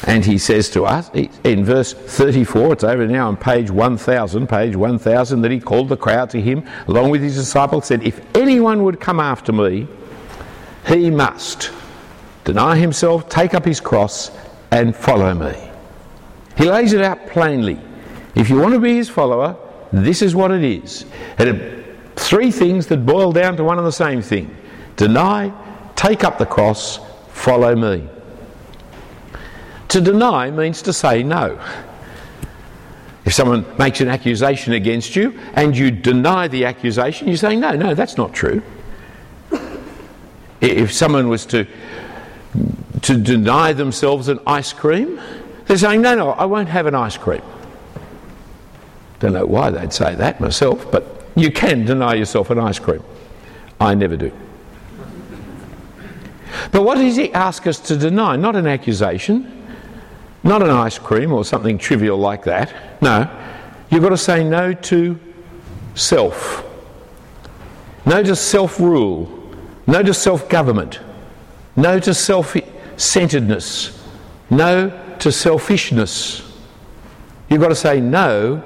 And 0.09 0.25
he 0.25 0.39
says 0.39 0.71
to 0.71 0.85
us 0.85 1.11
in 1.43 1.63
verse 1.63 1.93
34, 1.93 2.73
it's 2.73 2.83
over 2.83 3.05
now 3.05 3.27
on 3.27 3.37
page 3.37 3.69
1000, 3.69 4.47
page 4.49 4.75
1000, 4.75 5.41
that 5.43 5.51
he 5.51 5.59
called 5.59 5.87
the 5.87 5.97
crowd 5.97 6.31
to 6.31 6.41
him 6.41 6.67
along 6.87 7.11
with 7.11 7.21
his 7.21 7.35
disciples, 7.35 7.85
said, 7.85 8.01
If 8.01 8.19
anyone 8.35 8.81
would 8.85 8.99
come 8.99 9.19
after 9.19 9.53
me, 9.53 9.87
he 10.87 11.11
must 11.11 11.71
deny 12.43 12.75
himself, 12.75 13.29
take 13.29 13.53
up 13.53 13.63
his 13.63 13.79
cross, 13.79 14.31
and 14.71 14.95
follow 14.95 15.31
me. 15.35 15.69
He 16.57 16.65
lays 16.65 16.93
it 16.93 17.03
out 17.03 17.27
plainly. 17.27 17.79
If 18.33 18.49
you 18.49 18.57
want 18.57 18.73
to 18.73 18.79
be 18.79 18.95
his 18.95 19.09
follower, 19.09 19.55
this 19.93 20.23
is 20.23 20.33
what 20.33 20.49
it 20.49 20.63
is. 20.63 21.05
And 21.37 21.85
three 22.15 22.49
things 22.49 22.87
that 22.87 23.05
boil 23.05 23.31
down 23.31 23.57
to 23.57 23.63
one 23.63 23.77
and 23.77 23.85
the 23.85 23.91
same 23.91 24.23
thing 24.23 24.57
deny, 24.95 25.53
take 25.95 26.23
up 26.23 26.39
the 26.39 26.47
cross, 26.47 26.99
follow 27.29 27.75
me. 27.75 28.09
To 29.89 30.01
deny 30.01 30.51
means 30.51 30.81
to 30.83 30.93
say 30.93 31.23
no. 31.23 31.59
If 33.25 33.33
someone 33.33 33.65
makes 33.77 34.01
an 34.01 34.07
accusation 34.07 34.73
against 34.73 35.15
you 35.15 35.37
and 35.53 35.77
you 35.77 35.91
deny 35.91 36.47
the 36.47 36.65
accusation, 36.65 37.27
you're 37.27 37.37
saying, 37.37 37.59
no, 37.59 37.71
no, 37.71 37.93
that's 37.93 38.17
not 38.17 38.33
true. 38.33 38.61
If 40.61 40.91
someone 40.91 41.29
was 41.29 41.45
to, 41.47 41.65
to 43.01 43.17
deny 43.17 43.73
themselves 43.73 44.27
an 44.27 44.39
ice 44.45 44.73
cream, 44.73 45.19
they're 45.65 45.77
saying, 45.77 46.01
no, 46.01 46.15
no, 46.15 46.31
I 46.31 46.45
won't 46.45 46.69
have 46.69 46.85
an 46.85 46.95
ice 46.95 47.17
cream. 47.17 47.41
Don't 49.19 49.33
know 49.33 49.45
why 49.45 49.69
they'd 49.69 49.93
say 49.93 50.15
that 50.15 50.39
myself, 50.39 50.91
but 50.91 51.25
you 51.35 51.51
can 51.51 51.85
deny 51.85 52.15
yourself 52.15 52.49
an 52.49 52.59
ice 52.59 52.79
cream. 52.79 53.03
I 53.79 53.95
never 53.95 54.17
do. 54.17 54.31
But 56.71 56.83
what 56.83 56.95
does 56.95 57.15
he 57.15 57.31
ask 57.33 57.67
us 57.67 57.79
to 57.81 57.97
deny? 57.97 58.35
Not 58.35 58.55
an 58.55 58.67
accusation, 58.67 59.58
not 60.43 60.61
an 60.61 60.69
ice 60.69 60.97
cream 60.97 61.31
or 61.31 61.43
something 61.43 61.77
trivial 61.77 62.17
like 62.17 62.43
that. 62.43 62.73
No, 63.01 63.29
you've 63.89 64.01
got 64.01 64.09
to 64.09 64.17
say 64.17 64.43
no 64.43 64.73
to 64.73 65.19
self, 65.95 66.65
no 68.05 68.23
to 68.23 68.35
self 68.35 68.79
rule, 68.79 69.27
no 69.87 70.01
to 70.01 70.13
self 70.13 70.47
government, 70.49 70.99
no 71.75 71.99
to 71.99 72.13
self 72.13 72.55
centeredness, 72.97 74.03
no 74.49 74.89
to 75.19 75.31
selfishness. 75.31 76.41
You've 77.49 77.61
got 77.61 77.69
to 77.69 77.75
say 77.75 77.99
no 77.99 78.63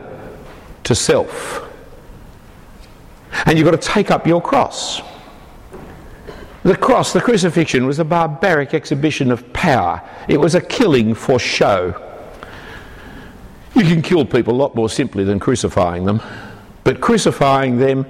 to 0.84 0.96
self. 0.96 1.62
And 3.46 3.58
you've 3.58 3.66
got 3.66 3.80
to 3.82 3.88
take 3.88 4.12
up 4.12 4.28
your 4.28 4.42
cross. 4.42 5.02
The 6.64 6.78
cross, 6.78 7.12
the 7.12 7.20
crucifixion, 7.20 7.86
was 7.86 8.00
a 8.00 8.06
barbaric 8.06 8.74
exhibition 8.74 9.32
of 9.32 9.52
power. 9.52 10.02
It 10.30 10.40
was 10.40 10.56
a 10.56 10.62
killing 10.62 11.14
for 11.14 11.38
show. 11.38 12.02
You 13.76 13.84
can 13.84 14.02
kill 14.02 14.26
people 14.26 14.54
a 14.54 14.56
lot 14.56 14.74
more 14.74 14.90
simply 14.90 15.26
than 15.26 15.40
crucifying 15.40 16.06
them. 16.06 16.22
But 16.86 17.02
crucifying 17.02 17.80
them, 17.80 18.06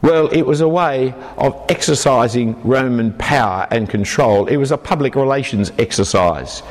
well, 0.00 0.28
it 0.28 0.42
was 0.42 0.60
a 0.60 0.68
way 0.68 1.12
of 1.36 1.64
exercising 1.68 2.60
Roman 2.62 3.12
power 3.14 3.66
and 3.72 3.88
control. 3.90 4.46
It 4.46 4.56
was 4.56 4.70
a 4.70 4.78
public 4.78 5.16
relations 5.16 5.72
exercise. 5.78 6.62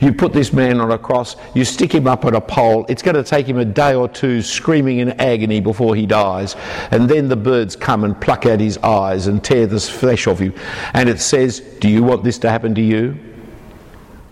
You 0.00 0.12
put 0.12 0.32
this 0.32 0.52
man 0.52 0.80
on 0.80 0.90
a 0.90 0.98
cross, 0.98 1.36
you 1.54 1.64
stick 1.64 1.94
him 1.94 2.06
up 2.06 2.24
on 2.24 2.34
a 2.34 2.40
pole, 2.40 2.84
it's 2.88 3.02
going 3.02 3.14
to 3.14 3.24
take 3.24 3.46
him 3.46 3.58
a 3.58 3.64
day 3.64 3.94
or 3.94 4.08
two 4.08 4.42
screaming 4.42 4.98
in 4.98 5.18
agony 5.20 5.60
before 5.60 5.94
he 5.94 6.06
dies, 6.06 6.54
and 6.90 7.08
then 7.08 7.28
the 7.28 7.36
birds 7.36 7.76
come 7.76 8.04
and 8.04 8.20
pluck 8.20 8.46
out 8.46 8.60
his 8.60 8.78
eyes 8.78 9.26
and 9.26 9.42
tear 9.42 9.66
the 9.66 9.80
flesh 9.80 10.26
off 10.26 10.38
him. 10.38 10.54
And 10.92 11.08
it 11.08 11.20
says, 11.20 11.60
Do 11.80 11.88
you 11.88 12.02
want 12.02 12.24
this 12.24 12.38
to 12.38 12.50
happen 12.50 12.74
to 12.74 12.82
you? 12.82 13.16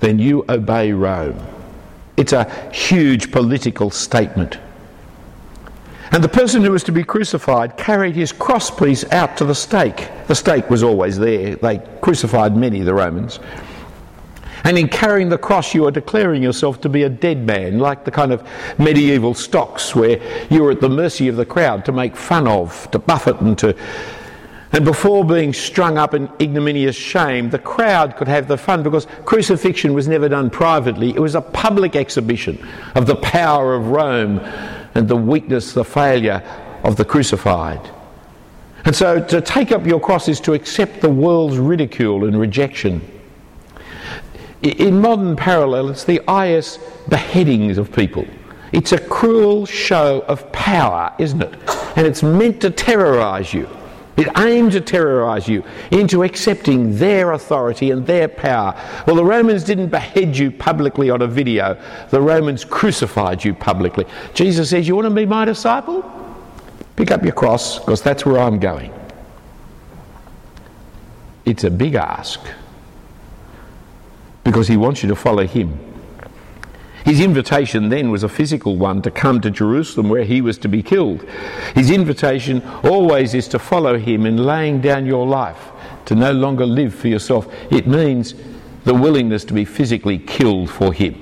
Then 0.01 0.19
you 0.19 0.45
obey 0.49 0.93
Rome. 0.93 1.39
It's 2.17 2.33
a 2.33 2.45
huge 2.73 3.33
political 3.33 3.91
statement. 3.91 4.59
And 6.13 6.23
the 6.23 6.29
person 6.29 6.63
who 6.63 6.71
was 6.71 6.85
to 6.85 6.93
be 6.93 7.03
crucified 7.03 7.77
carried 7.77 8.15
his 8.15 8.33
crosspiece 8.33 9.11
out 9.13 9.37
to 9.39 9.45
the 9.45 9.55
stake. 9.55 10.09
The 10.29 10.35
stake 10.35 10.71
was 10.71 10.83
always 10.83 11.19
there. 11.19 11.57
They 11.57 11.79
crucified 12.03 12.57
many, 12.57 12.83
the 12.83 12.95
Romans. 12.95 13.41
And 14.65 14.79
in 14.79 14.89
carrying 14.89 15.29
the 15.29 15.37
cross, 15.37 15.75
you 15.75 15.87
are 15.87 15.91
declaring 15.91 16.43
yourself 16.43 16.81
to 16.81 16.89
be 16.89 17.03
a 17.03 17.09
dead 17.11 17.47
man, 17.47 17.79
like 17.79 18.05
the 18.05 18.11
kind 18.11 18.33
of 18.33 18.43
medieval 18.79 19.35
stocks 19.35 19.95
where 19.95 20.19
you 20.49 20.63
were 20.63 20.71
at 20.71 20.81
the 20.81 20.89
mercy 20.89 21.29
of 21.29 21.37
the 21.37 21.45
crowd 21.45 21.85
to 21.85 21.93
make 21.93 22.17
fun 22.17 22.49
of, 22.49 22.91
to 22.91 22.99
buffet 22.99 23.41
and 23.43 23.59
to. 23.59 23.77
And 24.73 24.85
before 24.85 25.23
being 25.23 25.53
strung 25.53 25.99
up 25.99 26.15
in 26.15 26.31
ignominious 26.41 26.97
shame, 26.97 27.51
the 27.51 27.59
crowd 27.59 28.17
could 28.17 28.27
have 28.27 28.49
the 28.49 28.57
fun 28.57 28.83
because 28.83 29.07
crucifixion 29.27 29.93
was 29.93 30.09
never 30.09 30.31
done 30.31 30.49
privately. 30.49 31.11
It 31.11 31.21
was 31.21 31.35
a 31.35 31.43
public 31.43 31.95
exhibition 31.95 32.67
of 32.95 33.07
the 33.07 33.17
power 33.17 33.75
of 33.75 33.89
Rome 33.89 34.41
and 34.95 35.07
the 35.07 35.17
weakness, 35.17 35.75
the 35.75 35.85
failure 35.85 36.43
of 36.83 36.97
the 36.97 37.05
crucified. 37.05 37.89
And 38.87 38.97
so 38.97 39.23
to 39.27 39.41
take 39.43 39.73
up 39.73 39.87
your 39.87 40.01
cross 40.01 40.27
is 40.27 40.41
to 40.41 40.55
accept 40.55 41.03
the 41.03 41.11
world's 41.11 41.59
ridicule 41.59 42.25
and 42.25 42.39
rejection 42.39 43.14
in 44.65 45.01
modern 45.01 45.37
parallel, 45.37 45.91
it's 45.91 46.05
the 46.05 46.23
IS 46.31 46.79
beheadings 47.09 47.79
of 47.79 47.93
people. 47.93 48.27
It's 48.73 48.93
a 48.93 48.99
cruel 48.99 49.67
show 49.67 50.25
of 50.27 50.51
power, 50.53 51.15
isn't 51.19 51.43
it? 51.43 51.55
And 51.97 52.07
it's 52.07 52.23
meant 52.23 52.61
to 52.63 52.71
terrorise 52.71 53.53
you. 53.53 53.69
It 54.17 54.29
aimed 54.39 54.73
to 54.73 54.81
terrorise 54.81 55.49
you 55.49 55.65
into 55.91 56.23
accepting 56.23 56.97
their 56.97 57.33
authority 57.33 57.91
and 57.91 58.07
their 58.07 58.29
power. 58.29 58.75
Well, 59.07 59.17
the 59.17 59.25
Romans 59.25 59.65
didn't 59.65 59.89
behead 59.89 60.37
you 60.37 60.51
publicly 60.51 61.11
on 61.11 61.23
a 61.23 61.27
video, 61.27 61.81
the 62.11 62.21
Romans 62.21 62.65
crucified 62.65 63.45
you 63.45 63.55
publicly. 63.55 64.07
Jesus 64.35 64.71
says, 64.71 64.87
You 64.87 64.95
want 64.97 65.09
to 65.09 65.15
be 65.15 65.27
my 65.27 65.45
disciple? 65.45 66.09
Pick 66.97 67.11
up 67.11 67.23
your 67.23 67.33
cross, 67.33 67.81
because 67.81 68.03
that's 68.03 68.25
where 68.25 68.41
I'm 68.41 68.61
going. 68.61 68.93
It's 71.45 71.65
a 71.65 71.71
big 71.71 71.97
ask 71.97 72.41
because 74.45 74.69
he 74.69 74.77
wants 74.77 75.03
you 75.03 75.09
to 75.09 75.17
follow 75.17 75.47
him. 75.47 75.79
His 77.05 77.21
invitation 77.21 77.91
then 77.91 78.11
was 78.11 78.23
a 78.23 78.29
physical 78.29 78.77
one 78.77 79.03
to 79.03 79.11
come 79.11 79.41
to 79.43 79.51
Jerusalem 79.51 80.09
where 80.09 80.25
he 80.25 80.41
was 80.41 80.57
to 80.59 80.69
be 80.69 80.83
killed. 80.83 81.23
His 81.75 81.91
invitation 81.91 82.63
always 82.83 83.35
is 83.35 83.47
to 83.49 83.59
follow 83.59 83.99
him 83.99 84.25
in 84.25 84.39
laying 84.39 84.81
down 84.81 85.05
your 85.05 85.27
life, 85.27 85.71
to 86.07 86.15
no 86.15 86.33
longer 86.33 86.65
live 86.65 86.95
for 86.95 87.09
yourself. 87.09 87.53
It 87.71 87.87
means 87.87 88.35
the 88.85 88.95
willingness 88.95 89.45
to 89.47 89.55
be 89.55 89.67
physically 89.67 90.19
killed 90.19 90.71
for 90.71 90.95
him. 90.95 91.21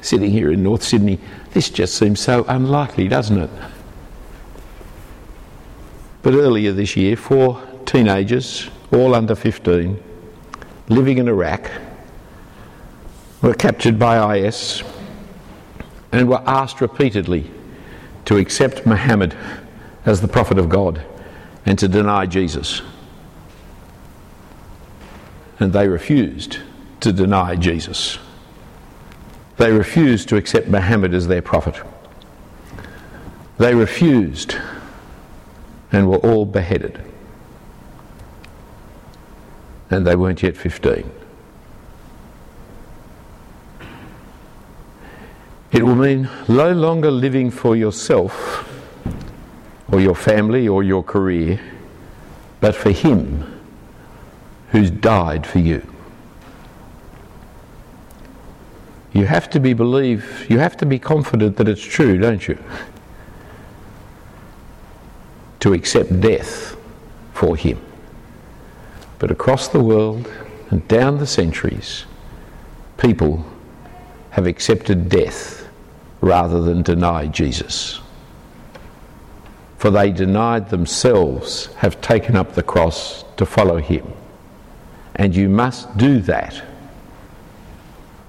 Sitting 0.00 0.32
here 0.32 0.50
in 0.50 0.64
North 0.64 0.82
Sydney, 0.82 1.20
this 1.52 1.70
just 1.70 1.94
seems 1.94 2.18
so 2.18 2.44
unlikely, 2.48 3.06
doesn't 3.06 3.38
it? 3.38 3.50
But 6.22 6.34
earlier 6.34 6.72
this 6.72 6.96
year, 6.96 7.16
four 7.16 7.62
teenagers, 7.84 8.68
all 8.92 9.14
under 9.14 9.36
15, 9.36 10.02
living 10.88 11.18
in 11.18 11.28
Iraq 11.28 11.70
were 13.40 13.54
captured 13.54 13.98
by 13.98 14.36
IS 14.36 14.82
and 16.12 16.28
were 16.28 16.42
asked 16.46 16.80
repeatedly 16.80 17.50
to 18.24 18.36
accept 18.36 18.86
Muhammad 18.86 19.36
as 20.04 20.20
the 20.20 20.28
prophet 20.28 20.58
of 20.58 20.68
God 20.68 21.04
and 21.66 21.78
to 21.78 21.88
deny 21.88 22.26
Jesus. 22.26 22.82
And 25.58 25.72
they 25.72 25.88
refused 25.88 26.58
to 27.00 27.12
deny 27.12 27.56
Jesus. 27.56 28.18
They 29.56 29.72
refused 29.72 30.28
to 30.30 30.36
accept 30.36 30.68
Muhammad 30.68 31.14
as 31.14 31.28
their 31.28 31.42
prophet. 31.42 31.80
They 33.58 33.74
refused 33.74 34.56
and 35.92 36.08
were 36.08 36.18
all 36.18 36.46
beheaded 36.46 37.11
and 39.92 40.06
they 40.06 40.16
weren't 40.16 40.42
yet 40.42 40.56
15. 40.56 41.10
It 45.72 45.82
will 45.82 45.94
mean 45.94 46.28
no 46.48 46.72
longer 46.72 47.10
living 47.10 47.50
for 47.50 47.76
yourself 47.76 48.68
or 49.90 50.00
your 50.00 50.14
family 50.14 50.68
or 50.68 50.82
your 50.82 51.02
career, 51.02 51.60
but 52.60 52.74
for 52.74 52.90
Him 52.90 53.60
who's 54.70 54.90
died 54.90 55.46
for 55.46 55.58
you. 55.58 55.86
You 59.12 59.26
have 59.26 59.50
to 59.50 59.60
be 59.60 59.74
believe, 59.74 60.46
you 60.48 60.58
have 60.58 60.76
to 60.78 60.86
be 60.86 60.98
confident 60.98 61.56
that 61.58 61.68
it's 61.68 61.82
true, 61.82 62.16
don't 62.18 62.48
you? 62.48 62.58
To 65.60 65.74
accept 65.74 66.20
death 66.20 66.76
for 67.34 67.56
Him. 67.56 67.80
But 69.22 69.30
across 69.30 69.68
the 69.68 69.80
world 69.80 70.28
and 70.70 70.86
down 70.88 71.18
the 71.18 71.28
centuries, 71.28 72.06
people 72.98 73.46
have 74.30 74.48
accepted 74.48 75.08
death 75.08 75.68
rather 76.20 76.60
than 76.60 76.82
deny 76.82 77.28
Jesus. 77.28 78.00
For 79.78 79.92
they 79.92 80.10
denied 80.10 80.70
themselves, 80.70 81.66
have 81.76 82.00
taken 82.00 82.34
up 82.34 82.56
the 82.56 82.64
cross 82.64 83.24
to 83.36 83.46
follow 83.46 83.76
him. 83.76 84.12
And 85.14 85.36
you 85.36 85.48
must 85.48 85.96
do 85.96 86.18
that 86.22 86.60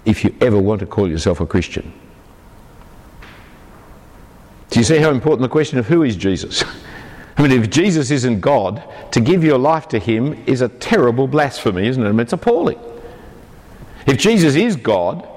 if 0.05 0.23
you 0.23 0.35
ever 0.41 0.61
want 0.61 0.79
to 0.81 0.85
call 0.85 1.09
yourself 1.09 1.39
a 1.39 1.47
Christian. 1.47 1.91
Do 4.69 4.79
you 4.79 4.83
see 4.83 4.99
how 4.99 5.09
important 5.09 5.41
the 5.41 5.49
question 5.49 5.79
of 5.79 5.87
who 5.87 6.03
is 6.03 6.15
Jesus? 6.15 6.63
I 7.37 7.41
mean, 7.41 7.51
if 7.51 7.69
Jesus 7.69 8.11
isn't 8.11 8.41
God, 8.41 8.83
to 9.11 9.19
give 9.19 9.43
your 9.43 9.57
life 9.57 9.87
to 9.89 9.99
him 9.99 10.43
is 10.45 10.61
a 10.61 10.69
terrible 10.69 11.27
blasphemy, 11.27 11.87
isn't 11.87 12.03
it? 12.03 12.07
I 12.07 12.11
mean, 12.11 12.19
it's 12.21 12.33
appalling. 12.33 12.79
If 14.05 14.17
Jesus 14.17 14.55
is 14.55 14.75
God, 14.75 15.27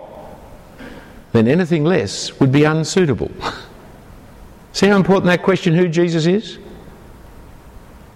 then 1.32 1.49
anything 1.49 1.84
less 1.84 2.38
would 2.40 2.53
be 2.53 2.64
unsuitable. 2.64 3.30
See 4.72 4.88
how 4.88 4.97
important 4.97 5.26
that 5.26 5.42
question, 5.42 5.74
who 5.74 5.88
Jesus 5.88 6.26
is? 6.26 6.59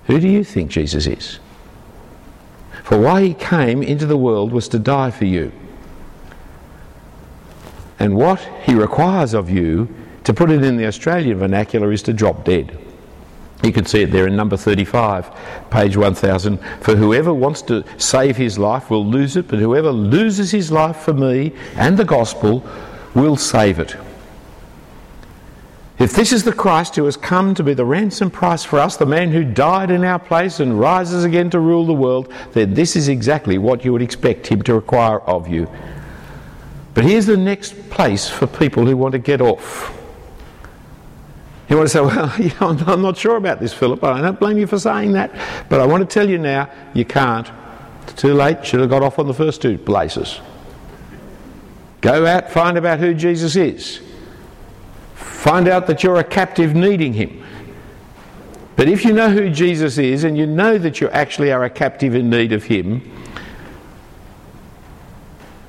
Who 0.07 0.21
do 0.21 0.29
you 0.29 0.45
think 0.45 0.71
Jesus 0.71 1.07
is? 1.07 1.39
For 2.83 2.99
why 2.99 3.23
he 3.23 3.35
came 3.35 3.83
into 3.83 4.05
the 4.05 4.17
world 4.17 4.53
was 4.53 4.69
to 4.69 4.79
die 4.79 5.11
for 5.11 5.25
you. 5.25 5.53
And 7.99 8.17
what 8.17 8.41
he 8.65 8.75
requires 8.75 9.35
of 9.35 9.49
you, 9.49 9.89
to 10.25 10.35
put 10.35 10.51
it 10.51 10.65
in 10.65 10.77
the 10.77 10.87
Australian 10.87 11.39
vernacular, 11.39 11.93
is 11.93 12.03
to 12.05 12.13
drop 12.13 12.45
dead. 12.45 12.79
You 13.63 13.73
can 13.73 13.85
see 13.85 14.03
it 14.03 14.11
there 14.11 14.27
in 14.27 14.37
number 14.37 14.57
35, 14.57 15.31
page 15.71 15.97
1000. 15.97 16.59
For 16.81 16.97
whoever 16.97 17.35
wants 17.35 17.61
to 17.63 17.85
save 17.99 18.37
his 18.37 18.59
life 18.59 18.91
will 18.91 19.05
lose 19.05 19.37
it, 19.37 19.49
but 19.49 19.59
whoever 19.59 19.91
loses 19.91 20.51
his 20.51 20.73
life 20.73 20.97
for 20.97 21.13
me 21.13 21.53
and 21.77 21.99
the 21.99 22.05
gospel 22.05 22.65
will 23.15 23.37
save 23.37 23.79
it. 23.79 23.97
If 25.99 26.13
this 26.13 26.33
is 26.33 26.45
the 26.45 26.53
Christ 26.53 26.97
who 26.97 27.05
has 27.05 27.19
come 27.19 27.55
to 27.55 27.63
be 27.63 27.75
the 27.75 27.85
ransom 27.85 28.31
price 28.31 28.65
for 28.65 28.79
us, 28.79 28.97
the 28.97 29.05
man 29.05 29.31
who 29.31 29.45
died 29.45 29.91
in 29.91 30.03
our 30.03 30.19
place 30.19 30.59
and 30.59 30.81
rises 30.81 31.25
again 31.25 31.51
to 31.51 31.61
rule 31.61 31.85
the 31.85 31.93
world, 31.93 32.33
then 32.53 32.73
this 32.73 32.97
is 32.97 33.09
exactly 33.09 33.59
what 33.59 33.85
you 33.85 33.93
would 33.93 34.01
expect 34.01 34.47
him 34.47 34.63
to 34.63 34.75
require 34.75 35.21
of 35.21 35.47
you. 35.47 35.71
But 36.95 37.05
here's 37.05 37.27
the 37.27 37.37
next 37.37 37.91
place 37.91 38.31
for 38.31 38.47
people 38.47 38.87
who 38.87 38.97
want 38.97 39.13
to 39.13 39.19
get 39.19 39.43
off. 39.43 40.00
You 41.71 41.77
want 41.77 41.89
to 41.89 41.93
say, 41.93 42.01
well, 42.01 42.33
you 42.39 42.51
know, 42.61 42.93
I'm 42.93 43.01
not 43.01 43.17
sure 43.17 43.37
about 43.37 43.61
this, 43.61 43.73
Philip. 43.73 44.03
I 44.03 44.21
don't 44.21 44.39
blame 44.39 44.59
you 44.59 44.67
for 44.67 44.79
saying 44.79 45.13
that. 45.13 45.33
But 45.69 45.81
I 45.81 45.87
want 45.87 46.09
to 46.09 46.13
tell 46.13 46.29
you 46.29 46.37
now, 46.37 46.69
you 46.93 47.05
can't. 47.05 47.49
It's 48.03 48.21
too 48.21 48.35
late. 48.35 48.67
Should 48.67 48.81
have 48.81 48.91
got 48.91 49.05
off 49.05 49.21
on 49.21 49.29
the 49.29 49.35
first 49.35 49.63
two 49.63 49.79
places. 49.79 50.41
Go 52.01 52.27
out, 52.27 52.51
find 52.51 52.77
out 52.85 52.99
who 52.99 53.15
Jesus 53.15 53.55
is. 53.55 54.01
Find 55.15 55.69
out 55.69 55.87
that 55.87 56.03
you're 56.03 56.17
a 56.17 56.25
captive 56.25 56.75
needing 56.75 57.13
him. 57.13 57.45
But 58.75 58.89
if 58.89 59.05
you 59.05 59.13
know 59.13 59.31
who 59.31 59.51
Jesus 59.51 59.97
is 59.99 60.25
and 60.25 60.37
you 60.37 60.47
know 60.47 60.77
that 60.79 61.01
you 61.01 61.09
actually 61.11 61.53
are 61.53 61.65
a 61.65 61.71
captive 61.71 62.15
in 62.15 62.31
need 62.31 62.53
of 62.53 62.65
him, 62.65 63.03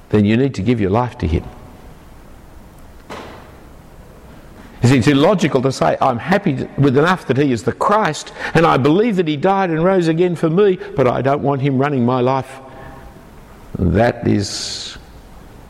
then 0.09 0.25
you 0.25 0.35
need 0.35 0.55
to 0.55 0.61
give 0.61 0.81
your 0.81 0.89
life 0.89 1.17
to 1.19 1.27
him. 1.27 1.43
It's 4.83 5.07
illogical 5.07 5.61
to 5.61 5.71
say, 5.71 5.95
I'm 6.01 6.17
happy 6.17 6.67
with 6.77 6.97
enough 6.97 7.27
that 7.27 7.37
He 7.37 7.51
is 7.51 7.63
the 7.63 7.71
Christ, 7.71 8.33
and 8.53 8.65
I 8.65 8.77
believe 8.77 9.15
that 9.17 9.27
He 9.27 9.37
died 9.37 9.69
and 9.69 9.83
rose 9.83 10.07
again 10.07 10.35
for 10.35 10.49
me, 10.49 10.79
but 10.95 11.07
I 11.07 11.21
don't 11.21 11.43
want 11.43 11.61
Him 11.61 11.77
running 11.77 12.03
my 12.03 12.19
life. 12.21 12.59
That 13.77 14.27
is 14.27 14.97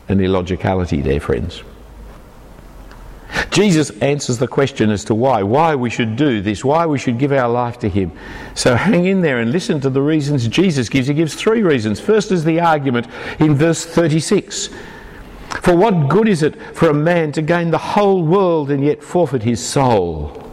an 0.08 0.20
illogicality 0.20 1.02
there, 1.02 1.20
friends. 1.20 1.62
Jesus 3.50 3.90
answers 4.00 4.38
the 4.38 4.48
question 4.48 4.90
as 4.90 5.04
to 5.04 5.14
why, 5.14 5.42
why 5.42 5.74
we 5.74 5.90
should 5.90 6.16
do 6.16 6.40
this, 6.40 6.64
why 6.64 6.86
we 6.86 6.98
should 6.98 7.18
give 7.18 7.32
our 7.32 7.48
life 7.48 7.78
to 7.80 7.88
Him. 7.88 8.12
So 8.54 8.74
hang 8.74 9.04
in 9.04 9.20
there 9.20 9.40
and 9.40 9.52
listen 9.52 9.80
to 9.82 9.90
the 9.90 10.00
reasons 10.00 10.48
Jesus 10.48 10.88
gives. 10.88 11.08
He 11.08 11.14
gives 11.14 11.34
three 11.34 11.62
reasons. 11.62 12.00
First 12.00 12.32
is 12.32 12.44
the 12.44 12.60
argument 12.60 13.08
in 13.40 13.54
verse 13.54 13.84
36. 13.84 14.70
For 15.60 15.76
what 15.76 16.08
good 16.08 16.28
is 16.28 16.42
it 16.42 16.60
for 16.74 16.88
a 16.88 16.94
man 16.94 17.32
to 17.32 17.42
gain 17.42 17.70
the 17.70 17.78
whole 17.78 18.24
world 18.24 18.70
and 18.70 18.84
yet 18.84 19.02
forfeit 19.02 19.42
his 19.42 19.64
soul? 19.64 20.50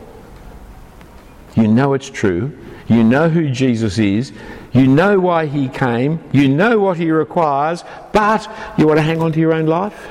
You 1.56 1.68
know 1.68 1.94
it's 1.94 2.10
true. 2.10 2.58
You 2.88 3.04
know 3.04 3.30
who 3.30 3.50
Jesus 3.50 3.98
is. 3.98 4.32
You 4.72 4.88
know 4.88 5.20
why 5.20 5.46
he 5.46 5.68
came. 5.70 6.20
You 6.32 6.50
know 6.50 6.80
what 6.80 6.98
he 6.98 7.12
requires. 7.12 7.84
But 8.12 8.48
you 8.78 8.88
want 8.88 8.98
to 8.98 9.04
hang 9.04 9.22
on 9.22 9.32
to 9.32 9.40
your 9.40 9.54
own 9.54 9.66
life? 9.66 10.08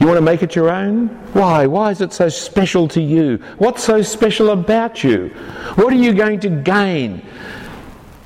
You 0.00 0.06
want 0.06 0.18
to 0.18 0.22
make 0.22 0.42
it 0.42 0.54
your 0.54 0.70
own? 0.70 1.08
Why? 1.32 1.66
Why 1.66 1.90
is 1.90 2.00
it 2.00 2.12
so 2.12 2.28
special 2.28 2.86
to 2.88 3.00
you? 3.00 3.38
What's 3.58 3.82
so 3.82 4.02
special 4.02 4.50
about 4.50 5.02
you? 5.02 5.28
What 5.74 5.92
are 5.92 5.96
you 5.96 6.14
going 6.14 6.38
to 6.40 6.50
gain 6.50 7.26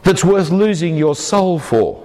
that's 0.02 0.24
worth 0.24 0.50
losing 0.50 0.96
your 0.96 1.14
soul 1.14 1.58
for? 1.58 2.01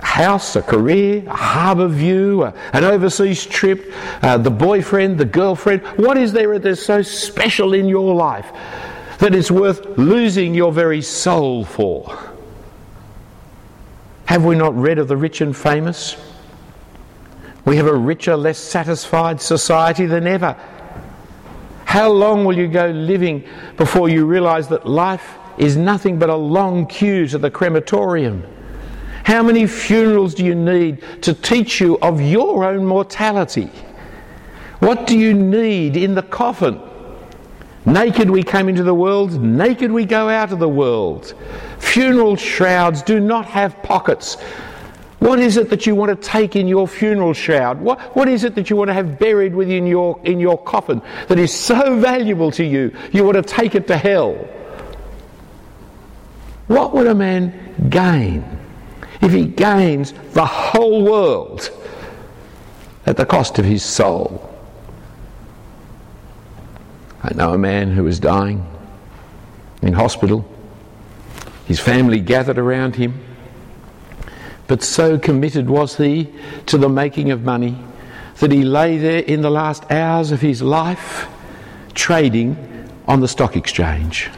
A 0.00 0.06
house, 0.06 0.56
a 0.56 0.62
career, 0.62 1.22
a 1.26 1.36
harbour 1.36 1.86
view, 1.86 2.42
a, 2.42 2.54
an 2.72 2.84
overseas 2.84 3.44
trip, 3.44 3.92
uh, 4.22 4.38
the 4.38 4.50
boyfriend, 4.50 5.18
the 5.18 5.26
girlfriend. 5.26 5.82
What 5.98 6.16
is 6.16 6.32
there 6.32 6.58
that's 6.58 6.82
so 6.82 7.02
special 7.02 7.74
in 7.74 7.86
your 7.86 8.14
life 8.14 8.50
that 9.18 9.34
it's 9.34 9.50
worth 9.50 9.98
losing 9.98 10.54
your 10.54 10.72
very 10.72 11.02
soul 11.02 11.66
for? 11.66 12.18
Have 14.24 14.44
we 14.44 14.56
not 14.56 14.74
read 14.74 14.98
of 14.98 15.08
the 15.08 15.16
rich 15.16 15.42
and 15.42 15.54
famous? 15.54 16.16
We 17.66 17.76
have 17.76 17.86
a 17.86 17.94
richer, 17.94 18.36
less 18.36 18.58
satisfied 18.58 19.42
society 19.42 20.06
than 20.06 20.26
ever. 20.26 20.56
How 21.84 22.08
long 22.08 22.46
will 22.46 22.56
you 22.56 22.68
go 22.68 22.86
living 22.86 23.46
before 23.76 24.08
you 24.08 24.24
realise 24.24 24.68
that 24.68 24.86
life 24.86 25.34
is 25.58 25.76
nothing 25.76 26.18
but 26.18 26.30
a 26.30 26.36
long 26.36 26.86
queue 26.86 27.26
to 27.26 27.36
the 27.36 27.50
crematorium? 27.50 28.46
How 29.24 29.42
many 29.42 29.66
funerals 29.66 30.34
do 30.34 30.44
you 30.44 30.54
need 30.54 31.02
to 31.22 31.34
teach 31.34 31.80
you 31.80 31.98
of 32.00 32.20
your 32.20 32.64
own 32.64 32.84
mortality? 32.84 33.70
What 34.80 35.06
do 35.06 35.18
you 35.18 35.34
need 35.34 35.96
in 35.96 36.14
the 36.14 36.22
coffin? 36.22 36.80
Naked 37.86 38.30
we 38.30 38.42
came 38.42 38.68
into 38.68 38.82
the 38.82 38.94
world, 38.94 39.42
naked 39.42 39.90
we 39.90 40.04
go 40.04 40.28
out 40.28 40.52
of 40.52 40.58
the 40.58 40.68
world. 40.68 41.34
Funeral 41.78 42.36
shrouds 42.36 43.02
do 43.02 43.20
not 43.20 43.46
have 43.46 43.82
pockets. 43.82 44.36
What 45.18 45.38
is 45.38 45.58
it 45.58 45.68
that 45.68 45.86
you 45.86 45.94
want 45.94 46.10
to 46.10 46.28
take 46.28 46.56
in 46.56 46.66
your 46.66 46.88
funeral 46.88 47.34
shroud? 47.34 47.80
What, 47.80 48.00
what 48.16 48.26
is 48.28 48.44
it 48.44 48.54
that 48.54 48.70
you 48.70 48.76
want 48.76 48.88
to 48.88 48.94
have 48.94 49.18
buried 49.18 49.54
within 49.54 49.86
your, 49.86 50.18
in 50.24 50.40
your 50.40 50.56
coffin 50.56 51.02
that 51.28 51.38
is 51.38 51.52
so 51.52 51.98
valuable 52.00 52.50
to 52.52 52.64
you, 52.64 52.94
you 53.12 53.24
want 53.24 53.36
to 53.36 53.42
take 53.42 53.74
it 53.74 53.86
to 53.88 53.98
hell? 53.98 54.32
What 56.68 56.94
would 56.94 57.06
a 57.06 57.14
man 57.14 57.88
gain 57.90 58.59
if 59.20 59.32
he 59.32 59.44
gains 59.46 60.12
the 60.32 60.46
whole 60.46 61.04
world 61.04 61.70
at 63.06 63.16
the 63.16 63.26
cost 63.26 63.58
of 63.58 63.64
his 63.64 63.82
soul. 63.82 64.46
I 67.22 67.34
know 67.34 67.52
a 67.52 67.58
man 67.58 67.92
who 67.92 68.04
was 68.04 68.18
dying 68.18 68.66
in 69.82 69.92
hospital. 69.92 70.50
His 71.66 71.78
family 71.80 72.20
gathered 72.20 72.58
around 72.58 72.96
him. 72.96 73.20
But 74.66 74.82
so 74.82 75.18
committed 75.18 75.68
was 75.68 75.96
he 75.96 76.32
to 76.66 76.78
the 76.78 76.88
making 76.88 77.30
of 77.30 77.42
money 77.42 77.76
that 78.38 78.52
he 78.52 78.62
lay 78.62 78.96
there 78.96 79.20
in 79.20 79.42
the 79.42 79.50
last 79.50 79.90
hours 79.90 80.32
of 80.32 80.40
his 80.40 80.62
life 80.62 81.28
trading 81.94 82.56
on 83.06 83.20
the 83.20 83.28
stock 83.28 83.56
exchange. 83.56 84.30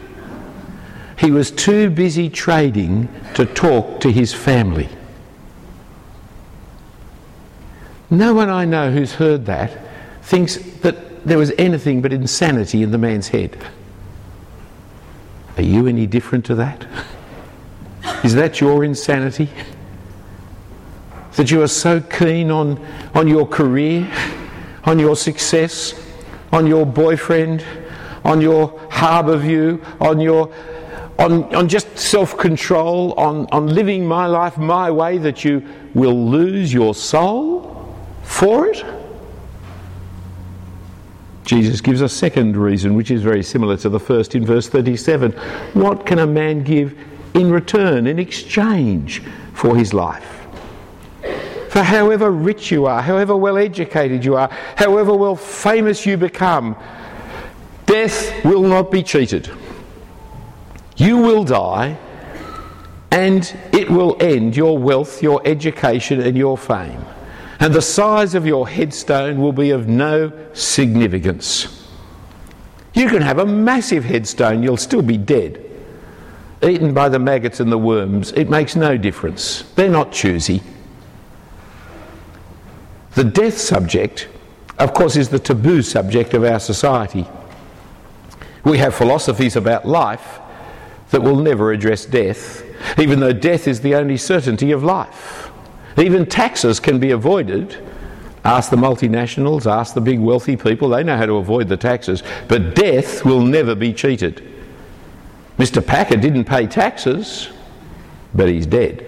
He 1.22 1.30
was 1.30 1.52
too 1.52 1.88
busy 1.88 2.28
trading 2.28 3.08
to 3.34 3.46
talk 3.46 4.00
to 4.00 4.10
his 4.10 4.34
family. 4.34 4.88
No 8.10 8.34
one 8.34 8.50
I 8.50 8.64
know 8.64 8.90
who's 8.90 9.14
heard 9.14 9.46
that 9.46 9.70
thinks 10.22 10.56
that 10.80 11.24
there 11.24 11.38
was 11.38 11.52
anything 11.58 12.02
but 12.02 12.12
insanity 12.12 12.82
in 12.82 12.90
the 12.90 12.98
man's 12.98 13.28
head. 13.28 13.56
Are 15.56 15.62
you 15.62 15.86
any 15.86 16.08
different 16.08 16.44
to 16.46 16.56
that? 16.56 16.88
Is 18.24 18.34
that 18.34 18.60
your 18.60 18.82
insanity? 18.82 19.48
That 21.36 21.52
you 21.52 21.62
are 21.62 21.68
so 21.68 22.00
keen 22.00 22.50
on, 22.50 22.84
on 23.14 23.28
your 23.28 23.46
career, 23.46 24.10
on 24.82 24.98
your 24.98 25.14
success, 25.14 25.94
on 26.50 26.66
your 26.66 26.84
boyfriend, 26.84 27.64
on 28.24 28.40
your 28.40 28.76
harbour 28.90 29.36
view, 29.36 29.80
on 30.00 30.18
your 30.18 30.52
on, 31.18 31.54
on 31.54 31.68
just 31.68 31.96
self 31.98 32.36
control, 32.36 33.12
on, 33.14 33.46
on 33.52 33.68
living 33.68 34.06
my 34.06 34.26
life 34.26 34.58
my 34.58 34.90
way, 34.90 35.18
that 35.18 35.44
you 35.44 35.66
will 35.94 36.28
lose 36.28 36.72
your 36.72 36.94
soul 36.94 37.94
for 38.22 38.66
it? 38.66 38.84
Jesus 41.44 41.80
gives 41.80 42.00
a 42.00 42.08
second 42.08 42.56
reason, 42.56 42.94
which 42.94 43.10
is 43.10 43.22
very 43.22 43.42
similar 43.42 43.76
to 43.78 43.88
the 43.88 44.00
first 44.00 44.34
in 44.34 44.46
verse 44.46 44.68
37. 44.68 45.32
What 45.74 46.06
can 46.06 46.20
a 46.20 46.26
man 46.26 46.62
give 46.62 46.96
in 47.34 47.50
return, 47.50 48.06
in 48.06 48.18
exchange 48.18 49.22
for 49.52 49.76
his 49.76 49.92
life? 49.92 50.46
For 51.68 51.82
however 51.82 52.30
rich 52.30 52.70
you 52.70 52.86
are, 52.86 53.00
however 53.00 53.36
well 53.36 53.56
educated 53.56 54.24
you 54.24 54.36
are, 54.36 54.48
however 54.76 55.14
well 55.14 55.36
famous 55.36 56.04
you 56.04 56.16
become, 56.16 56.76
death 57.86 58.44
will 58.44 58.62
not 58.62 58.90
be 58.90 59.02
cheated. 59.02 59.50
You 60.96 61.18
will 61.18 61.44
die, 61.44 61.98
and 63.10 63.54
it 63.72 63.90
will 63.90 64.16
end 64.20 64.56
your 64.56 64.78
wealth, 64.78 65.22
your 65.22 65.40
education, 65.46 66.20
and 66.20 66.36
your 66.36 66.58
fame. 66.58 67.04
And 67.60 67.72
the 67.72 67.82
size 67.82 68.34
of 68.34 68.46
your 68.46 68.68
headstone 68.68 69.40
will 69.40 69.52
be 69.52 69.70
of 69.70 69.88
no 69.88 70.32
significance. 70.52 71.86
You 72.94 73.08
can 73.08 73.22
have 73.22 73.38
a 73.38 73.46
massive 73.46 74.04
headstone, 74.04 74.62
you'll 74.62 74.76
still 74.76 75.02
be 75.02 75.16
dead. 75.16 75.64
Eaten 76.62 76.92
by 76.92 77.08
the 77.08 77.18
maggots 77.18 77.60
and 77.60 77.72
the 77.72 77.78
worms, 77.78 78.32
it 78.32 78.50
makes 78.50 78.76
no 78.76 78.96
difference. 78.96 79.62
They're 79.74 79.88
not 79.88 80.12
choosy. 80.12 80.62
The 83.14 83.24
death 83.24 83.58
subject, 83.58 84.28
of 84.78 84.94
course, 84.94 85.16
is 85.16 85.28
the 85.28 85.38
taboo 85.38 85.82
subject 85.82 86.34
of 86.34 86.44
our 86.44 86.60
society. 86.60 87.26
We 88.64 88.78
have 88.78 88.94
philosophies 88.94 89.56
about 89.56 89.86
life 89.86 90.40
that 91.12 91.22
will 91.22 91.36
never 91.36 91.72
address 91.72 92.04
death, 92.04 92.64
even 92.98 93.20
though 93.20 93.32
death 93.32 93.68
is 93.68 93.80
the 93.80 93.94
only 93.94 94.16
certainty 94.16 94.72
of 94.72 94.82
life. 94.82 95.50
Even 95.96 96.26
taxes 96.26 96.80
can 96.80 96.98
be 96.98 97.12
avoided, 97.12 97.76
Ask 98.44 98.70
the 98.70 98.76
multinationals, 98.76 99.70
ask 99.70 99.94
the 99.94 100.00
big 100.00 100.18
wealthy 100.18 100.56
people, 100.56 100.88
they 100.88 101.04
know 101.04 101.16
how 101.16 101.26
to 101.26 101.36
avoid 101.36 101.68
the 101.68 101.76
taxes. 101.76 102.22
But 102.48 102.74
death 102.74 103.24
will 103.24 103.42
never 103.42 103.74
be 103.74 103.92
cheated. 103.92 104.42
Mr. 105.58 105.84
Packer 105.84 106.16
didn't 106.16 106.44
pay 106.44 106.66
taxes, 106.66 107.50
but 108.34 108.48
he's 108.48 108.66
dead. 108.66 109.06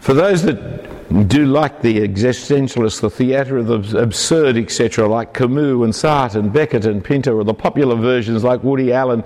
For 0.00 0.12
those 0.12 0.42
that 0.42 1.01
do 1.12 1.44
like 1.44 1.82
the 1.82 2.00
existentialists, 2.00 3.00
the 3.00 3.10
theatre 3.10 3.58
of 3.58 3.66
the 3.66 3.98
absurd, 3.98 4.56
etc., 4.56 5.06
like 5.06 5.34
Camus 5.34 5.84
and 5.84 5.92
Sartre 5.92 6.36
and 6.36 6.52
Beckett 6.52 6.86
and 6.86 7.04
Pinter, 7.04 7.36
or 7.36 7.44
the 7.44 7.54
popular 7.54 7.96
versions 7.96 8.42
like 8.42 8.62
Woody 8.62 8.92
Allen, 8.92 9.22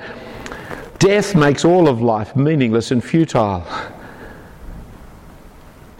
death 0.98 1.34
makes 1.36 1.64
all 1.64 1.88
of 1.88 2.02
life 2.02 2.34
meaningless 2.34 2.90
and 2.90 3.04
futile. 3.04 3.64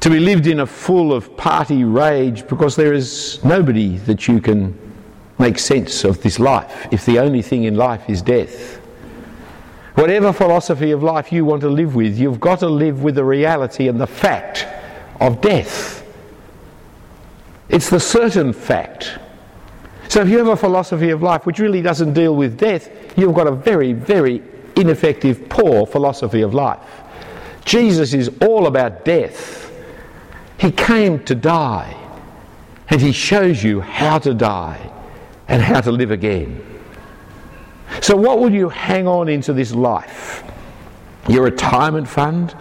To 0.01 0.11
be 0.11 0.18
lived 0.18 0.47
in 0.47 0.61
a 0.61 0.66
full 0.66 1.12
of 1.12 1.37
party 1.37 1.84
rage 1.84 2.47
because 2.49 2.74
there 2.74 2.93
is 2.93 3.43
nobody 3.45 3.99
that 3.99 4.26
you 4.26 4.41
can 4.41 4.76
make 5.39 5.59
sense 5.59 6.05
of 6.05 6.20
this 6.22 6.39
life 6.39 6.89
if 6.91 7.05
the 7.05 7.18
only 7.18 7.43
thing 7.43 7.64
in 7.64 7.76
life 7.76 8.09
is 8.09 8.22
death. 8.22 8.76
Whatever 9.95 10.32
philosophy 10.32 10.91
of 10.91 11.03
life 11.03 11.32
you 11.32 11.45
want 11.45 11.62
to 11.62 11.68
live 11.68 11.95
with, 11.95 12.18
you've 12.18 12.41
got 12.41 12.59
to 12.61 12.68
live 12.68 13.03
with 13.03 13.14
the 13.14 13.24
reality 13.24 13.89
and 13.89 14.01
the 14.01 14.07
fact 14.07 14.66
of 15.20 15.40
death. 15.40 16.04
It's 17.68 17.90
the 17.90 18.00
certain 18.00 18.52
fact. 18.52 19.18
So 20.08 20.20
if 20.22 20.28
you 20.28 20.38
have 20.38 20.48
a 20.48 20.56
philosophy 20.56 21.10
of 21.10 21.22
life 21.22 21.46
which 21.46 21.58
really 21.58 21.82
doesn't 21.82 22.12
deal 22.12 22.36
with 22.36 22.58
death, 22.58 22.88
you've 23.18 23.34
got 23.34 23.46
a 23.46 23.52
very, 23.52 23.92
very 23.92 24.42
ineffective, 24.76 25.48
poor 25.48 25.86
philosophy 25.86 26.42
of 26.42 26.54
life. 26.54 26.78
Jesus 27.64 28.14
is 28.14 28.30
all 28.40 28.66
about 28.66 29.04
death. 29.04 29.72
He 30.58 30.70
came 30.70 31.22
to 31.24 31.34
die, 31.34 31.94
and 32.88 33.00
he 33.00 33.12
shows 33.12 33.62
you 33.62 33.80
how 33.80 34.18
to 34.20 34.32
die 34.32 34.90
and 35.48 35.60
how 35.60 35.80
to 35.80 35.90
live 35.90 36.12
again. 36.12 36.64
So, 38.00 38.16
what 38.16 38.38
will 38.38 38.52
you 38.52 38.68
hang 38.68 39.06
on 39.06 39.28
into 39.28 39.52
this 39.52 39.72
life? 39.72 40.44
Your 41.28 41.44
retirement 41.44 42.08
fund? 42.08 42.54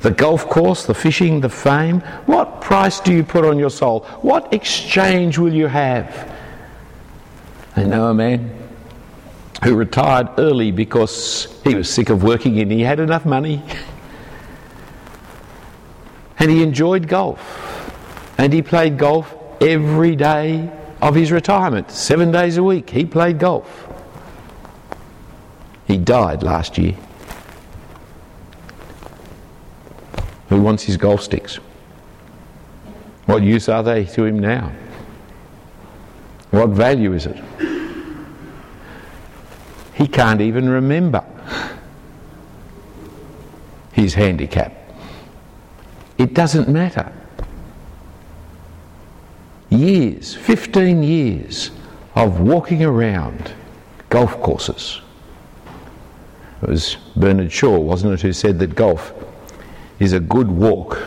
The 0.00 0.10
golf 0.12 0.48
course, 0.48 0.86
the 0.86 0.94
fishing, 0.94 1.40
the 1.40 1.48
fame? 1.48 2.00
What 2.26 2.60
price 2.60 3.00
do 3.00 3.12
you 3.12 3.24
put 3.24 3.44
on 3.44 3.58
your 3.58 3.70
soul? 3.70 4.00
What 4.22 4.52
exchange 4.52 5.38
will 5.38 5.52
you 5.52 5.66
have? 5.66 6.32
I 7.74 7.82
know 7.84 8.06
a 8.06 8.14
man 8.14 8.56
who 9.64 9.74
retired 9.74 10.28
early 10.38 10.70
because 10.70 11.60
he 11.64 11.74
was 11.74 11.90
sick 11.90 12.10
of 12.10 12.22
working 12.22 12.60
and 12.60 12.70
he 12.70 12.82
had 12.82 13.00
enough 13.00 13.26
money. 13.26 13.62
and 16.38 16.50
he 16.50 16.62
enjoyed 16.62 17.08
golf. 17.08 17.56
And 18.38 18.52
he 18.52 18.62
played 18.62 18.98
golf 18.98 19.34
every 19.60 20.14
day 20.14 20.70
of 21.02 21.16
his 21.16 21.32
retirement. 21.32 21.90
Seven 21.90 22.30
days 22.30 22.56
a 22.56 22.62
week, 22.62 22.90
he 22.90 23.04
played 23.04 23.40
golf. 23.40 23.88
He 25.86 25.96
died 25.96 26.44
last 26.44 26.78
year. 26.78 26.94
Who 30.48 30.60
wants 30.60 30.82
his 30.84 30.96
golf 30.96 31.22
sticks? 31.22 31.56
What 33.26 33.42
use 33.42 33.68
are 33.68 33.82
they 33.82 34.04
to 34.06 34.24
him 34.24 34.38
now? 34.38 34.72
What 36.50 36.70
value 36.70 37.12
is 37.12 37.26
it? 37.26 37.36
He 39.94 40.06
can't 40.06 40.40
even 40.40 40.68
remember 40.68 41.24
his 43.92 44.14
handicap. 44.14 44.72
It 46.16 46.34
doesn't 46.34 46.68
matter. 46.68 47.12
Years, 49.68 50.34
15 50.34 51.02
years 51.02 51.70
of 52.14 52.40
walking 52.40 52.82
around 52.82 53.52
golf 54.08 54.40
courses 54.40 55.00
it 56.62 56.68
was 56.68 56.96
Bernard 57.14 57.52
Shaw, 57.52 57.78
wasn't 57.78 58.14
it, 58.14 58.20
who 58.20 58.32
said 58.32 58.58
that 58.58 58.74
golf 58.74 59.12
is 59.98 60.12
a 60.12 60.20
good 60.20 60.48
walk 60.48 60.98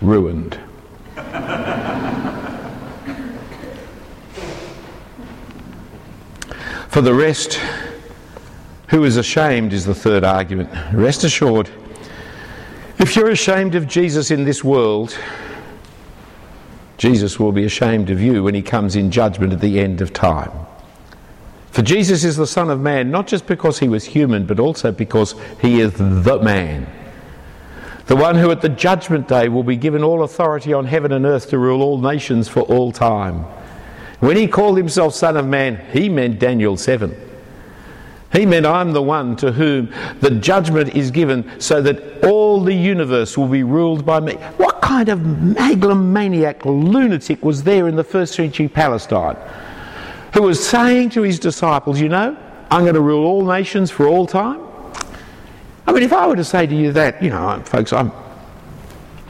ruined. 0.00 0.58
For 6.88 7.00
the 7.00 7.14
rest, 7.14 7.60
who 8.88 9.02
is 9.02 9.16
ashamed 9.16 9.72
is 9.72 9.84
the 9.84 9.94
third 9.94 10.22
argument. 10.22 10.70
Rest 10.92 11.24
assured, 11.24 11.68
if 12.98 13.16
you're 13.16 13.30
ashamed 13.30 13.74
of 13.74 13.88
Jesus 13.88 14.30
in 14.30 14.44
this 14.44 14.62
world, 14.62 15.18
Jesus 16.96 17.40
will 17.40 17.50
be 17.50 17.64
ashamed 17.64 18.10
of 18.10 18.20
you 18.20 18.44
when 18.44 18.54
he 18.54 18.62
comes 18.62 18.94
in 18.94 19.10
judgment 19.10 19.52
at 19.52 19.60
the 19.60 19.80
end 19.80 20.00
of 20.00 20.12
time. 20.12 20.52
For 21.72 21.82
Jesus 21.82 22.22
is 22.22 22.36
the 22.36 22.46
Son 22.46 22.70
of 22.70 22.78
Man, 22.78 23.10
not 23.10 23.26
just 23.26 23.48
because 23.48 23.80
he 23.80 23.88
was 23.88 24.04
human, 24.04 24.46
but 24.46 24.60
also 24.60 24.92
because 24.92 25.34
he 25.60 25.80
is 25.80 25.94
the 25.94 26.40
man. 26.40 26.86
The 28.06 28.16
one 28.16 28.36
who 28.36 28.50
at 28.50 28.60
the 28.60 28.68
judgment 28.68 29.28
day 29.28 29.48
will 29.48 29.62
be 29.62 29.76
given 29.76 30.02
all 30.02 30.22
authority 30.22 30.72
on 30.72 30.84
heaven 30.84 31.12
and 31.12 31.24
earth 31.24 31.48
to 31.50 31.58
rule 31.58 31.82
all 31.82 31.98
nations 31.98 32.48
for 32.48 32.60
all 32.62 32.92
time. 32.92 33.44
When 34.20 34.36
he 34.36 34.46
called 34.46 34.76
himself 34.76 35.14
Son 35.14 35.36
of 35.36 35.46
Man, 35.46 35.76
he 35.92 36.08
meant 36.08 36.38
Daniel 36.38 36.76
7. 36.76 37.14
He 38.32 38.46
meant, 38.46 38.66
I'm 38.66 38.92
the 38.92 39.02
one 39.02 39.36
to 39.36 39.52
whom 39.52 39.92
the 40.20 40.30
judgment 40.30 40.94
is 40.94 41.10
given 41.10 41.60
so 41.60 41.80
that 41.82 42.24
all 42.24 42.62
the 42.62 42.74
universe 42.74 43.38
will 43.38 43.48
be 43.48 43.62
ruled 43.62 44.04
by 44.04 44.20
me. 44.20 44.34
What 44.56 44.82
kind 44.82 45.08
of 45.08 45.24
megalomaniac 45.24 46.64
lunatic 46.64 47.44
was 47.44 47.62
there 47.62 47.88
in 47.88 47.96
the 47.96 48.04
first 48.04 48.34
century 48.34 48.68
Palestine? 48.68 49.36
who 50.34 50.42
was 50.42 50.64
saying 50.64 51.10
to 51.10 51.22
his 51.22 51.38
disciples, 51.38 52.00
You 52.00 52.08
know, 52.08 52.36
I'm 52.70 52.82
going 52.82 52.94
to 52.94 53.00
rule 53.00 53.24
all 53.24 53.46
nations 53.46 53.90
for 53.90 54.06
all 54.06 54.26
time. 54.26 54.60
I 55.86 55.92
mean, 55.92 56.02
if 56.02 56.12
I 56.12 56.26
were 56.26 56.36
to 56.36 56.44
say 56.44 56.66
to 56.66 56.74
you 56.74 56.92
that, 56.92 57.22
you 57.22 57.30
know, 57.30 57.60
folks, 57.64 57.92
I'm, 57.92 58.10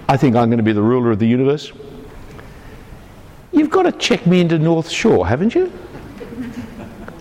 I 0.08 0.16
think 0.16 0.36
I'm 0.36 0.48
going 0.48 0.58
to 0.58 0.64
be 0.64 0.72
the 0.72 0.82
ruler 0.82 1.10
of 1.10 1.18
the 1.18 1.26
universe, 1.26 1.72
you've 3.52 3.70
got 3.70 3.82
to 3.82 3.92
check 3.92 4.26
me 4.26 4.40
into 4.40 4.58
North 4.58 4.88
Shore, 4.88 5.26
haven't 5.26 5.54
you? 5.54 5.72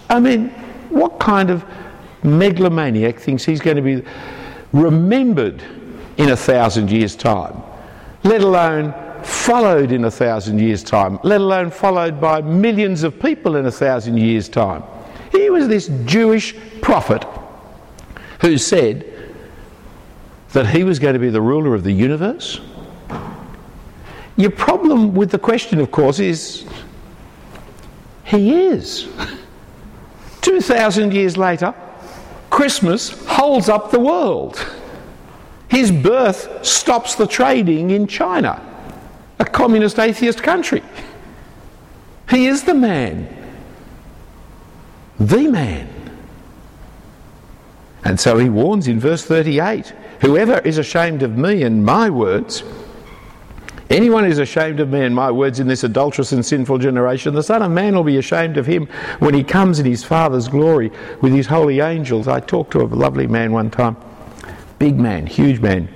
I 0.10 0.20
mean, 0.20 0.50
what 0.90 1.20
kind 1.20 1.50
of 1.50 1.66
megalomaniac 2.24 3.20
thinks 3.20 3.44
he's 3.44 3.60
going 3.60 3.78
to 3.78 3.82
be 3.82 4.04
remembered 4.72 5.64
in 6.18 6.30
a 6.30 6.38
thousand 6.38 6.92
years' 6.92 7.16
time, 7.16 7.62
let 8.24 8.42
alone 8.42 8.94
followed 9.24 9.92
in 9.92 10.06
a 10.06 10.12
thousand 10.12 10.60
years' 10.60 10.84
time, 10.84 11.20
let 11.24 11.42
alone 11.42 11.72
followed 11.72 12.22
by 12.22 12.42
millions 12.42 13.04
of 13.04 13.20
people 13.20 13.56
in 13.56 13.66
a 13.66 13.72
thousand 13.72 14.18
years' 14.18 14.48
time. 14.48 14.84
He 15.32 15.50
was 15.50 15.68
this 15.68 15.88
Jewish 16.06 16.56
prophet 16.82 17.26
who 18.42 18.58
said 18.58 19.13
that 20.54 20.68
he 20.68 20.84
was 20.84 21.00
going 21.00 21.14
to 21.14 21.20
be 21.20 21.30
the 21.30 21.42
ruler 21.42 21.76
of 21.76 21.84
the 21.84 21.92
universe. 21.92 22.62
Your 24.36 24.52
problem 24.52 25.14
with 25.14 25.30
the 25.32 25.40
question, 25.40 25.80
of 25.80 25.92
course, 25.92 26.20
is 26.20 26.66
he 28.24 28.54
is. 28.54 29.08
2,000 30.42 31.14
years 31.14 31.38
later, 31.38 31.74
Christmas 32.50 33.10
holds 33.26 33.70
up 33.70 33.92
the 33.92 34.00
world. 34.00 34.66
His 35.68 35.92
birth 35.92 36.66
stops 36.66 37.16
the 37.16 37.28
trading 37.28 37.90
in 37.90 38.08
China 38.08 38.62
a 39.40 39.46
communist 39.46 40.00
atheist 40.00 40.42
country. 40.42 40.84
He 42.30 42.48
is 42.48 42.64
the 42.64 42.74
man. 42.74 43.28
The 45.20 45.48
man. 45.48 45.90
And 48.06 48.20
so 48.20 48.38
he 48.38 48.50
warns 48.50 48.88
in 48.88 49.00
verse 49.00 49.26
38 49.26 49.94
Whoever 50.22 50.60
is 50.60 50.78
ashamed 50.78 51.24
of 51.24 51.38
me 51.38 51.64
and 51.64 51.86
my 51.86 52.10
words, 52.10 52.64
anyone 53.90 54.24
who's 54.24 54.40
ashamed 54.40 54.80
of 54.80 54.90
me 54.90 55.02
and 55.02 55.14
my 55.14 55.30
words 55.30 55.60
in 55.60 55.68
this 55.68 55.84
adulterous 55.84 56.32
and 56.32 56.46
sinful 56.46 56.78
generation, 56.78 57.34
the 57.34 57.44
Son 57.44 57.62
of 57.62 57.72
Man 57.72 57.96
will 57.96 58.04
be 58.04 58.18
ashamed 58.18 58.58
of 58.58 58.66
him 58.66 58.88
when 59.20 59.34
he 59.34 59.44
comes 59.44 59.80
in 59.80 59.86
his 59.86 60.04
Father's 60.04 60.48
glory 60.48 60.92
with 61.22 61.34
his 61.34 61.48
holy 61.48 61.80
angels. 61.80 62.28
I 62.28 62.40
talked 62.40 62.72
to 62.72 62.82
a 62.82 62.86
lovely 62.86 63.28
man 63.28 63.52
one 63.52 63.70
time, 63.70 63.98
big 64.80 65.00
man, 65.00 65.28
huge 65.28 65.60
man. 65.60 65.90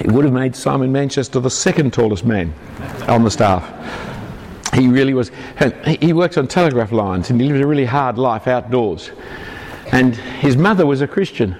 He 0.00 0.08
would 0.08 0.24
have 0.24 0.34
made 0.34 0.56
Simon 0.56 0.90
Manchester 0.90 1.38
the 1.38 1.50
second 1.50 1.92
tallest 1.92 2.24
man 2.24 2.54
on 3.08 3.24
the 3.24 3.30
staff. 3.30 3.68
He 4.74 4.88
really 4.88 5.12
was. 5.12 5.30
He 6.00 6.14
worked 6.14 6.38
on 6.38 6.48
telegraph 6.48 6.92
lines 6.92 7.28
and 7.28 7.38
he 7.38 7.48
lived 7.48 7.62
a 7.62 7.66
really 7.66 7.84
hard 7.84 8.16
life 8.16 8.46
outdoors. 8.46 9.10
And 9.92 10.16
his 10.16 10.56
mother 10.56 10.86
was 10.86 11.02
a 11.02 11.06
Christian. 11.06 11.56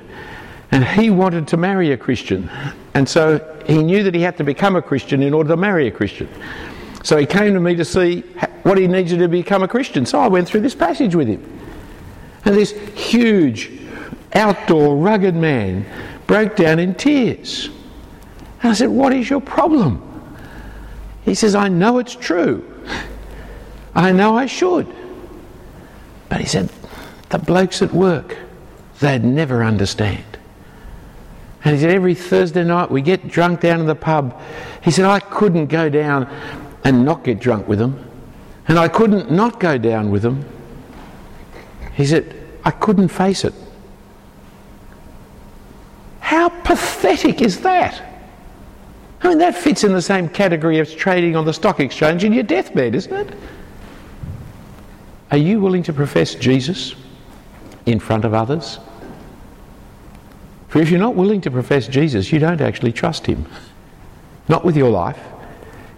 And 0.72 0.84
he 0.84 1.10
wanted 1.10 1.46
to 1.48 1.56
marry 1.56 1.92
a 1.92 1.96
Christian. 1.96 2.50
And 2.94 3.08
so 3.08 3.38
he 3.66 3.82
knew 3.82 4.02
that 4.02 4.14
he 4.14 4.22
had 4.22 4.38
to 4.38 4.44
become 4.44 4.74
a 4.74 4.82
Christian 4.82 5.22
in 5.22 5.34
order 5.34 5.50
to 5.50 5.56
marry 5.56 5.86
a 5.86 5.90
Christian. 5.90 6.28
So 7.04 7.18
he 7.18 7.26
came 7.26 7.52
to 7.52 7.60
me 7.60 7.74
to 7.76 7.84
see 7.84 8.20
what 8.62 8.78
he 8.78 8.86
needed 8.86 9.18
to 9.18 9.28
become 9.28 9.62
a 9.62 9.68
Christian. 9.68 10.06
So 10.06 10.18
I 10.18 10.28
went 10.28 10.48
through 10.48 10.62
this 10.62 10.74
passage 10.74 11.14
with 11.14 11.28
him. 11.28 11.60
And 12.44 12.56
this 12.56 12.72
huge, 12.94 13.70
outdoor, 14.34 14.96
rugged 14.96 15.34
man 15.34 15.84
broke 16.26 16.56
down 16.56 16.78
in 16.78 16.94
tears. 16.94 17.68
And 18.62 18.70
I 18.70 18.74
said, 18.74 18.88
What 18.88 19.12
is 19.12 19.28
your 19.28 19.40
problem? 19.40 20.08
He 21.24 21.34
says, 21.34 21.54
I 21.54 21.68
know 21.68 21.98
it's 21.98 22.16
true. 22.16 22.68
I 23.94 24.12
know 24.12 24.36
I 24.36 24.46
should. 24.46 24.92
But 26.28 26.40
he 26.40 26.46
said, 26.46 26.70
The 27.28 27.38
blokes 27.38 27.82
at 27.82 27.92
work, 27.92 28.36
they'd 29.00 29.22
never 29.22 29.62
understand. 29.62 30.31
And 31.64 31.76
he 31.76 31.80
said, 31.80 31.90
Every 31.90 32.14
Thursday 32.14 32.64
night 32.64 32.90
we 32.90 33.02
get 33.02 33.28
drunk 33.28 33.60
down 33.60 33.80
in 33.80 33.86
the 33.86 33.94
pub. 33.94 34.40
He 34.82 34.90
said, 34.90 35.04
I 35.04 35.20
couldn't 35.20 35.66
go 35.66 35.88
down 35.88 36.28
and 36.84 37.04
not 37.04 37.24
get 37.24 37.38
drunk 37.38 37.68
with 37.68 37.78
them. 37.78 38.08
And 38.68 38.78
I 38.78 38.88
couldn't 38.88 39.30
not 39.30 39.60
go 39.60 39.78
down 39.78 40.10
with 40.10 40.22
them. 40.22 40.44
He 41.94 42.06
said, 42.06 42.34
I 42.64 42.70
couldn't 42.70 43.08
face 43.08 43.44
it. 43.44 43.54
How 46.20 46.48
pathetic 46.48 47.42
is 47.42 47.60
that? 47.60 48.02
I 49.22 49.28
mean, 49.28 49.38
that 49.38 49.54
fits 49.54 49.84
in 49.84 49.92
the 49.92 50.02
same 50.02 50.28
category 50.28 50.80
as 50.80 50.92
trading 50.92 51.36
on 51.36 51.44
the 51.44 51.52
stock 51.52 51.78
exchange 51.78 52.24
in 52.24 52.32
your 52.32 52.42
deathbed, 52.42 52.94
isn't 52.94 53.12
it? 53.12 53.36
Are 55.30 55.36
you 55.36 55.60
willing 55.60 55.82
to 55.84 55.92
profess 55.92 56.34
Jesus 56.34 56.94
in 57.86 58.00
front 58.00 58.24
of 58.24 58.34
others? 58.34 58.78
For 60.72 60.80
if 60.80 60.88
you're 60.88 60.98
not 60.98 61.16
willing 61.16 61.42
to 61.42 61.50
profess 61.50 61.86
Jesus, 61.86 62.32
you 62.32 62.38
don't 62.38 62.62
actually 62.62 62.92
trust 62.92 63.26
Him. 63.26 63.44
Not 64.48 64.64
with 64.64 64.74
your 64.74 64.88
life. 64.88 65.22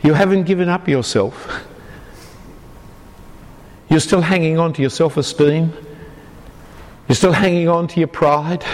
You 0.03 0.14
haven't 0.14 0.47
given 0.47 0.68
up 0.68 0.89
yourself. 0.89 1.62
You're 3.89 4.01
still 4.01 4.20
hanging 4.20 4.59
on 4.59 4.72
to 4.72 4.81
your 4.81 4.91
self 4.91 5.16
esteem. 5.16 5.72
You're 7.07 7.14
still 7.14 7.33
hanging 7.33 7.68
on 7.68 7.87
to 7.87 8.01
your 8.01 8.09
pride. 8.09 8.64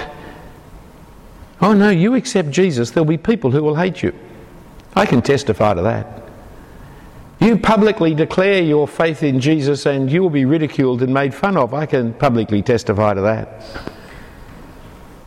Oh 1.60 1.74
no, 1.74 1.90
you 1.90 2.14
accept 2.14 2.50
Jesus, 2.50 2.92
there'll 2.92 3.04
be 3.04 3.18
people 3.18 3.50
who 3.50 3.62
will 3.62 3.76
hate 3.76 4.02
you. 4.02 4.14
I 4.96 5.04
can 5.04 5.20
testify 5.20 5.74
to 5.74 5.82
that. 5.82 6.22
You 7.40 7.58
publicly 7.58 8.14
declare 8.14 8.62
your 8.62 8.88
faith 8.88 9.22
in 9.22 9.38
Jesus 9.38 9.84
and 9.84 10.10
you 10.10 10.22
will 10.22 10.30
be 10.30 10.46
ridiculed 10.46 11.02
and 11.02 11.12
made 11.12 11.34
fun 11.34 11.58
of. 11.58 11.74
I 11.74 11.84
can 11.84 12.14
publicly 12.14 12.62
testify 12.62 13.12
to 13.12 13.20
that. 13.20 13.90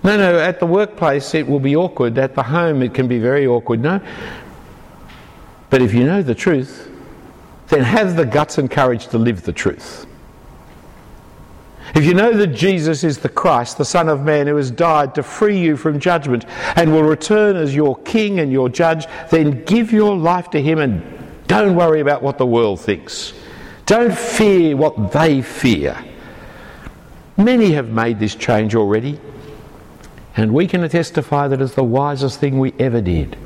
No, 0.03 0.17
no, 0.17 0.37
at 0.37 0.59
the 0.59 0.65
workplace 0.65 1.33
it 1.33 1.47
will 1.47 1.59
be 1.59 1.75
awkward. 1.75 2.17
At 2.17 2.35
the 2.35 2.43
home 2.43 2.81
it 2.81 2.93
can 2.93 3.07
be 3.07 3.19
very 3.19 3.47
awkward. 3.47 3.81
No. 3.81 4.01
But 5.69 5.81
if 5.81 5.93
you 5.93 6.03
know 6.03 6.21
the 6.21 6.35
truth, 6.35 6.89
then 7.67 7.81
have 7.81 8.15
the 8.15 8.25
guts 8.25 8.57
and 8.57 8.69
courage 8.69 9.07
to 9.07 9.17
live 9.17 9.43
the 9.43 9.53
truth. 9.53 10.05
If 11.95 12.05
you 12.05 12.13
know 12.13 12.33
that 12.33 12.47
Jesus 12.47 13.03
is 13.03 13.19
the 13.19 13.29
Christ, 13.29 13.77
the 13.77 13.85
Son 13.85 14.09
of 14.09 14.21
Man, 14.23 14.47
who 14.47 14.55
has 14.55 14.71
died 14.71 15.13
to 15.15 15.23
free 15.23 15.59
you 15.59 15.77
from 15.77 15.99
judgment 15.99 16.45
and 16.75 16.91
will 16.91 17.03
return 17.03 17.55
as 17.55 17.75
your 17.75 17.95
King 17.97 18.39
and 18.39 18.51
your 18.51 18.67
Judge, 18.67 19.05
then 19.29 19.63
give 19.65 19.91
your 19.91 20.15
life 20.15 20.49
to 20.51 20.61
Him 20.61 20.79
and 20.79 21.03
don't 21.47 21.75
worry 21.75 21.99
about 21.99 22.23
what 22.23 22.37
the 22.37 22.45
world 22.45 22.79
thinks. 22.79 23.33
Don't 23.85 24.15
fear 24.15 24.75
what 24.75 25.11
they 25.11 25.41
fear. 25.41 25.97
Many 27.37 27.71
have 27.73 27.89
made 27.89 28.19
this 28.19 28.33
change 28.33 28.75
already, 28.75 29.19
and 30.35 30.53
we 30.53 30.67
can 30.67 30.87
testify 30.89 31.47
that 31.47 31.61
it's 31.61 31.75
the 31.75 31.83
wisest 31.83 32.39
thing 32.39 32.59
we 32.59 32.73
ever 32.79 33.01
did. 33.01 33.37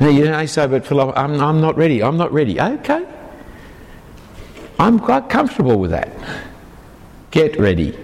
Now, 0.00 0.08
you 0.08 0.24
may 0.24 0.46
say, 0.46 0.66
but 0.66 0.86
Philip, 0.86 1.16
I'm, 1.16 1.40
I'm 1.40 1.60
not 1.60 1.76
ready. 1.76 2.02
I'm 2.02 2.16
not 2.16 2.32
ready. 2.32 2.60
Okay. 2.60 3.06
I'm 4.78 4.98
quite 4.98 5.28
comfortable 5.28 5.78
with 5.78 5.92
that. 5.92 6.10
Get 7.30 7.58
ready. 7.58 7.96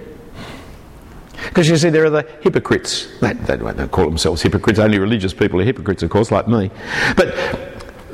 Because 1.48 1.68
you 1.68 1.76
see, 1.76 1.90
there 1.90 2.04
are 2.04 2.10
the 2.10 2.22
hypocrites. 2.42 3.08
They, 3.20 3.32
they 3.32 3.56
don't 3.56 3.90
call 3.90 4.04
themselves 4.04 4.42
hypocrites, 4.42 4.78
only 4.78 4.98
religious 4.98 5.34
people 5.34 5.60
are 5.60 5.64
hypocrites, 5.64 6.02
of 6.02 6.10
course, 6.10 6.30
like 6.30 6.46
me. 6.46 6.70
But, 7.16 7.36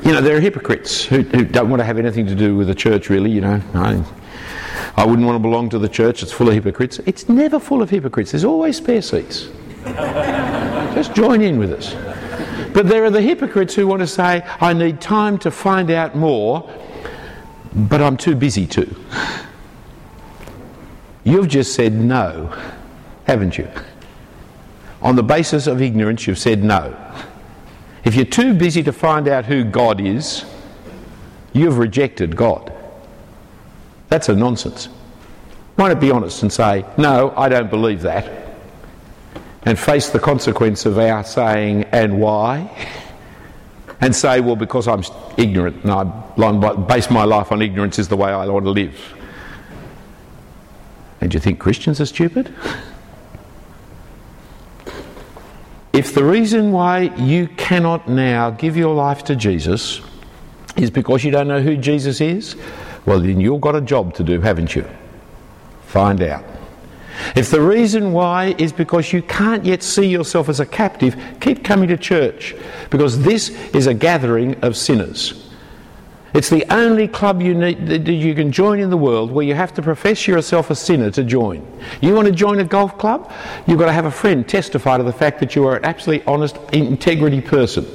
you 0.03 0.11
know, 0.11 0.21
there 0.21 0.37
are 0.37 0.39
hypocrites 0.39 1.03
who, 1.03 1.21
who 1.21 1.43
don't 1.43 1.69
want 1.69 1.79
to 1.81 1.83
have 1.83 1.97
anything 1.97 2.25
to 2.27 2.35
do 2.35 2.55
with 2.55 2.67
the 2.67 2.75
church, 2.75 3.09
really. 3.09 3.29
You 3.29 3.41
know, 3.41 3.61
I, 3.73 4.03
I 4.97 5.05
wouldn't 5.05 5.27
want 5.27 5.35
to 5.35 5.39
belong 5.39 5.69
to 5.69 5.79
the 5.79 5.87
church, 5.87 6.23
it's 6.23 6.31
full 6.31 6.47
of 6.47 6.55
hypocrites. 6.55 6.99
It's 7.05 7.29
never 7.29 7.59
full 7.59 7.83
of 7.83 7.89
hypocrites, 7.91 8.31
there's 8.31 8.43
always 8.43 8.77
spare 8.77 9.03
seats. 9.03 9.49
Just 9.85 11.13
join 11.13 11.41
in 11.41 11.59
with 11.59 11.71
us. 11.71 11.93
But 12.73 12.87
there 12.87 13.05
are 13.05 13.11
the 13.11 13.21
hypocrites 13.21 13.75
who 13.75 13.87
want 13.87 14.01
to 14.01 14.07
say, 14.07 14.43
I 14.59 14.73
need 14.73 14.99
time 14.99 15.37
to 15.39 15.51
find 15.51 15.91
out 15.91 16.15
more, 16.15 16.69
but 17.73 18.01
I'm 18.01 18.17
too 18.17 18.35
busy 18.35 18.65
to. 18.67 18.95
You've 21.23 21.47
just 21.47 21.73
said 21.73 21.93
no, 21.93 22.55
haven't 23.25 23.57
you? 23.57 23.69
On 25.01 25.15
the 25.15 25.23
basis 25.23 25.67
of 25.67 25.81
ignorance, 25.81 26.25
you've 26.25 26.39
said 26.39 26.63
no. 26.63 26.95
If 28.05 28.15
you're 28.15 28.25
too 28.25 28.53
busy 28.53 28.81
to 28.83 28.93
find 28.93 29.27
out 29.27 29.45
who 29.45 29.63
God 29.63 29.99
is, 29.99 30.45
you've 31.51 31.77
rejected 31.77 32.35
God. 32.35 32.71
That's 34.09 34.29
a 34.29 34.35
nonsense. 34.35 34.89
Why 35.75 35.89
not 35.89 35.99
be 35.99 36.11
honest 36.11 36.41
and 36.41 36.51
say, 36.51 36.85
no, 36.97 37.33
I 37.35 37.49
don't 37.49 37.69
believe 37.69 38.01
that, 38.01 38.55
and 39.63 39.77
face 39.77 40.09
the 40.09 40.19
consequence 40.19 40.85
of 40.85 40.97
our 40.97 41.23
saying, 41.23 41.83
and 41.85 42.19
why? 42.19 42.69
And 43.99 44.15
say, 44.15 44.41
well, 44.41 44.55
because 44.55 44.87
I'm 44.87 45.01
ignorant 45.37 45.83
and 45.83 45.91
I 45.91 46.75
base 46.87 47.09
my 47.09 47.23
life 47.23 47.51
on 47.51 47.63
ignorance 47.63 47.97
is 47.97 48.07
the 48.07 48.15
way 48.15 48.29
I 48.29 48.45
want 48.45 48.65
to 48.65 48.69
live. 48.69 48.95
And 51.19 51.31
do 51.31 51.35
you 51.35 51.39
think 51.39 51.57
Christians 51.57 51.99
are 51.99 52.05
stupid? 52.05 52.53
If 55.97 56.13
the 56.13 56.23
reason 56.23 56.71
why 56.71 57.11
you 57.17 57.47
cannot 57.57 58.07
now 58.07 58.51
give 58.51 58.77
your 58.77 58.93
life 58.93 59.23
to 59.23 59.35
Jesus 59.35 59.99
is 60.75 60.91
because 60.91 61.23
you 61.23 61.31
don't 61.31 61.47
know 61.47 61.59
who 61.59 61.75
Jesus 61.75 62.21
is, 62.21 62.55
well, 63.07 63.21
then 63.21 63.39
you've 63.39 63.61
got 63.61 63.73
a 63.73 63.79
job 63.79 64.13
to 64.15 64.23
do, 64.23 64.41
haven't 64.41 64.75
you? 64.75 64.85
Find 65.85 66.21
out. 66.21 66.43
If 67.37 67.49
the 67.49 67.61
reason 67.61 68.11
why 68.11 68.53
is 68.57 68.73
because 68.73 69.13
you 69.13 69.21
can't 69.21 69.63
yet 69.63 69.81
see 69.81 70.07
yourself 70.07 70.49
as 70.49 70.59
a 70.59 70.65
captive, 70.65 71.15
keep 71.39 71.63
coming 71.63 71.87
to 71.87 71.95
church 71.97 72.53
because 72.89 73.23
this 73.23 73.49
is 73.73 73.87
a 73.87 73.93
gathering 73.93 74.61
of 74.61 74.75
sinners. 74.75 75.49
It's 76.33 76.49
the 76.49 76.65
only 76.71 77.07
club 77.07 77.41
you, 77.41 77.53
need, 77.53 77.87
that 77.87 78.11
you 78.11 78.35
can 78.35 78.51
join 78.51 78.81
in 78.81 78.89
the 78.89 78.97
world 78.97 79.31
where 79.31 79.45
you 79.45 79.55
have 79.55 79.73
to 79.75 79.81
profess 79.81 80.27
yourself 80.27 80.69
a 80.69 80.75
sinner 80.75 81.09
to 81.11 81.23
join. 81.23 81.65
You 82.01 82.13
want 82.13 82.27
to 82.27 82.33
join 82.33 82.59
a 82.59 82.65
golf 82.65 82.97
club? 82.97 83.31
You've 83.65 83.79
got 83.79 83.85
to 83.85 83.93
have 83.93 84.05
a 84.05 84.11
friend 84.11 84.47
testify 84.47 84.97
to 84.97 85.03
the 85.03 85.13
fact 85.13 85.39
that 85.39 85.55
you 85.55 85.65
are 85.65 85.77
an 85.77 85.85
absolutely 85.85 86.25
honest, 86.27 86.57
integrity 86.73 87.39
person. 87.39 87.87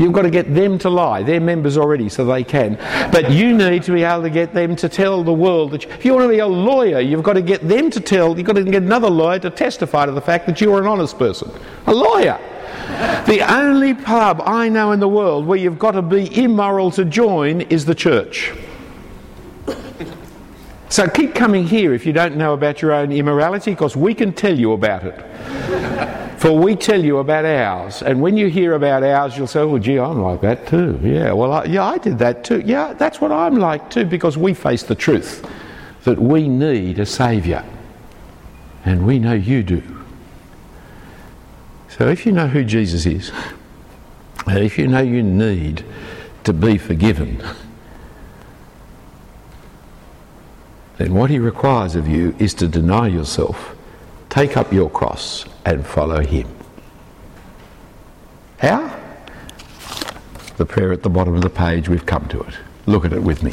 You've 0.00 0.14
got 0.14 0.22
to 0.22 0.30
get 0.30 0.54
them 0.54 0.78
to 0.78 0.88
lie. 0.88 1.22
They're 1.22 1.42
members 1.42 1.76
already, 1.76 2.08
so 2.08 2.24
they 2.24 2.42
can. 2.42 2.76
But 3.12 3.30
you 3.30 3.54
need 3.54 3.82
to 3.82 3.92
be 3.92 4.02
able 4.02 4.22
to 4.22 4.30
get 4.30 4.54
them 4.54 4.74
to 4.76 4.88
tell 4.88 5.22
the 5.22 5.32
world 5.32 5.72
that 5.72 5.84
you, 5.84 5.90
if 5.90 6.06
you 6.06 6.14
want 6.14 6.24
to 6.24 6.28
be 6.30 6.38
a 6.38 6.46
lawyer, 6.46 7.00
you've 7.00 7.22
got 7.22 7.34
to 7.34 7.42
get 7.42 7.68
them 7.68 7.90
to 7.90 8.00
tell, 8.00 8.34
you've 8.34 8.46
got 8.46 8.54
to 8.54 8.64
get 8.64 8.82
another 8.82 9.10
lawyer 9.10 9.38
to 9.40 9.50
testify 9.50 10.06
to 10.06 10.12
the 10.12 10.20
fact 10.22 10.46
that 10.46 10.58
you 10.58 10.72
are 10.72 10.80
an 10.80 10.86
honest 10.86 11.18
person. 11.18 11.50
A 11.86 11.92
lawyer. 11.92 12.40
The 13.26 13.44
only 13.46 13.92
pub 13.92 14.40
I 14.46 14.70
know 14.70 14.92
in 14.92 15.00
the 15.00 15.08
world 15.08 15.46
where 15.46 15.58
you've 15.58 15.78
got 15.78 15.92
to 15.92 16.02
be 16.02 16.42
immoral 16.42 16.90
to 16.92 17.04
join 17.04 17.60
is 17.62 17.84
the 17.84 17.94
church. 17.94 18.54
So 20.88 21.08
keep 21.08 21.34
coming 21.34 21.66
here 21.66 21.92
if 21.92 22.06
you 22.06 22.12
don't 22.14 22.36
know 22.36 22.54
about 22.54 22.80
your 22.80 22.92
own 22.92 23.12
immorality, 23.12 23.72
because 23.72 23.96
we 23.96 24.14
can 24.14 24.32
tell 24.32 24.58
you 24.58 24.72
about 24.72 25.04
it. 25.04 26.19
For 26.40 26.52
we 26.52 26.74
tell 26.74 27.04
you 27.04 27.18
about 27.18 27.44
ours. 27.44 28.00
And 28.00 28.22
when 28.22 28.38
you 28.38 28.46
hear 28.46 28.72
about 28.72 29.02
ours, 29.02 29.36
you'll 29.36 29.46
say, 29.46 29.62
well, 29.62 29.78
gee, 29.78 29.98
I'm 29.98 30.22
like 30.22 30.40
that 30.40 30.66
too. 30.66 30.98
Yeah, 31.02 31.32
well, 31.32 31.52
I, 31.52 31.64
yeah, 31.64 31.84
I 31.84 31.98
did 31.98 32.18
that 32.20 32.44
too. 32.44 32.62
Yeah, 32.64 32.94
that's 32.94 33.20
what 33.20 33.30
I'm 33.30 33.56
like 33.56 33.90
too, 33.90 34.06
because 34.06 34.38
we 34.38 34.54
face 34.54 34.82
the 34.82 34.94
truth 34.94 35.46
that 36.04 36.18
we 36.18 36.48
need 36.48 36.98
a 36.98 37.04
Saviour. 37.04 37.62
And 38.86 39.06
we 39.06 39.18
know 39.18 39.34
you 39.34 39.62
do. 39.62 39.82
So 41.90 42.08
if 42.08 42.24
you 42.24 42.32
know 42.32 42.48
who 42.48 42.64
Jesus 42.64 43.04
is, 43.04 43.30
and 44.46 44.64
if 44.64 44.78
you 44.78 44.88
know 44.88 45.02
you 45.02 45.22
need 45.22 45.84
to 46.44 46.54
be 46.54 46.78
forgiven, 46.78 47.44
then 50.96 51.12
what 51.12 51.28
he 51.28 51.38
requires 51.38 51.96
of 51.96 52.08
you 52.08 52.34
is 52.38 52.54
to 52.54 52.66
deny 52.66 53.08
yourself, 53.08 53.76
take 54.30 54.56
up 54.56 54.72
your 54.72 54.88
cross, 54.88 55.44
and 55.66 55.86
follow 55.86 56.20
him. 56.20 56.48
How? 58.58 58.96
The 60.56 60.64
prayer 60.64 60.92
at 60.92 61.02
the 61.02 61.10
bottom 61.10 61.34
of 61.34 61.42
the 61.42 61.50
page, 61.50 61.88
we've 61.88 62.06
come 62.06 62.26
to 62.28 62.40
it. 62.40 62.54
Look 62.86 63.04
at 63.04 63.12
it 63.12 63.22
with 63.22 63.42
me. 63.42 63.52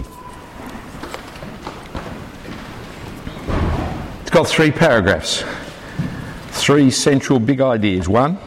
It's 4.21 4.31
got 4.31 4.47
three 4.47 4.71
paragraphs 4.71 5.43
three 6.57 6.91
central 6.91 7.39
big 7.39 7.61
ideas. 7.61 8.09
One 8.09 8.37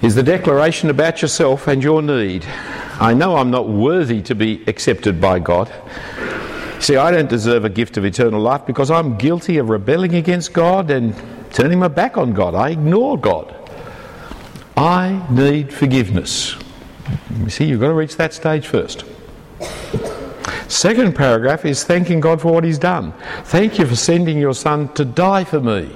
is 0.00 0.14
the 0.14 0.22
declaration 0.22 0.88
about 0.88 1.20
yourself 1.20 1.66
and 1.66 1.82
your 1.82 2.00
need. 2.00 2.46
I 3.00 3.12
know 3.12 3.36
I'm 3.36 3.50
not 3.50 3.68
worthy 3.68 4.22
to 4.22 4.34
be 4.34 4.64
accepted 4.66 5.20
by 5.20 5.40
God. 5.40 5.70
See, 6.80 6.96
I 6.96 7.10
don't 7.10 7.28
deserve 7.28 7.64
a 7.64 7.70
gift 7.70 7.96
of 7.96 8.04
eternal 8.04 8.40
life 8.40 8.66
because 8.66 8.90
I'm 8.90 9.16
guilty 9.16 9.58
of 9.58 9.70
rebelling 9.70 10.14
against 10.14 10.52
God 10.52 10.90
and 10.90 11.14
turning 11.50 11.78
my 11.78 11.88
back 11.88 12.18
on 12.18 12.32
God. 12.32 12.54
I 12.54 12.70
ignore 12.70 13.18
God. 13.18 13.54
I 14.76 15.24
need 15.30 15.72
forgiveness. 15.72 16.56
You 17.38 17.48
see, 17.48 17.64
you've 17.64 17.80
got 17.80 17.88
to 17.88 17.94
reach 17.94 18.16
that 18.16 18.34
stage 18.34 18.66
first. 18.66 19.04
Second 20.68 21.14
paragraph 21.14 21.64
is 21.64 21.84
thanking 21.84 22.20
God 22.20 22.40
for 22.40 22.52
what 22.52 22.64
He's 22.64 22.78
done. 22.78 23.12
Thank 23.44 23.78
you 23.78 23.86
for 23.86 23.96
sending 23.96 24.38
your 24.38 24.54
Son 24.54 24.92
to 24.94 25.04
die 25.04 25.44
for 25.44 25.60
me 25.60 25.90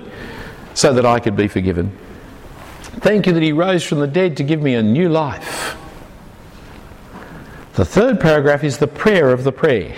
so 0.74 0.93
that 0.93 1.05
I 1.05 1.18
could 1.18 1.37
be 1.37 1.49
forgiven. 1.49 1.97
Thank 2.81 3.26
you 3.26 3.33
that 3.33 3.43
He 3.43 3.53
rose 3.53 3.85
from 3.85 4.01
the 4.01 4.07
dead 4.07 4.37
to 4.37 4.45
give 4.45 4.62
me 4.62 4.74
a 4.74 4.83
new 4.83 5.09
life. 5.09 5.76
The 7.74 7.85
third 7.85 8.20
paragraph 8.20 8.64
is 8.64 8.79
the 8.79 8.87
prayer 8.87 9.33
of 9.33 9.45
the 9.45 9.53
prayer. 9.53 9.95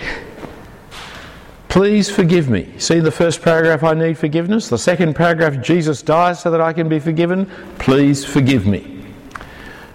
Please 1.71 2.09
forgive 2.09 2.49
me. 2.49 2.67
See 2.79 2.99
the 2.99 3.11
first 3.11 3.41
paragraph, 3.41 3.81
I 3.81 3.93
need 3.93 4.17
forgiveness. 4.17 4.67
The 4.67 4.77
second 4.77 5.15
paragraph, 5.15 5.63
Jesus 5.63 6.01
dies 6.01 6.41
so 6.41 6.51
that 6.51 6.59
I 6.59 6.73
can 6.73 6.89
be 6.89 6.99
forgiven. 6.99 7.49
Please 7.79 8.25
forgive 8.25 8.67
me. 8.67 9.05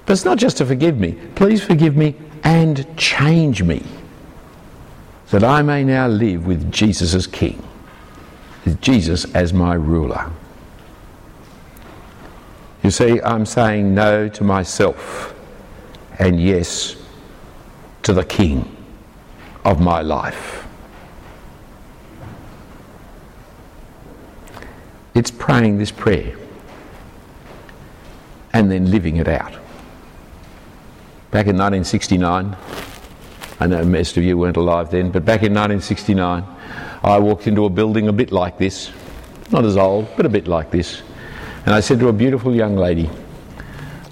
But 0.07 0.15
it's 0.15 0.25
not 0.25 0.39
just 0.39 0.57
to 0.57 0.65
forgive 0.65 0.97
me. 0.97 1.19
Please 1.35 1.63
forgive 1.63 1.95
me 1.95 2.15
and 2.45 2.87
change 2.97 3.63
me 3.63 3.83
that 5.31 5.45
I 5.45 5.61
may 5.61 5.85
now 5.85 6.09
live 6.09 6.47
with 6.47 6.73
Jesus 6.73 7.13
as 7.13 7.27
King, 7.27 7.63
with 8.65 8.81
Jesus 8.81 9.27
as 9.35 9.53
my 9.53 9.75
ruler. 9.75 10.31
You 12.83 12.91
see, 12.91 13.21
I'm 13.21 13.45
saying 13.45 13.95
no 13.95 14.31
to 14.31 14.45
myself 14.45 15.35
and 16.19 16.41
yes 16.41 16.97
to 18.03 18.15
the 18.15 18.25
King 18.25 18.75
of 19.63 19.79
my 19.79 20.01
life. 20.01 20.66
It's 25.17 25.31
praying 25.31 25.79
this 25.79 25.91
prayer 25.91 26.37
and 28.53 28.71
then 28.71 28.91
living 28.91 29.17
it 29.17 29.27
out. 29.27 29.53
Back 31.31 31.47
in 31.47 31.57
1969, 31.57 32.55
I 33.59 33.67
know 33.67 33.83
most 33.87 34.19
of 34.19 34.25
you 34.25 34.37
weren't 34.37 34.59
alive 34.59 34.91
then, 34.91 35.11
but 35.11 35.25
back 35.25 35.43
in 35.43 35.55
1969, 35.55 36.45
I 37.03 37.19
walked 37.19 37.47
into 37.47 37.65
a 37.65 37.71
building 37.71 38.09
a 38.09 38.13
bit 38.13 38.31
like 38.31 38.59
this, 38.59 38.91
not 39.51 39.65
as 39.65 39.79
old, 39.79 40.07
but 40.19 40.27
a 40.27 40.29
bit 40.29 40.49
like 40.49 40.71
this, 40.71 41.01
and 41.65 41.75
I 41.75 41.81
said 41.81 41.99
to 42.01 42.09
a 42.09 42.13
beautiful 42.13 42.55
young 42.55 42.77
lady 42.77 43.09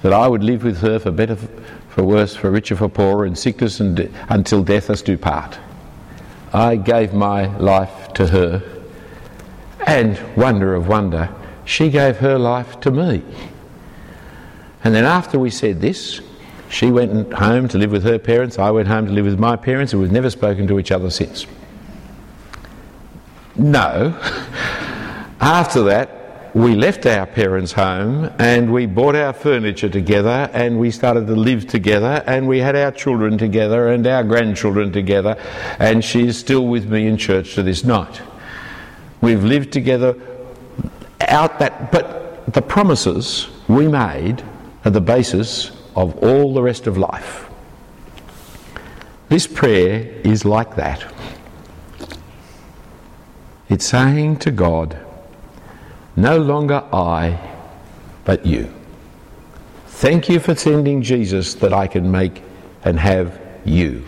that 0.01 0.15
I 0.15 0.27
would 0.27 0.43
live 0.43 0.65
with 0.65 0.79
her 0.79 0.99
for 0.99 1.11
better, 1.11 1.37
for 1.91 2.03
worse, 2.03 2.35
for 2.35 2.51
richer, 2.51 2.77
for 2.77 2.89
poorer, 2.89 3.27
in 3.27 3.37
sickness 3.37 3.79
and 3.79 3.95
de- 3.95 4.11
until 4.31 4.65
death 4.65 4.89
us 4.89 5.03
do 5.03 5.19
part. 5.19 5.59
I 6.55 6.77
gave 6.77 7.13
my 7.13 7.55
life 7.59 8.15
to 8.15 8.27
her 8.29 8.74
and 9.87 10.21
wonder 10.37 10.75
of 10.75 10.89
wonder, 10.89 11.29
she 11.65 11.91
gave 11.91 12.19
her 12.19 12.39
life 12.39 12.81
to 12.81 12.91
me. 12.91 13.23
And 14.83 14.95
then 14.95 15.05
after 15.05 15.39
we 15.39 15.51
said 15.51 15.81
this, 15.81 16.21
she 16.69 16.91
went 16.91 17.33
home 17.33 17.69
to 17.69 17.79
live 17.79 17.93
with 17.93 18.05
her 18.05 18.19
parents, 18.19 18.59
I 18.59 18.71
went 18.71 18.89
home 18.89 19.07
to 19.07 19.13
live 19.13 19.25
with 19.25 19.39
my 19.39 19.57
parents, 19.57 19.93
and 19.93 20.03
we've 20.03 20.13
never 20.13 20.31
spoken 20.31 20.67
to 20.67 20.79
each 20.79 20.91
other 20.91 21.11
since. 21.11 21.47
No. 23.57 24.19
After 25.41 25.83
that, 25.85 26.25
we 26.55 26.75
left 26.75 27.05
our 27.07 27.27
parents' 27.27 27.73
home 27.73 28.31
and 28.39 28.73
we 28.73 28.87
bought 28.87 29.17
our 29.17 29.33
furniture 29.33 29.89
together 29.89 30.49
and 30.53 30.79
we 30.79 30.91
started 30.91 31.27
to 31.27 31.35
live 31.35 31.67
together 31.67 32.23
and 32.27 32.47
we 32.47 32.61
had 32.61 32.77
our 32.77 32.93
children 32.93 33.37
together 33.37 33.89
and 33.89 34.07
our 34.07 34.23
grandchildren 34.23 34.93
together, 34.93 35.37
and 35.79 36.05
she's 36.05 36.37
still 36.37 36.67
with 36.67 36.89
me 36.89 37.07
in 37.07 37.17
church 37.17 37.55
to 37.55 37.63
this 37.63 37.85
night. 37.85 38.21
We've 39.25 39.43
lived 39.43 39.73
together 39.73 40.17
out 41.19 41.59
that, 41.59 41.91
but 41.91 42.45
the 42.53 42.61
promises 42.61 43.49
we 43.69 43.89
made 43.89 44.45
are 44.85 44.91
the 44.91 45.01
basis 45.01 45.71
of 45.97 46.23
all 46.23 46.53
the 46.53 46.61
rest 46.61 46.87
of 46.87 46.99
life. 46.99 47.49
This 49.31 49.47
prayer 49.47 50.01
is 50.25 50.45
like 50.45 50.77
that. 50.77 51.11
It's 53.71 53.87
saying 53.87 54.41
to 54.41 54.51
God, 54.51 54.95
no 56.17 56.37
longer 56.37 56.85
I, 56.93 57.41
but 58.27 58.45
you. 58.45 58.71
Thank 59.87 60.29
you 60.29 60.39
for 60.39 60.55
sending 60.55 61.01
Jesus 61.01 61.55
that 61.55 61.73
I 61.73 61.87
can 61.87 62.11
make 62.11 62.43
and 62.85 63.01
have 63.01 63.41
you. 63.65 64.05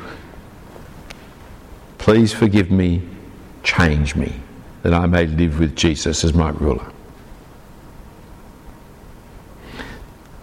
Please 1.97 2.35
forgive 2.35 2.71
me, 2.71 3.01
change 3.63 4.15
me 4.15 4.43
that 4.83 4.95
I 4.95 5.07
may 5.07 5.27
live 5.27 5.59
with 5.59 5.75
Jesus 5.75 6.25
as 6.25 6.35
my 6.35 6.51
ruler. 6.51 6.91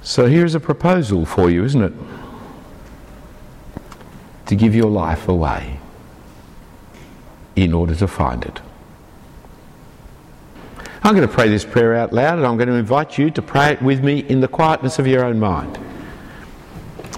So 0.01 0.27
here's 0.27 0.53
a 0.53 0.59
proposal 0.59 1.25
for 1.25 1.49
you, 1.49 1.63
isn't 1.63 1.81
it? 1.81 1.93
To 4.47 4.55
give 4.55 4.75
your 4.75 4.91
life 4.91 5.27
away 5.29 5.79
in 7.55 7.73
order 7.73 7.95
to 7.95 8.07
find 8.07 8.43
it. 8.43 8.59
I'm 11.03 11.15
going 11.15 11.27
to 11.27 11.33
pray 11.33 11.49
this 11.49 11.65
prayer 11.65 11.95
out 11.95 12.13
loud 12.13 12.37
and 12.37 12.47
I'm 12.47 12.57
going 12.57 12.69
to 12.69 12.75
invite 12.75 13.17
you 13.17 13.29
to 13.31 13.41
pray 13.41 13.73
it 13.73 13.81
with 13.81 14.03
me 14.03 14.19
in 14.19 14.39
the 14.39 14.47
quietness 14.47 14.99
of 14.99 15.07
your 15.07 15.25
own 15.25 15.39
mind. 15.39 15.77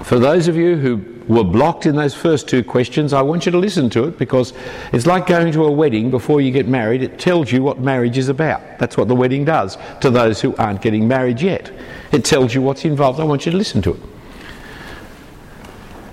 For 0.03 0.19
those 0.19 0.47
of 0.47 0.55
you 0.55 0.75
who 0.75 1.14
were 1.27 1.43
blocked 1.43 1.85
in 1.85 1.95
those 1.95 2.13
first 2.13 2.47
two 2.47 2.63
questions, 2.63 3.13
I 3.13 3.21
want 3.21 3.45
you 3.45 3.51
to 3.51 3.57
listen 3.57 3.89
to 3.91 4.05
it 4.05 4.17
because 4.17 4.53
it's 4.93 5.05
like 5.05 5.27
going 5.27 5.51
to 5.51 5.65
a 5.65 5.71
wedding 5.71 6.11
before 6.11 6.41
you 6.41 6.51
get 6.51 6.67
married. 6.67 7.01
It 7.01 7.19
tells 7.19 7.51
you 7.51 7.63
what 7.63 7.79
marriage 7.79 8.17
is 8.17 8.29
about. 8.29 8.79
That's 8.79 8.97
what 8.97 9.07
the 9.07 9.15
wedding 9.15 9.45
does 9.45 9.77
to 10.01 10.09
those 10.09 10.41
who 10.41 10.55
aren't 10.57 10.81
getting 10.81 11.07
married 11.07 11.41
yet. 11.41 11.71
It 12.11 12.25
tells 12.25 12.53
you 12.53 12.61
what's 12.61 12.85
involved. 12.85 13.19
I 13.19 13.23
want 13.23 13.45
you 13.45 13.51
to 13.51 13.57
listen 13.57 13.81
to 13.83 13.93
it. 13.93 14.01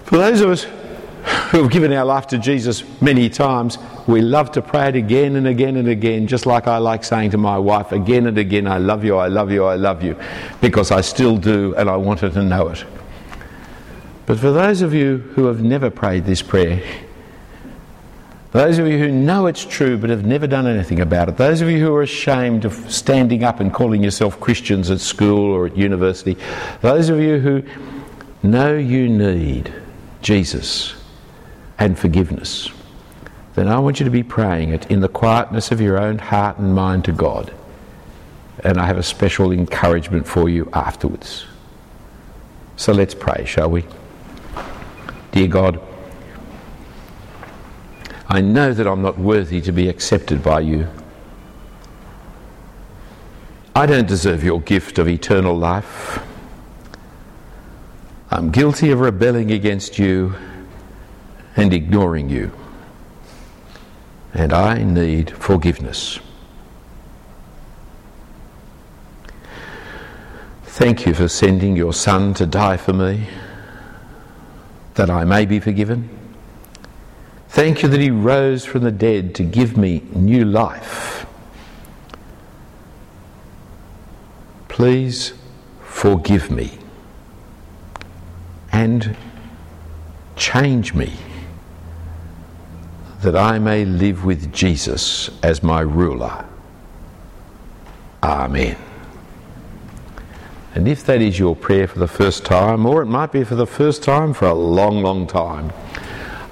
For 0.05 0.19
those 0.19 0.41
of 0.41 0.51
us 0.51 0.65
who 1.53 1.63
have 1.63 1.71
given 1.71 1.93
our 1.93 2.05
life 2.05 2.27
to 2.29 2.39
Jesus 2.39 2.83
many 3.01 3.29
times, 3.29 3.79
we 4.07 4.21
love 4.21 4.51
to 4.53 4.63
pray 4.63 4.89
it 4.89 4.97
again 4.97 5.37
and 5.37 5.47
again 5.47 5.77
and 5.77 5.89
again, 5.89 6.27
just 6.27 6.47
like 6.47 6.67
I 6.67 6.79
like 6.79 7.05
saying 7.05 7.31
to 7.31 7.39
my 7.39 7.59
wife 7.59 7.93
again 7.93 8.27
and 8.27 8.37
again, 8.37 8.67
I 8.67 8.79
love 8.79 9.05
you, 9.05 9.17
I 9.17 9.29
love 9.29 9.51
you, 9.51 9.65
I 9.65 9.77
love 9.77 10.03
you, 10.03 10.17
because 10.61 10.91
I 10.91 11.01
still 11.01 11.37
do 11.37 11.75
and 11.77 11.89
I 11.89 11.97
want 11.97 12.21
her 12.21 12.31
to 12.31 12.43
know 12.43 12.69
it. 12.69 12.85
But 14.27 14.39
for 14.39 14.53
those 14.53 14.83
of 14.83 14.95
you 14.95 15.19
who 15.35 15.47
have 15.47 15.63
never 15.63 15.91
prayed 15.91 16.25
this 16.25 16.43
prayer, 16.43 16.83
those 18.53 18.79
of 18.79 18.87
you 18.87 18.99
who 18.99 19.11
know 19.11 19.47
it's 19.47 19.65
true 19.65 19.97
but 19.97 20.11
have 20.11 20.27
never 20.27 20.47
done 20.47 20.67
anything 20.67 21.01
about 21.01 21.29
it, 21.29 21.39
those 21.39 21.63
of 21.63 21.71
you 21.71 21.79
who 21.79 21.95
are 21.95 22.03
ashamed 22.03 22.65
of 22.67 22.75
standing 22.93 23.45
up 23.45 23.61
and 23.61 23.73
calling 23.73 24.05
yourself 24.05 24.39
Christians 24.39 24.91
at 24.91 25.01
school 25.01 25.51
or 25.51 25.67
at 25.67 25.77
university, 25.77 26.37
those 26.83 27.09
of 27.09 27.19
you 27.19 27.39
who 27.39 27.63
know 28.43 28.77
you 28.77 29.09
need 29.09 29.73
Jesus 30.21 30.95
and 31.79 31.99
forgiveness, 31.99 32.71
then 33.55 33.69
I 33.69 33.79
want 33.79 34.01
you 34.01 34.05
to 34.05 34.11
be 34.11 34.23
praying 34.23 34.71
it 34.71 34.91
in 34.91 35.01
the 35.01 35.09
quietness 35.09 35.73
of 35.73 35.81
your 35.81 35.99
own 35.99 36.19
heart 36.19 36.59
and 36.59 36.75
mind 36.75 37.07
to 37.07 37.13
God. 37.13 37.53
And 38.63 38.79
I 38.79 38.87
have 38.87 38.99
a 38.99 39.03
special 39.03 39.51
encouragement 39.51 40.27
for 40.27 40.49
you 40.49 40.69
afterwards. 40.73 41.47
So 42.77 42.93
let's 42.93 43.15
pray, 43.15 43.45
shall 43.47 43.71
we? 43.71 43.85
Dear 45.33 45.49
God, 45.49 45.81
I 48.29 48.43
know 48.43 48.75
that 48.75 48.87
I'm 48.87 49.01
not 49.01 49.19
worthy 49.19 49.63
to 49.63 49.73
be 49.73 49.89
accepted 49.89 50.43
by 50.43 50.61
you. 50.61 50.87
I 53.75 53.87
don't 53.87 54.07
deserve 54.07 54.45
your 54.45 54.61
gift 54.61 54.99
of 54.99 55.09
eternal 55.09 55.57
life. 55.57 56.23
I'm 58.31 58.51
guilty 58.51 58.91
of 58.91 59.01
rebelling 59.01 59.51
against 59.51 59.99
you 59.99 60.35
and 61.57 61.73
ignoring 61.73 62.29
you. 62.29 62.53
And 64.35 64.53
I 64.53 64.83
need 64.83 65.31
forgiveness. 65.31 66.19
Thank 70.65 71.07
you 71.07 71.15
for 71.15 71.29
sending 71.29 71.75
your 71.75 71.95
Son 71.95 72.35
to 72.35 72.45
die 72.45 72.77
for 72.77 72.93
me 72.93 73.29
that 74.95 75.11
I 75.11 75.25
may 75.25 75.47
be 75.47 75.61
forgiven. 75.61 76.09
Thank 77.49 77.83
you 77.83 77.89
that 77.89 78.01
He 78.01 78.11
rose 78.11 78.65
from 78.65 78.83
the 78.83 78.91
dead 78.91 79.35
to 79.37 79.43
give 79.43 79.77
me 79.77 80.03
new 80.15 80.45
life. 80.45 81.27
Please 84.69 85.35
forgive 85.83 86.51
me 86.51 86.79
and 88.73 89.17
change 90.35 90.95
me 90.95 91.13
that 93.21 93.37
I 93.37 93.59
may 93.59 93.85
live 93.85 94.25
with 94.25 94.53
Jesus 94.53 95.31
as 95.43 95.63
my 95.63 95.81
ruler. 95.81 96.45
Amen. 98.23 98.77
And 100.75 100.89
if 100.89 101.05
that 101.05 101.21
is 101.21 101.39
your 101.39 101.55
prayer 101.55 101.87
for 101.87 101.99
the 101.99 102.09
first 102.09 102.45
time, 102.45 102.87
or 102.87 103.03
it 103.03 103.07
might 103.07 103.31
be 103.33 103.45
for 103.45 103.55
the 103.55 103.67
first 103.67 104.03
time 104.03 104.33
for 104.33 104.47
a 104.47 104.55
long, 104.55 105.03
long 105.03 105.27
time, 105.27 105.73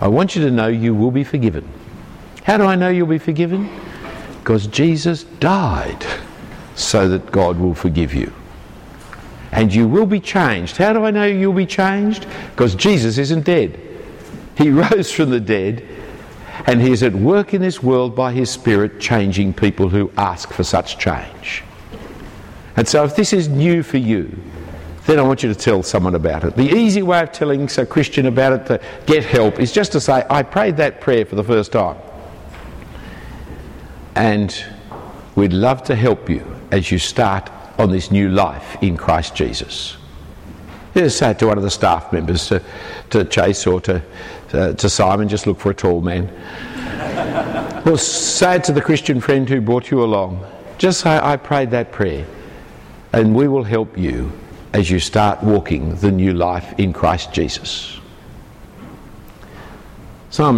I 0.00 0.08
want 0.08 0.36
you 0.36 0.42
to 0.44 0.50
know 0.50 0.66
you 0.68 0.94
will 0.94 1.10
be 1.10 1.24
forgiven. 1.24 1.66
How 2.44 2.58
do 2.58 2.64
I 2.64 2.74
know 2.74 2.88
you'll 2.88 3.06
be 3.06 3.18
forgiven? 3.18 3.70
Because 4.38 4.66
Jesus 4.66 5.24
died 5.24 6.04
so 6.74 7.08
that 7.08 7.30
God 7.30 7.58
will 7.58 7.74
forgive 7.74 8.14
you. 8.14 8.32
and 9.52 9.74
you 9.74 9.88
will 9.88 10.06
be 10.06 10.20
changed. 10.20 10.76
How 10.76 10.92
do 10.92 11.04
I 11.04 11.10
know 11.10 11.26
you'll 11.26 11.52
be 11.52 11.66
changed? 11.66 12.26
Because 12.50 12.74
Jesus 12.74 13.18
isn't 13.18 13.44
dead. 13.44 13.80
He 14.56 14.70
rose 14.84 15.10
from 15.10 15.30
the 15.30 15.40
dead 15.40 15.84
and 16.66 16.80
He 16.80 16.92
is 16.92 17.02
at 17.02 17.14
work 17.14 17.52
in 17.54 17.60
this 17.60 17.82
world 17.82 18.14
by 18.14 18.32
His 18.32 18.50
Spirit 18.50 19.00
changing 19.00 19.54
people 19.54 19.88
who 19.88 20.10
ask 20.16 20.52
for 20.52 20.62
such 20.62 20.98
change. 20.98 21.64
And 22.76 22.86
so 22.86 23.04
if 23.04 23.16
this 23.16 23.32
is 23.32 23.48
new 23.48 23.82
for 23.82 23.98
you, 23.98 24.36
then 25.06 25.18
I 25.18 25.22
want 25.22 25.42
you 25.42 25.52
to 25.52 25.58
tell 25.58 25.82
someone 25.82 26.14
about 26.14 26.44
it. 26.44 26.56
The 26.56 26.70
easy 26.70 27.02
way 27.02 27.20
of 27.20 27.32
telling 27.32 27.68
a 27.76 27.86
Christian 27.86 28.26
about 28.26 28.52
it 28.52 28.66
to 28.66 28.80
get 29.06 29.24
help 29.24 29.58
is 29.58 29.72
just 29.72 29.92
to 29.92 30.00
say, 30.00 30.24
I 30.30 30.42
prayed 30.42 30.76
that 30.76 31.00
prayer 31.00 31.24
for 31.24 31.36
the 31.36 31.44
first 31.44 31.72
time. 31.72 31.96
And 34.14 34.64
we'd 35.34 35.52
love 35.52 35.82
to 35.84 35.96
help 35.96 36.28
you 36.28 36.44
as 36.70 36.90
you 36.90 36.98
start 36.98 37.50
on 37.78 37.90
this 37.90 38.10
new 38.10 38.28
life 38.28 38.76
in 38.82 38.96
Christ 38.96 39.34
Jesus. 39.34 39.96
Just 40.94 41.18
say 41.18 41.30
it 41.30 41.38
to 41.38 41.46
one 41.46 41.56
of 41.56 41.64
the 41.64 41.70
staff 41.70 42.12
members, 42.12 42.48
to, 42.48 42.62
to 43.10 43.24
Chase 43.24 43.66
or 43.66 43.80
to, 43.82 44.02
uh, 44.52 44.72
to 44.74 44.90
Simon, 44.90 45.28
just 45.28 45.46
look 45.46 45.58
for 45.58 45.70
a 45.70 45.74
tall 45.74 46.00
man. 46.00 46.28
or 47.86 47.96
say 47.96 48.56
it 48.56 48.64
to 48.64 48.72
the 48.72 48.82
Christian 48.82 49.20
friend 49.20 49.48
who 49.48 49.60
brought 49.60 49.90
you 49.90 50.02
along. 50.02 50.44
Just 50.78 51.00
say, 51.00 51.18
I 51.22 51.36
prayed 51.36 51.70
that 51.70 51.92
prayer. 51.92 52.26
And 53.12 53.34
we 53.34 53.48
will 53.48 53.64
help 53.64 53.98
you 53.98 54.32
as 54.72 54.90
you 54.90 55.00
start 55.00 55.42
walking 55.42 55.96
the 55.96 56.12
new 56.12 56.32
life 56.32 56.78
in 56.78 56.92
Christ 56.92 57.32
Jesus. 57.32 57.98
Simon 60.30 60.54